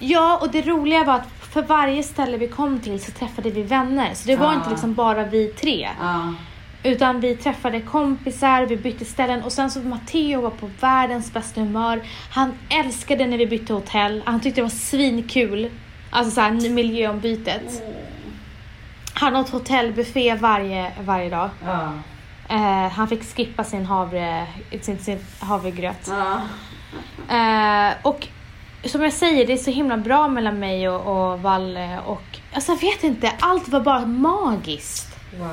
Ja, 0.01 0.39
och 0.43 0.51
det 0.51 0.63
roliga 0.63 1.05
var 1.05 1.15
att 1.15 1.29
för 1.51 1.63
varje 1.63 2.03
ställe 2.03 2.37
vi 2.37 2.49
kom 2.49 2.81
till 2.81 3.01
så 3.05 3.13
träffade 3.13 3.51
vi 3.51 3.63
vänner. 3.63 4.15
Så 4.15 4.29
det 4.29 4.37
var 4.37 4.47
Ah. 4.51 4.55
inte 4.55 4.71
liksom 4.71 4.95
bara 4.95 5.25
vi 5.25 5.47
tre. 5.47 5.89
Ja. 6.01 6.35
Utan 6.83 7.21
vi 7.21 7.37
träffade 7.37 7.81
kompisar, 7.81 8.67
vi 8.67 8.77
bytte 8.77 9.05
ställen 9.05 9.43
och 9.43 9.53
sen 9.53 9.71
så 9.71 9.81
Matteo 9.81 10.41
var 10.41 10.51
på 10.51 10.71
världens 10.81 11.33
bästa 11.33 11.61
humör. 11.61 12.03
Han 12.31 12.53
älskade 12.69 13.27
när 13.27 13.39
vi 13.39 13.47
bytte 13.47 13.73
hotell. 13.73 14.23
Han 14.27 14.41
tyckte 14.41 14.61
det 14.61 14.63
var 14.63 14.69
svinkul. 14.71 15.71
Alltså 16.11 16.31
såhär 16.35 16.71
miljöombytet. 16.71 17.83
Han 19.15 19.37
åt 19.37 19.51
hotellbuffé 19.51 20.35
varje, 20.35 20.93
varje 21.01 21.31
dag. 21.31 21.51
Ja. 21.67 21.93
Eh, 22.49 22.89
han 22.93 23.09
fick 23.09 23.37
skippa 23.37 23.65
sin, 23.65 23.87
havre, 23.87 24.47
sin, 24.81 24.99
sin 24.99 25.19
havregröt. 25.41 26.11
Ja. 26.11 26.41
Eh, 27.37 27.95
och 28.03 28.29
som 28.85 29.03
jag 29.03 29.13
säger, 29.13 29.47
det 29.47 29.53
är 29.53 29.57
så 29.57 29.71
himla 29.71 29.97
bra 29.97 30.29
mellan 30.29 30.59
mig 30.59 30.89
och, 30.89 31.33
och 31.33 31.41
Valle 31.43 31.99
och 32.07 32.23
alltså 32.53 32.73
jag 32.73 32.81
vet 32.81 33.05
inte, 33.05 33.33
allt 33.41 33.69
var 33.69 33.81
bara 33.81 34.07
magiskt. 34.07 35.07
Wow. 35.39 35.51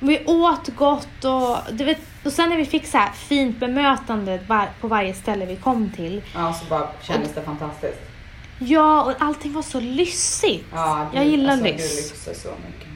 Vi 0.00 0.24
åt 0.26 0.68
gott 0.68 1.24
och, 1.24 1.58
du 1.72 1.84
vet, 1.84 1.98
och 2.24 2.32
sen 2.32 2.48
när 2.48 2.56
vi 2.56 2.64
fick 2.64 2.86
så 2.86 2.98
här 2.98 3.10
fint 3.12 3.58
bemötande 3.58 4.40
var, 4.46 4.68
på 4.80 4.88
varje 4.88 5.14
ställe 5.14 5.46
vi 5.46 5.56
kom 5.56 5.90
till. 5.96 6.22
Ja, 6.34 6.52
så 6.52 6.64
bara 6.64 6.88
kändes 7.02 7.34
det 7.34 7.42
fantastiskt. 7.42 7.98
Ja, 8.58 9.02
och 9.04 9.12
allting 9.18 9.52
var 9.52 9.62
så 9.62 9.80
lyssigt. 9.80 10.66
Ja, 10.72 11.06
du, 11.12 11.18
jag 11.18 11.26
gillar 11.26 11.52
alltså, 11.52 11.66
Du 11.66 11.72
lyss. 11.72 12.10
lyxar 12.12 12.34
så 12.34 12.48
mycket. 12.48 12.88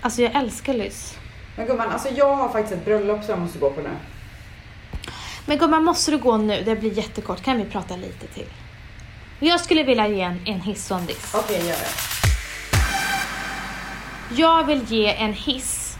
Alltså 0.00 0.22
jag 0.22 0.34
älskar 0.34 0.74
lyss. 0.74 1.14
Men 1.56 1.66
gumman, 1.66 1.90
alltså 1.90 2.08
jag 2.08 2.36
har 2.36 2.48
faktiskt 2.48 2.72
ett 2.74 2.84
bröllop 2.84 3.24
som 3.24 3.30
jag 3.30 3.38
måste 3.38 3.58
gå 3.58 3.70
på 3.70 3.80
nu. 3.80 3.90
Men 5.50 5.58
gumman, 5.58 5.84
måste 5.84 6.10
du 6.10 6.18
gå 6.18 6.36
nu? 6.36 6.62
Det 6.64 6.76
blir 6.76 6.92
jättekort. 6.98 7.42
Kan 7.42 7.56
vi 7.56 7.64
prata 7.64 7.96
lite 7.96 8.26
till? 8.26 8.46
Jag 9.38 9.60
skulle 9.60 9.82
vilja 9.82 10.08
ge 10.08 10.20
en, 10.20 10.40
en 10.46 10.60
hiss 10.60 10.90
och 10.90 10.98
en 10.98 11.06
diss. 11.06 11.34
Okej, 11.34 11.56
gör 11.58 11.76
det. 11.76 11.88
Jag 14.40 14.64
vill 14.64 14.82
ge 14.88 15.14
en 15.14 15.32
hiss 15.32 15.96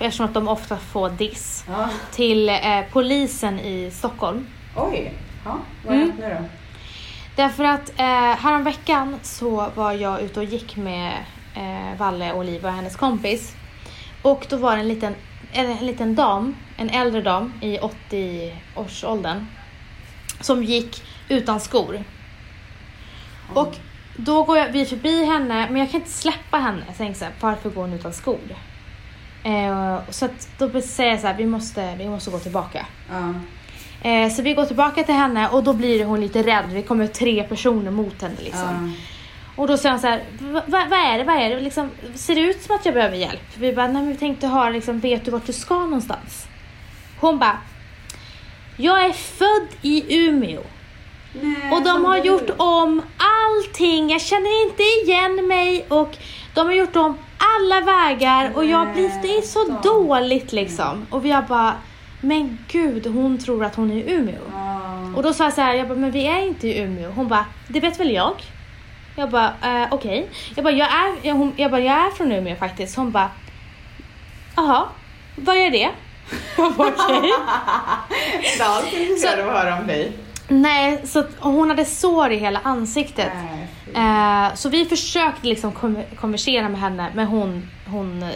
eftersom 0.00 0.26
att 0.26 0.34
de 0.34 0.48
ofta 0.48 0.76
får 0.76 1.10
diss, 1.10 1.64
Ja. 1.68 1.88
till 2.12 2.48
eh, 2.48 2.80
polisen 2.92 3.60
i 3.60 3.90
Stockholm. 3.90 4.46
Oj. 4.76 5.12
Ja, 5.44 5.58
vad 5.86 5.96
har 5.96 6.02
Mm. 6.02 6.16
nu 6.16 6.28
då? 6.28 6.44
Därför 7.36 7.64
att 7.64 7.90
eh, 8.00 8.04
häromveckan 8.40 9.18
så 9.22 9.70
var 9.74 9.92
jag 9.92 10.20
ute 10.20 10.40
och 10.40 10.46
gick 10.46 10.76
med 10.76 11.12
eh, 11.54 11.98
Valle, 11.98 12.32
och 12.32 12.44
hennes 12.72 12.96
kompis. 12.96 13.52
Och 14.22 14.46
då 14.48 14.56
var 14.56 14.74
det 14.76 14.80
en 14.82 14.88
liten, 14.88 15.14
en, 15.52 15.70
en 15.70 15.86
liten 15.86 16.14
dam, 16.14 16.54
en 16.76 16.90
äldre 16.90 17.20
dam 17.20 17.52
i 17.60 17.78
80-årsåldern. 17.78 19.46
Som 20.40 20.64
gick 20.64 21.02
utan 21.28 21.60
skor. 21.60 22.04
Och 23.54 23.76
då 24.16 24.42
går 24.42 24.58
jag, 24.58 24.68
vi 24.72 24.84
förbi 24.84 25.24
henne, 25.24 25.66
men 25.70 25.76
jag 25.76 25.90
kan 25.90 26.00
inte 26.00 26.12
släppa 26.12 26.58
henne. 26.58 26.82
Jag 26.86 26.96
tänker 26.96 27.18
så 27.18 27.24
här, 27.24 27.34
varför 27.40 27.70
går 27.70 27.80
hon 27.82 27.92
utan 27.92 28.12
skor? 28.12 28.38
Eh, 29.44 29.98
så 30.10 30.24
att 30.24 30.48
då 30.58 30.80
säger 30.80 31.10
jag 31.10 31.20
så 31.20 31.26
här, 31.26 31.34
vi 31.34 31.46
måste, 31.46 31.94
vi 31.96 32.08
måste 32.08 32.30
gå 32.30 32.38
tillbaka. 32.38 32.86
Ja. 33.10 33.34
Eh, 34.10 34.30
så 34.32 34.42
vi 34.42 34.54
går 34.54 34.64
tillbaka 34.64 35.02
till 35.04 35.14
henne 35.14 35.48
och 35.48 35.64
då 35.64 35.72
blir 35.72 36.04
hon 36.04 36.20
lite 36.20 36.42
rädd. 36.42 36.64
Det 36.72 36.82
kommer 36.82 37.06
tre 37.06 37.42
personer 37.42 37.90
mot 37.90 38.22
henne 38.22 38.34
liksom. 38.40 38.94
Ja. 38.96 39.04
Och 39.56 39.68
då 39.68 39.76
säger 39.76 39.90
hon 39.92 40.00
så 40.00 40.06
här, 40.06 40.22
"Va- 40.40 40.62
vad 40.88 40.92
är 40.92 41.18
det, 41.18 41.24
vad 41.24 41.36
är 41.36 41.50
det? 41.50 41.60
Liksom, 41.60 41.90
ser 42.14 42.34
det 42.34 42.40
ut 42.40 42.62
som 42.62 42.76
att 42.76 42.84
jag 42.84 42.94
behöver 42.94 43.16
hjälp? 43.16 43.42
Vi 43.58 43.72
bara, 43.72 43.86
nej 43.86 43.94
men 44.02 44.08
vi 44.08 44.16
tänkte 44.16 44.46
höra, 44.46 44.70
liksom, 44.70 45.00
vet 45.00 45.24
du 45.24 45.30
vart 45.30 45.46
du 45.46 45.52
ska 45.52 45.74
någonstans? 45.80 46.46
Hon 47.24 47.38
bara, 47.38 47.58
jag 48.76 49.04
är 49.04 49.12
född 49.12 49.68
i 49.82 50.16
Umeå. 50.26 50.60
Nej, 51.42 51.70
Och 51.72 51.82
de 51.82 52.04
har 52.04 52.20
du. 52.20 52.28
gjort 52.28 52.50
om 52.56 53.02
allting, 53.16 54.10
jag 54.10 54.20
känner 54.20 54.66
inte 54.66 54.82
igen 54.82 55.48
mig 55.48 55.86
och 55.88 56.16
de 56.54 56.66
har 56.66 56.72
gjort 56.74 56.96
om 56.96 57.18
alla 57.38 57.80
vägar 57.80 58.52
och 58.54 58.64
jag 58.64 58.92
blir, 58.92 59.10
det 59.22 59.36
är 59.36 59.42
så 59.42 59.68
Nej, 59.68 59.78
dåligt 59.82 60.52
liksom. 60.52 61.06
Och 61.10 61.24
vi 61.24 61.30
har 61.30 61.42
bara, 61.42 61.74
men 62.20 62.58
gud 62.68 63.06
hon 63.06 63.38
tror 63.38 63.64
att 63.64 63.74
hon 63.74 63.90
är 63.90 63.94
i 63.94 64.12
Umeå. 64.12 64.42
Ja. 64.52 64.90
Och 65.16 65.22
då 65.22 65.32
sa 65.32 65.44
jag 65.44 65.52
så 65.52 65.60
här, 65.60 65.74
jag 65.74 65.88
bara, 65.88 65.98
men 65.98 66.10
vi 66.10 66.26
är 66.26 66.40
inte 66.46 66.68
i 66.68 66.78
Umeå. 66.78 67.10
Hon 67.10 67.28
bara, 67.28 67.44
det 67.68 67.80
vet 67.80 68.00
väl 68.00 68.10
jag? 68.10 68.34
Jag 69.16 69.30
bara, 69.30 69.52
eh, 69.62 69.88
okej. 69.90 70.28
Jag 70.54 70.64
bara, 70.64 70.74
jag 70.74 70.88
är, 70.92 71.14
jag, 71.22 71.34
hon, 71.34 71.52
jag 71.56 71.70
bara, 71.70 71.80
jag 71.80 72.06
är 72.06 72.10
från 72.10 72.32
Umeå 72.32 72.56
faktiskt. 72.56 72.96
Hon 72.96 73.10
bara, 73.10 73.30
jaha, 74.56 74.84
vad 75.36 75.56
är 75.56 75.70
det? 75.70 75.90
Okej. 76.76 77.32
Inte 78.52 78.64
alls 78.64 78.92
intresserad 78.92 79.40
av 79.40 79.48
att 79.48 79.62
höra 79.62 79.78
om 79.78 79.86
dig. 79.86 80.12
Nej, 80.48 81.02
så 81.06 81.18
att 81.18 81.30
hon 81.38 81.70
hade 81.70 81.84
sår 81.84 82.30
i 82.32 82.36
hela 82.36 82.60
ansiktet. 82.62 83.32
Nej. 83.34 84.46
Eh, 84.46 84.54
så 84.54 84.68
vi 84.68 84.84
försökte 84.84 85.46
liksom 85.46 85.96
konversera 86.20 86.68
med 86.68 86.80
henne, 86.80 87.10
men 87.14 87.26
hon, 87.26 87.70
hon, 87.86 88.22
eh, 88.22 88.28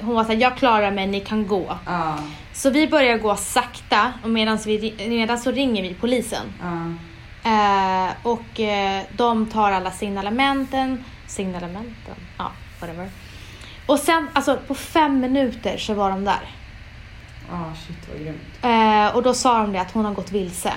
hon 0.00 0.14
var 0.14 0.24
såhär, 0.24 0.38
jag 0.38 0.56
klarar 0.56 0.90
mig, 0.90 1.06
ni 1.06 1.20
kan 1.20 1.46
gå. 1.46 1.78
Ja. 1.86 2.18
Så 2.52 2.70
vi 2.70 2.88
börjar 2.88 3.18
gå 3.18 3.36
sakta 3.36 4.12
och 4.22 4.30
medan 4.30 4.58
så 5.38 5.50
ringer 5.50 5.82
vi 5.82 5.94
polisen. 6.00 6.52
Ja. 6.62 6.94
Eh, 7.44 8.10
och 8.22 8.60
eh, 8.60 9.02
de 9.16 9.46
tar 9.46 9.72
alla 9.72 9.90
signalementen, 9.90 11.04
signalementen, 11.26 12.14
ja 12.38 12.50
whatever. 12.80 13.10
Och 13.86 13.98
sen, 13.98 14.28
alltså 14.32 14.58
på 14.66 14.74
fem 14.74 15.20
minuter 15.20 15.78
så 15.78 15.94
var 15.94 16.10
de 16.10 16.24
där. 16.24 16.57
Ah, 17.52 17.74
shit 17.86 18.08
vad 18.08 18.20
grymt. 18.20 18.40
Eh, 18.62 19.16
och 19.16 19.22
då 19.22 19.34
sa 19.34 19.58
de 19.58 19.72
det 19.72 19.80
att 19.80 19.92
hon 19.92 20.04
har 20.04 20.14
gått 20.14 20.32
vilse. 20.32 20.72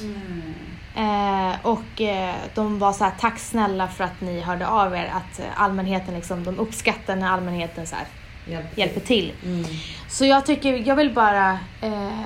Mm. 0.00 0.54
Eh, 0.96 1.56
och 1.62 2.00
eh, 2.00 2.34
de 2.54 2.78
var 2.78 2.92
så 2.92 3.04
här, 3.04 3.12
tack 3.20 3.38
snälla 3.38 3.88
för 3.88 4.04
att 4.04 4.20
ni 4.20 4.40
hörde 4.40 4.66
av 4.66 4.94
er. 4.94 5.12
Att 5.14 5.40
eh, 5.40 5.46
allmänheten 5.62 6.14
liksom, 6.14 6.44
de 6.44 6.58
uppskattar 6.58 7.16
när 7.16 7.28
allmänheten 7.28 7.86
så 7.86 7.96
här, 7.96 8.06
Hjälp. 8.46 8.78
hjälper 8.78 9.00
till. 9.00 9.32
Mm. 9.44 9.64
Så 10.08 10.24
jag 10.26 10.46
tycker, 10.46 10.88
jag 10.88 10.96
vill 10.96 11.14
bara 11.14 11.58
eh, 11.82 12.20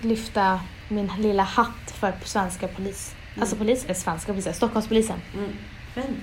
lyfta 0.00 0.60
min 0.88 1.12
lilla 1.18 1.42
hatt 1.42 1.94
för 1.94 2.12
svenska 2.24 2.68
polis. 2.68 3.14
Alltså 3.40 3.56
polis, 3.56 3.84
eller 3.84 3.94
svenska 3.94 4.32
polisen, 4.32 4.54
Stockholmspolisen. 4.54 5.20
Mm. 5.34 6.16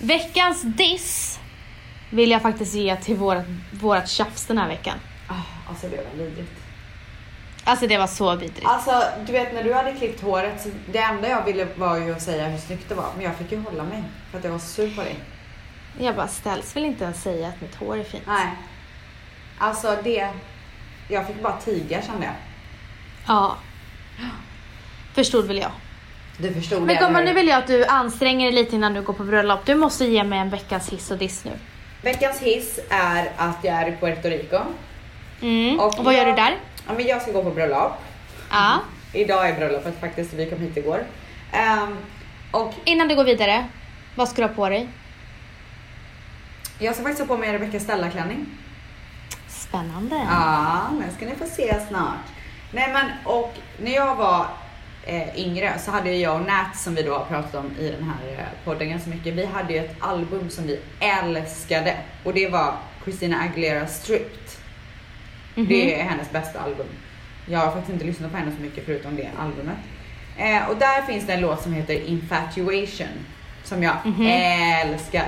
Veckans 0.00 0.62
diss 0.62 1.40
vill 2.10 2.30
jag 2.30 2.42
faktiskt 2.42 2.74
ge 2.74 2.96
till 2.96 3.16
vårat, 3.16 3.44
vårat 3.72 4.08
tjafs 4.08 4.46
den 4.46 4.58
här 4.58 4.68
veckan. 4.68 4.98
Ah, 5.28 5.68
alltså 5.68 5.88
det 5.88 5.96
var 5.96 6.24
vidrigt. 6.24 6.52
Alltså 7.64 7.86
det 7.86 7.98
var 7.98 8.06
så 8.06 8.36
vidrigt. 8.36 8.66
Alltså 8.66 9.02
du 9.26 9.32
vet 9.32 9.54
när 9.54 9.64
du 9.64 9.74
hade 9.74 9.92
klippt 9.92 10.20
håret, 10.22 10.62
så 10.62 10.68
det 10.92 10.98
enda 10.98 11.28
jag 11.28 11.44
ville 11.44 11.68
var 11.76 11.96
ju 11.96 12.12
att 12.12 12.22
säga 12.22 12.48
hur 12.48 12.58
snyggt 12.58 12.88
det 12.88 12.94
var. 12.94 13.08
Men 13.16 13.24
jag 13.24 13.36
fick 13.36 13.52
ju 13.52 13.60
hålla 13.60 13.84
mig 13.84 14.02
för 14.30 14.38
att 14.38 14.44
jag 14.44 14.50
var 14.50 14.58
sur 14.58 14.96
på 14.96 15.02
dig. 15.02 15.16
Jag 16.00 16.16
bara 16.16 16.28
ställs 16.28 16.76
väl 16.76 16.84
inte 16.84 17.04
ens 17.04 17.22
säga 17.22 17.48
att 17.48 17.60
mitt 17.60 17.74
hår 17.74 17.98
är 17.98 18.04
fint. 18.04 18.24
Nej. 18.26 18.46
Alltså 19.58 19.98
det, 20.04 20.28
jag 21.08 21.26
fick 21.26 21.42
bara 21.42 21.56
tiga 21.56 22.02
kände 22.02 22.24
jag. 22.26 22.34
Ja. 23.26 23.56
Förstod 25.14 25.46
väl 25.46 25.58
jag. 25.58 25.70
Du 26.38 26.54
förstod 26.54 26.82
Men 26.82 26.96
gumman, 26.96 27.24
nu 27.24 27.32
vill 27.32 27.48
jag 27.48 27.58
att 27.58 27.66
du 27.66 27.84
anstränger 27.84 28.46
dig 28.46 28.54
lite 28.54 28.76
innan 28.76 28.94
du 28.94 29.02
går 29.02 29.12
på 29.12 29.24
bröllop. 29.24 29.66
Du 29.66 29.74
måste 29.74 30.04
ge 30.04 30.24
mig 30.24 30.38
en 30.38 30.50
veckans 30.50 30.88
hiss 30.88 31.10
och 31.10 31.18
diss 31.18 31.44
nu. 31.44 31.52
Veckans 32.02 32.40
hiss 32.40 32.80
är 32.90 33.32
att 33.36 33.56
jag 33.62 33.74
är 33.74 33.88
i 33.88 33.96
Puerto 33.96 34.28
Rico. 34.28 34.58
Mm. 35.42 35.80
Och 35.80 35.98
Och, 35.98 36.04
vad 36.04 36.14
gör 36.14 36.20
jag- 36.26 36.36
du 36.36 36.42
där? 36.42 36.56
Ja, 36.86 36.92
men 36.96 37.06
jag 37.06 37.22
ska 37.22 37.32
gå 37.32 37.42
på 37.42 37.50
bröllop. 37.50 37.92
Ja. 38.50 38.78
Idag 39.12 39.48
är 39.48 39.54
bröllopet 39.56 40.00
faktiskt, 40.00 40.32
vi 40.32 40.50
kom 40.50 40.58
hit 40.60 40.76
igår. 40.76 41.04
Ehm, 41.52 41.96
och 42.50 42.74
Innan 42.84 43.08
du 43.08 43.14
går 43.16 43.24
vidare, 43.24 43.66
vad 44.14 44.28
ska 44.28 44.42
du 44.42 44.48
ha 44.48 44.54
på 44.54 44.68
dig? 44.68 44.88
jag 46.78 46.94
ska 46.94 47.02
faktiskt 47.04 47.28
ha 47.28 47.36
på 47.36 47.40
mig 47.40 47.52
Rebecca 47.52 47.80
Stella-klänning. 47.80 48.46
Spännande. 49.48 50.16
Ja, 50.30 50.86
den 51.00 51.12
ska 51.16 51.26
ni 51.26 51.34
få 51.34 51.46
se 51.46 51.80
snart. 51.88 52.16
Nej 52.72 52.92
men 52.92 53.06
och 53.24 53.54
när 53.82 53.90
jag 53.94 54.14
var 54.14 54.46
eh, 55.06 55.38
yngre 55.38 55.78
så 55.78 55.90
hade 55.90 56.12
jag 56.12 56.34
och 56.40 56.46
Nat 56.46 56.76
som 56.76 56.94
vi 56.94 57.02
då 57.02 57.12
har 57.18 57.24
pratat 57.24 57.54
om 57.54 57.70
i 57.78 57.90
den 57.90 58.02
här 58.04 58.32
eh, 58.32 58.44
podden 58.64 58.90
ganska 58.90 59.10
mycket. 59.10 59.34
Vi 59.34 59.46
hade 59.46 59.72
ju 59.72 59.78
ett 59.78 59.96
album 60.00 60.50
som 60.50 60.66
vi 60.66 60.80
älskade 61.00 61.96
och 62.24 62.34
det 62.34 62.48
var 62.48 62.74
Christina 63.04 63.36
Aguilera 63.40 63.86
Stripped. 63.86 64.38
Mhm. 65.58 65.68
Det 65.68 66.00
är 66.00 66.04
hennes 66.04 66.32
bästa 66.32 66.60
album. 66.60 66.86
Jag 67.46 67.58
har 67.58 67.66
faktiskt 67.72 67.92
inte 67.92 68.04
lyssnat 68.04 68.30
på 68.30 68.36
henne 68.36 68.52
så 68.56 68.62
mycket 68.62 68.86
förutom 68.86 69.16
det 69.16 69.28
albumet. 69.38 69.76
Eh, 70.36 70.68
och 70.70 70.76
där 70.76 71.02
finns 71.02 71.26
det 71.26 71.32
en 71.32 71.40
låt 71.40 71.62
som 71.62 71.72
heter 71.72 72.06
Infatuation 72.08 73.06
som 73.64 73.82
jag 73.82 73.96
Mhm. 74.04 74.26
älskar. 74.26 75.26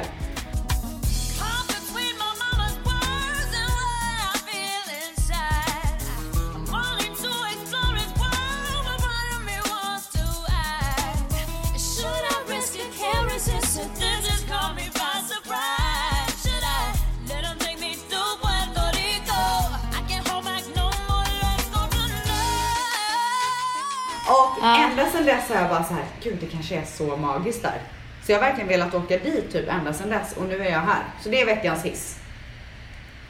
Jag 25.61 25.71
bara 25.71 25.85
så 25.85 25.95
här, 25.95 26.05
gud 26.23 26.37
det 26.41 26.47
kanske 26.47 26.77
är 26.77 26.85
så 26.85 27.17
magiskt 27.17 27.63
där. 27.63 27.79
Så 28.27 28.33
jag 28.33 28.39
har 28.39 28.47
verkligen 28.47 28.69
velat 28.69 28.95
åka 28.95 29.19
dit 29.19 29.53
typ 29.53 29.69
ända 29.69 29.93
sedan 29.93 30.11
dess 30.11 30.37
och 30.37 30.49
nu 30.49 30.61
är 30.61 30.71
jag 30.71 30.81
här. 30.81 31.03
Så 31.23 31.29
det 31.29 31.41
är 31.41 31.47
veckans 31.47 31.85
hiss. 31.85 32.19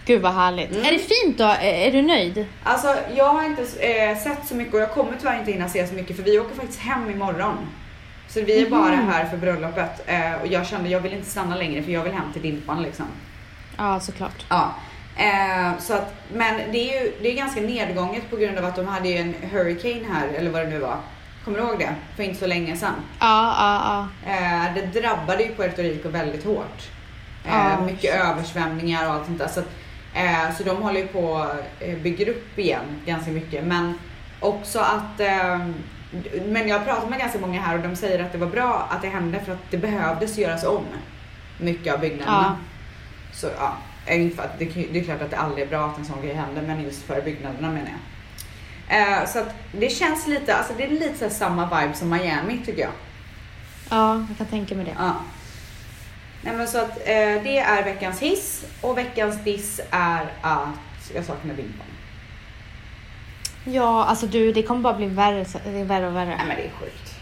Gud 0.06 0.22
vad 0.22 0.34
härligt. 0.34 0.70
Mm. 0.70 0.84
Är 0.84 0.92
det 0.92 0.98
fint 0.98 1.38
då? 1.38 1.44
Är 1.44 1.86
är 1.86 1.92
du 1.92 2.02
nöjd? 2.02 2.46
Alltså 2.62 2.96
jag 3.14 3.24
har 3.24 3.44
inte 3.44 3.62
eh, 3.62 4.18
sett 4.18 4.46
så 4.48 4.54
mycket 4.54 4.74
och 4.74 4.80
jag 4.80 4.90
kommer 4.90 5.12
tyvärr 5.18 5.38
inte 5.38 5.52
hinna 5.52 5.68
se 5.68 5.86
så 5.86 5.94
mycket 5.94 6.16
för 6.16 6.22
vi 6.22 6.38
åker 6.38 6.54
faktiskt 6.54 6.80
hem 6.80 7.10
imorgon. 7.10 7.56
Så 8.28 8.40
vi 8.40 8.62
är 8.62 8.70
bara 8.70 8.96
här 8.96 9.26
för 9.26 9.36
bröllopet 9.36 10.02
eh, 10.06 10.34
och 10.40 10.46
jag 10.46 10.66
kände 10.66 10.88
jag 10.88 11.00
vill 11.00 11.12
inte 11.12 11.30
stanna 11.30 11.56
längre 11.56 11.82
för 11.82 11.92
jag 11.92 12.02
vill 12.02 12.12
hem 12.12 12.32
till 12.32 12.42
Dimpan 12.42 12.82
liksom. 12.82 13.06
Ja, 13.76 14.00
såklart. 14.00 14.44
Ja. 14.48 14.74
Eh, 15.16 15.78
så 15.78 15.94
att, 15.94 16.14
men 16.32 16.72
det 16.72 16.78
är 16.78 17.02
ju 17.02 17.12
det 17.22 17.28
är 17.28 17.34
ganska 17.34 17.60
nedgånget 17.60 18.30
på 18.30 18.36
grund 18.36 18.58
av 18.58 18.64
att 18.64 18.76
de 18.76 18.88
hade 18.88 19.08
ju 19.08 19.16
en 19.16 19.34
hurricane 19.52 20.04
här 20.12 20.28
eller 20.28 20.50
vad 20.50 20.62
det 20.62 20.68
nu 20.68 20.78
var. 20.78 20.96
Kommer 21.44 21.58
du 21.58 21.64
ihåg 21.64 21.78
det? 21.78 21.94
För 22.16 22.22
inte 22.22 22.38
så 22.40 22.46
länge 22.46 22.76
sedan. 22.76 22.94
Ja, 23.20 23.54
ja, 23.58 24.08
ja. 24.26 24.32
Eh, 24.32 24.74
det 24.74 25.00
drabbade 25.00 25.42
ju 25.42 25.54
Puerto 25.54 25.82
Rico 25.82 26.08
väldigt 26.08 26.44
hårt. 26.44 26.88
Eh, 27.44 27.52
Ja, 27.54 27.80
mycket 27.80 28.00
shit. 28.00 28.10
översvämningar 28.24 29.06
och 29.08 29.12
allt 29.14 29.26
sånt 29.26 29.38
där. 29.38 29.48
Så, 29.48 29.60
att, 29.60 29.68
eh, 30.14 30.56
så 30.56 30.62
de 30.62 30.82
håller 30.82 31.00
ju 31.00 31.06
på 31.06 31.36
att 31.36 31.64
eh, 31.80 31.98
bygger 31.98 32.28
upp 32.28 32.58
igen 32.58 32.84
ganska 33.06 33.30
mycket. 33.30 33.64
Men 33.64 33.98
också 34.40 34.78
att 34.78 35.20
men 36.46 36.68
jag 36.68 36.78
har 36.78 36.84
pratat 36.84 37.10
med 37.10 37.18
ganska 37.18 37.38
många 37.38 37.60
här 37.60 37.74
och 37.78 37.82
de 37.82 37.96
säger 37.96 38.24
att 38.24 38.32
det 38.32 38.38
var 38.38 38.46
bra 38.46 38.88
att 38.90 39.02
det 39.02 39.08
hände 39.08 39.40
för 39.40 39.52
att 39.52 39.70
det 39.70 39.78
behövdes 39.78 40.38
göras 40.38 40.64
om 40.64 40.84
mycket 41.58 41.94
av 41.94 42.00
byggnaderna. 42.00 42.56
Så 43.32 43.46
ja, 43.58 43.72
eh, 44.06 44.22
inte 44.22 44.36
för 44.36 44.42
att 44.42 44.58
det, 44.58 44.64
det 44.92 45.00
är 45.00 45.04
klart 45.04 45.22
att 45.22 45.30
det 45.30 45.36
aldrig 45.36 45.64
är 45.66 45.68
bra 45.70 45.86
att 45.86 45.98
en 45.98 46.04
sån 46.04 46.22
grej 46.22 46.34
händer 46.34 46.62
men 46.62 46.82
just 46.82 47.02
för 47.02 47.22
byggnaderna 47.22 47.68
menar 47.68 47.88
jag. 47.88 47.98
Eh, 48.90 49.26
så 49.26 49.38
att 49.38 49.54
det 49.72 49.88
känns 49.88 50.26
lite, 50.26 50.56
alltså 50.56 50.72
det 50.76 50.84
är 50.84 50.90
lite 50.90 51.30
samma 51.30 51.64
vibe 51.64 51.94
som 51.94 52.08
Miami 52.10 52.58
tycker 52.66 52.82
jag. 52.82 52.92
Ja, 53.90 54.24
jag 54.28 54.38
kan 54.38 54.46
tänka 54.46 54.74
mig 54.74 54.84
det. 54.84 54.96
Ja. 54.98 55.14
Nej 56.42 56.56
men 56.56 56.68
så 56.68 56.78
att 56.78 56.90
eh, 56.90 57.42
det 57.42 57.58
är 57.58 57.84
veckans 57.84 58.20
hiss 58.20 58.64
och 58.80 58.98
veckans 58.98 59.44
diss 59.44 59.80
är 59.90 60.32
att 60.40 61.10
jag 61.14 61.24
saknar 61.24 61.54
Bingbarn. 61.54 61.86
Ja, 63.64 64.04
alltså 64.04 64.26
du, 64.26 64.52
det 64.52 64.62
kommer 64.62 64.80
bara 64.80 64.94
bli 64.94 65.06
värre, 65.06 65.46
det 65.64 65.80
är 65.80 65.84
värre 65.84 66.06
och 66.06 66.16
värre. 66.16 66.36
Nej 66.36 66.46
men 66.46 66.56
det 66.56 66.66
är 66.66 66.70
sjukt. 66.80 67.14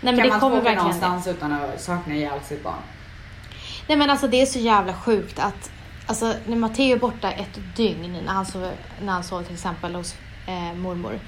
Nej 0.00 0.14
men 0.14 0.16
kan 0.16 0.24
det 0.24 0.30
man 0.30 0.40
kommer 0.40 0.56
åka 0.56 0.64
verkligen 0.64 1.00
det. 1.00 1.06
någonstans 1.06 1.36
utan 1.36 1.52
att 1.52 1.80
sakna 1.80 2.14
ihjäl 2.14 2.40
sitt 2.44 2.62
barn? 2.62 2.82
Nej 3.88 3.98
men 3.98 4.10
alltså 4.10 4.28
det 4.28 4.42
är 4.42 4.46
så 4.46 4.58
jävla 4.58 4.94
sjukt 4.94 5.38
att 5.38 5.70
Alltså 6.06 6.34
när 6.46 6.56
Matteo 6.56 6.92
är 6.92 6.98
borta 6.98 7.32
ett 7.32 7.60
dygn 7.76 8.18
när 8.26 8.32
han 8.32 8.46
sov, 8.46 8.70
när 9.02 9.12
han 9.12 9.24
sov 9.24 9.42
till 9.42 9.54
exempel 9.54 9.94
hos 9.94 10.14
eh, 10.46 10.74
mormor. 10.74 11.20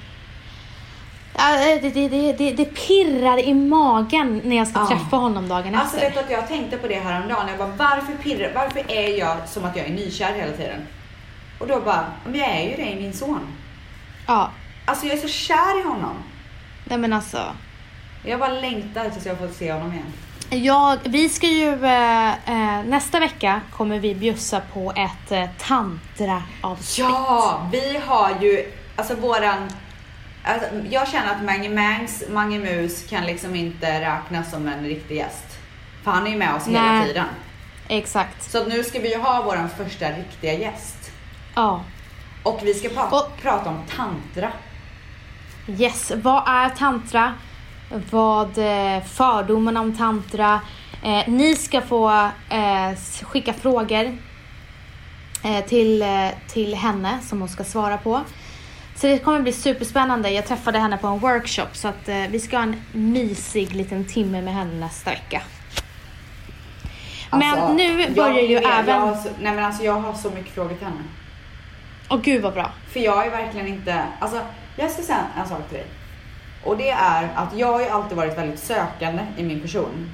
Ja, 1.39 1.57
det, 1.83 1.91
det, 1.91 2.33
det, 2.33 2.51
det, 2.53 2.65
pirrar 2.65 3.39
i 3.39 3.55
magen 3.55 4.41
när 4.45 4.57
jag 4.57 4.69
ska 4.69 4.81
Ja. 4.81 4.87
träffa 4.89 5.17
honom 5.17 5.49
dagen 5.49 5.75
Alltså 5.75 5.97
efter. 5.97 6.09
vet 6.09 6.15
du 6.15 6.21
att 6.35 6.41
jag 6.41 6.49
tänkte 6.49 6.77
på 6.77 6.87
det 6.89 6.95
häromdagen. 7.01 7.49
Jag 7.49 7.59
bara, 7.59 7.69
varför 7.91 8.13
pirrar, 8.23 8.53
varför 8.55 8.91
är 8.91 9.19
jag 9.19 9.37
som 9.49 9.65
att 9.65 9.77
jag 9.77 9.87
är 9.87 9.91
nykär 9.91 10.33
hela 10.33 10.53
tiden? 10.53 10.87
Och 11.59 11.67
då 11.67 11.81
bara, 11.81 12.05
men 12.25 12.35
jag 12.41 12.49
är 12.49 12.63
ju 12.71 12.77
det 12.77 12.91
i 12.91 12.97
min 12.97 13.13
son. 13.13 13.41
Ja, 14.27 14.51
Alltså 14.85 15.07
jag 15.07 15.17
är 15.17 15.21
så 15.21 15.29
kär 15.29 15.81
i 15.81 15.83
honom. 15.89 16.15
nej 16.85 16.99
men 16.99 17.13
alltså. 17.13 17.43
Jag 18.25 18.41
bara 18.41 18.53
längtar 18.53 19.11
tills 19.11 19.27
jag 19.27 19.39
får 19.39 19.49
se 19.49 19.73
honom 19.73 19.93
igen. 19.93 20.13
Jag, 20.65 20.99
vi 21.05 21.29
ska 21.29 21.47
ju, 21.47 21.85
eh, 21.85 22.29
eh, 22.29 22.85
nästa 22.85 23.21
vecka 23.21 23.61
kommer 23.73 23.99
vi 23.99 24.15
bjussa 24.15 24.61
på 24.75 24.93
ett 24.97 25.33
eh, 25.33 25.45
tantra-avsnitt. 25.59 26.99
Ja, 27.09 27.69
vi 27.73 27.99
har 28.07 28.31
ju, 28.41 28.73
alltså 28.97 29.15
våran, 29.15 29.69
alltså, 30.45 30.69
jag 30.91 31.09
känner 31.09 31.35
att 31.35 31.43
Mange 31.45 31.69
Mangs, 31.69 32.23
Mange 32.31 32.59
Mus 32.59 33.07
kan 33.09 33.25
liksom 33.27 33.55
inte 33.57 34.01
räknas 34.01 34.51
som 34.51 34.69
en 34.69 34.85
riktig 34.85 35.17
gäst. 35.17 35.59
För 36.05 36.11
han 36.11 36.27
är 36.27 36.31
ju 36.31 36.37
med 36.37 36.55
oss 36.55 36.67
hela 36.69 36.83
Nej. 36.93 37.07
tiden. 37.07 37.27
Exakt. 37.89 38.51
Så 38.51 38.65
nu 38.67 38.85
ska 38.85 39.01
vi 39.01 39.13
ju 39.15 39.19
ha 39.21 39.43
våran 39.43 39.69
första 39.69 40.11
riktiga 40.13 40.53
gäst. 40.53 41.11
Ja. 41.55 41.85
Och 42.43 42.61
vi 42.63 42.75
ska 42.75 42.89
pra- 42.89 43.11
Och- 43.11 43.37
prata 43.43 43.71
om 43.71 43.83
tantra. 43.97 44.53
Yes, 45.79 46.13
vad 46.17 46.43
är 46.49 46.69
tantra? 46.69 47.35
Vad 48.11 48.59
eh, 48.59 49.03
fördomarna 49.05 49.81
om 49.81 49.97
tantra? 49.97 50.61
Eh, 51.03 51.23
ni 51.29 51.57
ska 51.57 51.81
få 51.81 52.31
eh, 52.51 52.93
skicka 53.23 53.53
frågor 53.53 54.19
eh, 55.45 55.65
till, 55.65 56.03
eh, 56.03 56.29
till 56.49 56.75
henne 56.75 57.19
som 57.23 57.41
hon 57.41 57.49
ska 57.49 57.65
svara 57.65 57.99
på. 57.99 58.21
Så 58.97 59.07
det 59.07 59.19
kommer 59.19 59.41
bli 59.41 59.53
superspännande. 59.53 60.31
Jag 60.31 60.47
träffade 60.47 60.79
henne 60.79 60.97
på 60.97 61.07
en 61.07 61.19
workshop 61.19 61.67
så 61.73 61.89
att 61.89 62.09
eh, 62.09 62.17
vi 62.31 62.41
ska 62.41 62.57
ha 62.57 62.63
en 62.63 62.83
mysig 62.93 63.75
liten 63.75 64.05
timme 64.05 64.43
med 64.43 64.55
henne 64.55 64.75
nästa 64.75 65.11
vecka. 65.11 65.43
Men 67.31 67.43
Alltså, 67.43 67.73
nu 67.73 68.01
jag 68.01 68.13
börjar 68.13 68.43
ju 68.43 68.55
Jag 68.55 68.79
även... 68.79 69.01
har 69.01 69.15
så, 69.15 69.29
nej 69.41 69.55
men 69.55 69.65
alltså 69.65 69.83
jag 69.83 69.93
har 69.93 70.15
så 70.15 70.31
mycket 70.31 70.55
frågor 70.55 70.75
till 70.75 70.87
henne. 70.87 71.03
Åh 72.11 72.21
gud 72.23 72.43
vad 72.43 72.55
bra. 72.55 72.71
För 72.93 73.01
jag 73.01 73.27
är 73.27 73.31
verkligen 73.31 73.67
inte, 73.67 74.03
alltså 74.21 74.41
jag 74.77 74.91
ska 74.91 75.03
säga 75.03 75.25
en 75.39 75.49
sak 75.49 75.69
till 75.69 75.79
dig. 75.79 75.87
Och 76.65 76.77
det 76.77 76.91
är 76.91 77.29
att 77.35 77.59
jag 77.59 77.73
har 77.73 77.81
ju 77.81 77.89
alltid 77.89 78.17
varit 78.17 78.39
väldigt 78.39 78.61
sökande 78.61 79.23
i 79.37 79.43
min 79.43 79.61
person. 79.61 80.11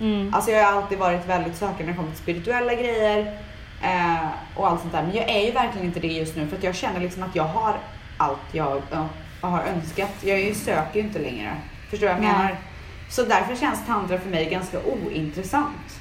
Mm. 0.00 0.34
Alltså 0.34 0.50
jag 0.50 0.64
har 0.64 0.82
alltid 0.82 0.98
varit 0.98 1.26
väldigt 1.28 1.56
sökande 1.56 1.84
när 1.84 1.92
det 1.92 1.96
kommer 1.96 2.10
till 2.10 2.18
spirituella 2.22 2.74
grejer 2.74 3.38
eh, 3.82 4.26
och 4.56 4.68
allt 4.68 4.80
sånt 4.80 4.92
där. 4.92 5.02
Men 5.02 5.16
jag 5.16 5.28
är 5.30 5.46
ju 5.46 5.50
verkligen 5.52 5.86
inte 5.86 6.00
det 6.00 6.08
just 6.08 6.36
nu 6.36 6.46
för 6.48 6.56
att 6.56 6.62
jag 6.62 6.74
känner 6.74 7.00
liksom 7.00 7.22
att 7.22 7.36
jag 7.36 7.44
har 7.44 7.76
allt 8.20 8.38
jag 8.52 8.82
ja, 8.90 9.08
har 9.40 9.62
önskat. 9.62 10.10
Jag 10.20 10.56
söker 10.56 11.00
ju 11.00 11.06
inte 11.06 11.18
längre. 11.18 11.56
Förstår 11.90 12.06
du 12.06 12.12
vad 12.12 12.22
jag 12.22 12.22
Nej. 12.22 12.32
menar? 12.32 12.56
Så 13.10 13.24
därför 13.24 13.56
känns 13.56 13.86
tantra 13.86 14.18
för 14.18 14.30
mig 14.30 14.50
ganska 14.50 14.78
ointressant. 14.84 16.00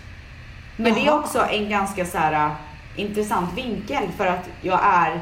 Men 0.76 0.94
det 0.94 1.00
är 1.00 1.06
Jaha. 1.06 1.20
också 1.20 1.46
en 1.52 1.70
ganska 1.70 2.06
så 2.06 2.18
här 2.18 2.46
äh, 2.46 2.52
intressant 2.96 3.58
vinkel 3.58 4.04
för 4.18 4.26
att 4.26 4.50
jag 4.62 4.80
är 4.84 5.22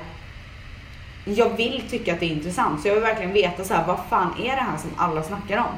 jag 1.25 1.57
vill 1.57 1.83
tycka 1.89 2.13
att 2.13 2.19
det 2.19 2.25
är 2.25 2.31
intressant 2.31 2.81
så 2.81 2.87
jag 2.87 2.93
vill 2.93 3.03
verkligen 3.03 3.33
veta 3.33 3.63
så 3.63 3.73
här, 3.73 3.87
vad 3.87 3.99
fan 4.09 4.33
är 4.39 4.55
det 4.55 4.61
här 4.61 4.77
som 4.77 4.89
alla 4.97 5.23
snackar 5.23 5.57
om? 5.57 5.75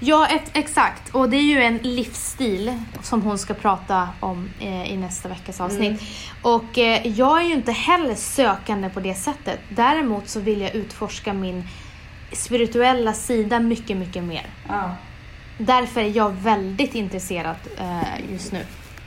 Ja, 0.00 0.26
ett, 0.26 0.50
exakt. 0.52 1.14
Och 1.14 1.30
det 1.30 1.36
är 1.36 1.42
ju 1.42 1.62
en 1.62 1.78
livsstil 1.78 2.72
som 3.02 3.22
hon 3.22 3.38
ska 3.38 3.54
prata 3.54 4.08
om 4.20 4.50
eh, 4.60 4.92
i 4.92 4.96
nästa 4.96 5.28
veckas 5.28 5.60
avsnitt. 5.60 6.02
Och 6.42 6.78
eh, 6.78 7.06
jag 7.06 7.40
är 7.40 7.44
ju 7.44 7.54
inte 7.54 7.72
heller 7.72 8.14
sökande 8.14 8.88
på 8.88 9.00
det 9.00 9.14
sättet. 9.14 9.60
Däremot 9.68 10.28
så 10.28 10.40
vill 10.40 10.60
jag 10.60 10.74
utforska 10.74 11.32
min 11.32 11.68
spirituella 12.32 13.12
sida 13.12 13.60
mycket, 13.60 13.96
mycket 13.96 14.24
mer. 14.24 14.46
Ja. 14.68 14.96
Därför 15.58 16.00
är 16.00 16.16
jag 16.16 16.30
väldigt 16.30 16.94
intresserad 16.94 17.56
eh, 17.78 18.32
just 18.32 18.52
nu. 18.52 18.60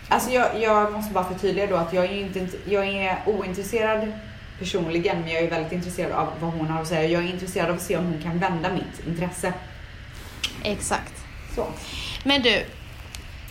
Alltså 0.08 0.32
jag, 0.32 0.62
jag 0.62 0.94
måste 0.94 1.14
bara 1.14 1.24
förtydliga 1.24 1.68
då 1.68 1.76
att 1.76 1.94
jag 1.94 2.06
är, 2.06 2.16
inte, 2.16 2.48
jag 2.66 2.88
är 2.88 3.18
ointresserad 3.26 4.12
personligen 4.60 5.22
men 5.22 5.30
jag 5.30 5.44
är 5.44 5.50
väldigt 5.50 5.72
intresserad 5.72 6.12
av 6.12 6.28
vad 6.39 6.54
hon 6.54 6.68
har 6.68 6.82
att 6.82 6.88
säga. 6.88 7.10
Jag 7.10 7.24
är 7.24 7.28
intresserad 7.28 7.70
av 7.70 7.76
att 7.76 7.82
se 7.82 7.98
om 7.98 8.06
hon 8.06 8.22
kan 8.22 8.39
vända 8.39 8.74
mitt 8.74 9.08
intresse. 9.08 9.54
Exakt. 10.64 11.14
Så. 11.56 11.68
Men 12.24 12.42
du, 12.42 12.66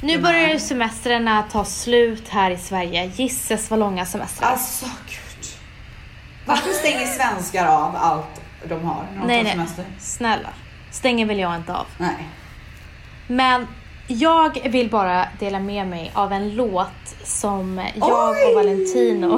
nu 0.02 0.18
börjar 0.18 0.48
ju 0.48 0.58
semestrarna 0.58 1.42
ta 1.42 1.64
slut 1.64 2.28
här 2.28 2.50
i 2.50 2.56
Sverige. 2.56 3.12
Gisses 3.14 3.70
vad 3.70 3.78
långa 3.78 4.06
semestrar. 4.06 4.48
Alltså 4.48 4.86
gud. 5.06 5.46
Varför 6.46 6.70
stänger 6.70 7.06
svenskar 7.06 7.66
av 7.66 7.96
allt 7.96 8.40
de 8.68 8.84
har 8.84 9.06
när 9.14 9.20
de 9.20 9.26
nej, 9.26 9.38
tar 9.38 9.44
nej. 9.44 9.52
semester? 9.52 9.84
Snälla. 9.98 10.48
Stänger 10.90 11.26
väl 11.26 11.38
jag 11.38 11.56
inte 11.56 11.74
av. 11.74 11.86
Nej. 11.98 12.28
Men 13.26 13.66
jag 14.06 14.68
vill 14.70 14.90
bara 14.90 15.28
dela 15.38 15.58
med 15.58 15.86
mig 15.86 16.10
av 16.14 16.32
en 16.32 16.54
låt 16.54 17.16
som 17.24 17.78
jag 17.94 18.08
Oj! 18.08 18.44
och 18.48 18.54
Valentino 18.54 19.28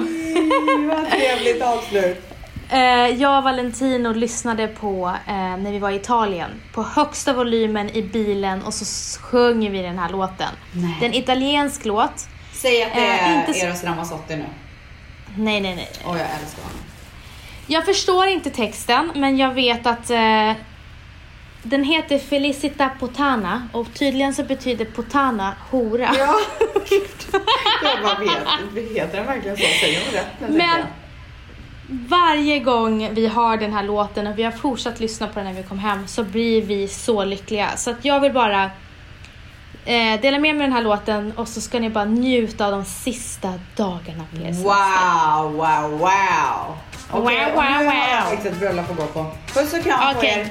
Vad 0.89 1.11
trevligt 1.11 1.63
avslut. 1.63 2.32
Eh, 2.73 3.21
Jag 3.21 3.39
och 3.39 3.45
Valentino 3.45 4.13
lyssnade 4.13 4.69
på 4.69 5.13
eh, 5.27 5.35
när 5.35 5.73
vi 5.73 5.79
var 5.79 5.91
i 5.91 5.97
Italien 5.97 6.51
på 6.75 6.83
högsta 6.83 7.33
volymen 7.33 7.91
i 7.91 8.03
bilen 8.03 8.63
och 8.63 8.75
så 8.75 9.21
sjunger 9.21 9.71
vi 9.71 9.83
den 9.83 9.99
här 9.99 10.09
låten. 10.09 10.49
Nej. 10.73 10.97
Det 11.01 11.07
är 11.07 11.09
en 11.09 11.15
italiensk 11.15 11.85
låt. 11.85 12.29
Säg 12.53 12.83
att 12.83 12.95
det 12.95 13.01
Eh, 13.01 13.29
är 13.33 13.41
inte 13.41 13.55
så- 13.55 13.67
Eros 13.67 13.85
Ramazzotti 13.85 14.37
nu. 14.37 14.45
Nej, 15.37 15.61
nej, 15.61 15.75
nej. 15.77 15.91
Åh 16.05 16.19
jag 16.19 16.27
älskar 16.41 16.63
honom. 16.63 16.79
Jag 17.67 17.85
förstår 17.85 18.27
inte 18.27 18.51
texten, 18.51 19.11
men 19.15 19.37
jag 19.37 19.55
vet 19.55 19.87
att 19.87 20.11
eh, 20.11 20.53
den 21.63 21.85
heter 21.85 22.19
Felicita 22.19 22.89
Potana 23.01 23.69
och 23.73 23.95
tydligen 23.95 24.35
så 24.35 24.45
betyder 24.45 24.85
Potana 24.85 25.55
hora. 25.71 26.11
Ja. 26.19 26.35
jag 27.83 28.03
bara 28.03 28.19
vet. 28.19 28.89
Heter 28.97 29.17
den 29.17 29.27
verkligen 29.27 29.57
så? 29.57 29.63
Säger 29.81 30.01
hon 30.05 30.13
rätt? 30.15 30.57
Men. 30.57 30.83
Varje 32.09 32.59
gång 32.59 33.15
vi 33.15 33.27
har 33.27 33.57
den 33.57 33.73
här 33.73 33.83
låten 33.83 34.27
och 34.27 34.39
vi 34.39 34.43
har 34.43 34.53
fortsatt 34.53 35.01
lyssna 35.01 35.29
på 35.29 35.35
den 35.39 35.45
när 35.47 35.63
vi 35.63 35.69
kom 35.69 35.79
hem 35.79 36.07
så 36.07 36.25
blir 36.25 36.63
vi 36.63 36.89
så 36.89 37.25
lyckliga. 37.25 37.77
Så 37.77 37.91
att 37.91 38.05
jag 38.05 38.21
vill 38.21 38.33
bara 38.33 38.65
eh, 39.85 40.21
dela 40.21 40.39
med 40.39 40.57
mig 40.57 40.67
den 40.67 40.73
här 40.73 40.83
låten 40.83 41.33
och 41.37 41.49
så 41.49 41.61
ska 41.61 41.79
ni 41.79 41.91
bara 41.91 42.05
njuta 42.05 42.67
av 42.67 42.73
de 42.73 42.85
sista 42.85 43.53
dagarna 43.77 44.25
på 44.35 44.37
er. 44.43 44.53
Wow, 44.53 45.53
wow, 45.53 45.99
wow. 45.99 46.77
Okej, 47.11 47.21
Wow, 47.21 47.25
nu 47.35 47.53
wow, 47.53 47.63
har 47.63 48.09
jag 48.09 48.25
wow. 48.31 48.47
ett 48.47 48.59
bröllop 48.59 48.91
att 48.91 48.97
gå 48.97 49.07
på. 49.07 49.27
Puss 49.55 49.73
och 49.73 49.83
kram 49.83 50.13
på 50.13 50.19
Okej. 50.19 50.41
er. 50.41 50.51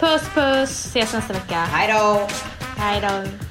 Puss 0.00 0.22
puss, 0.34 0.70
ses 0.86 1.12
nästa 1.12 1.32
vecka. 1.32 1.56
Hej 1.72 1.92
då. 1.98 2.28
Hej 2.76 3.00
då. 3.00 3.49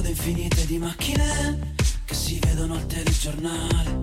code 0.00 0.08
infinite 0.08 0.66
di 0.66 0.78
macchine 0.78 1.74
che 2.06 2.14
si 2.14 2.38
vedono 2.38 2.74
al 2.74 2.86
telegiornale. 2.86 3.98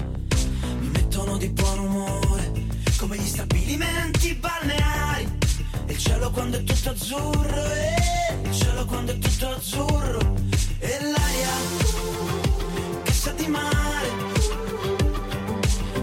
Mi 0.80 0.90
mettono 0.90 1.38
di 1.38 1.50
buon 1.50 1.80
umore, 1.80 2.52
come 2.98 3.18
gli 3.18 3.26
stabilimenti 3.26 4.36
balneari. 4.36 5.28
E 5.88 5.92
il 5.92 5.98
cielo 5.98 6.30
quando 6.30 6.58
è 6.58 6.64
tutto 6.64 6.92
azzurro, 6.92 7.72
e 7.74 8.40
il 8.44 8.54
cielo 8.54 8.86
quando 8.86 9.14
è 9.14 9.18
tutto 9.18 9.48
azzurro. 9.48 10.36
E 10.78 11.00
l'aria 11.02 11.56
che 13.02 13.12
sa 13.12 13.32
di 13.32 13.48
mare. 13.48 14.08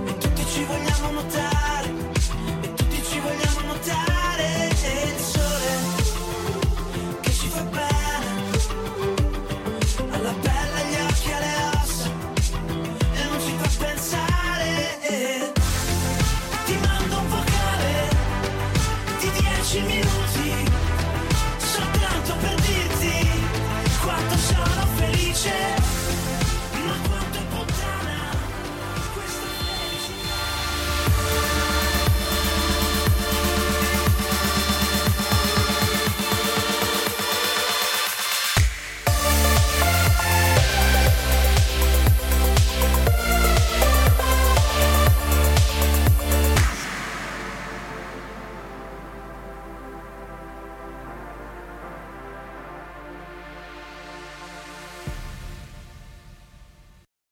E 0.07 0.19
tutti 0.19 0.45
ci 0.47 0.65
vogliamo 0.65 1.11
notare. 1.13 1.54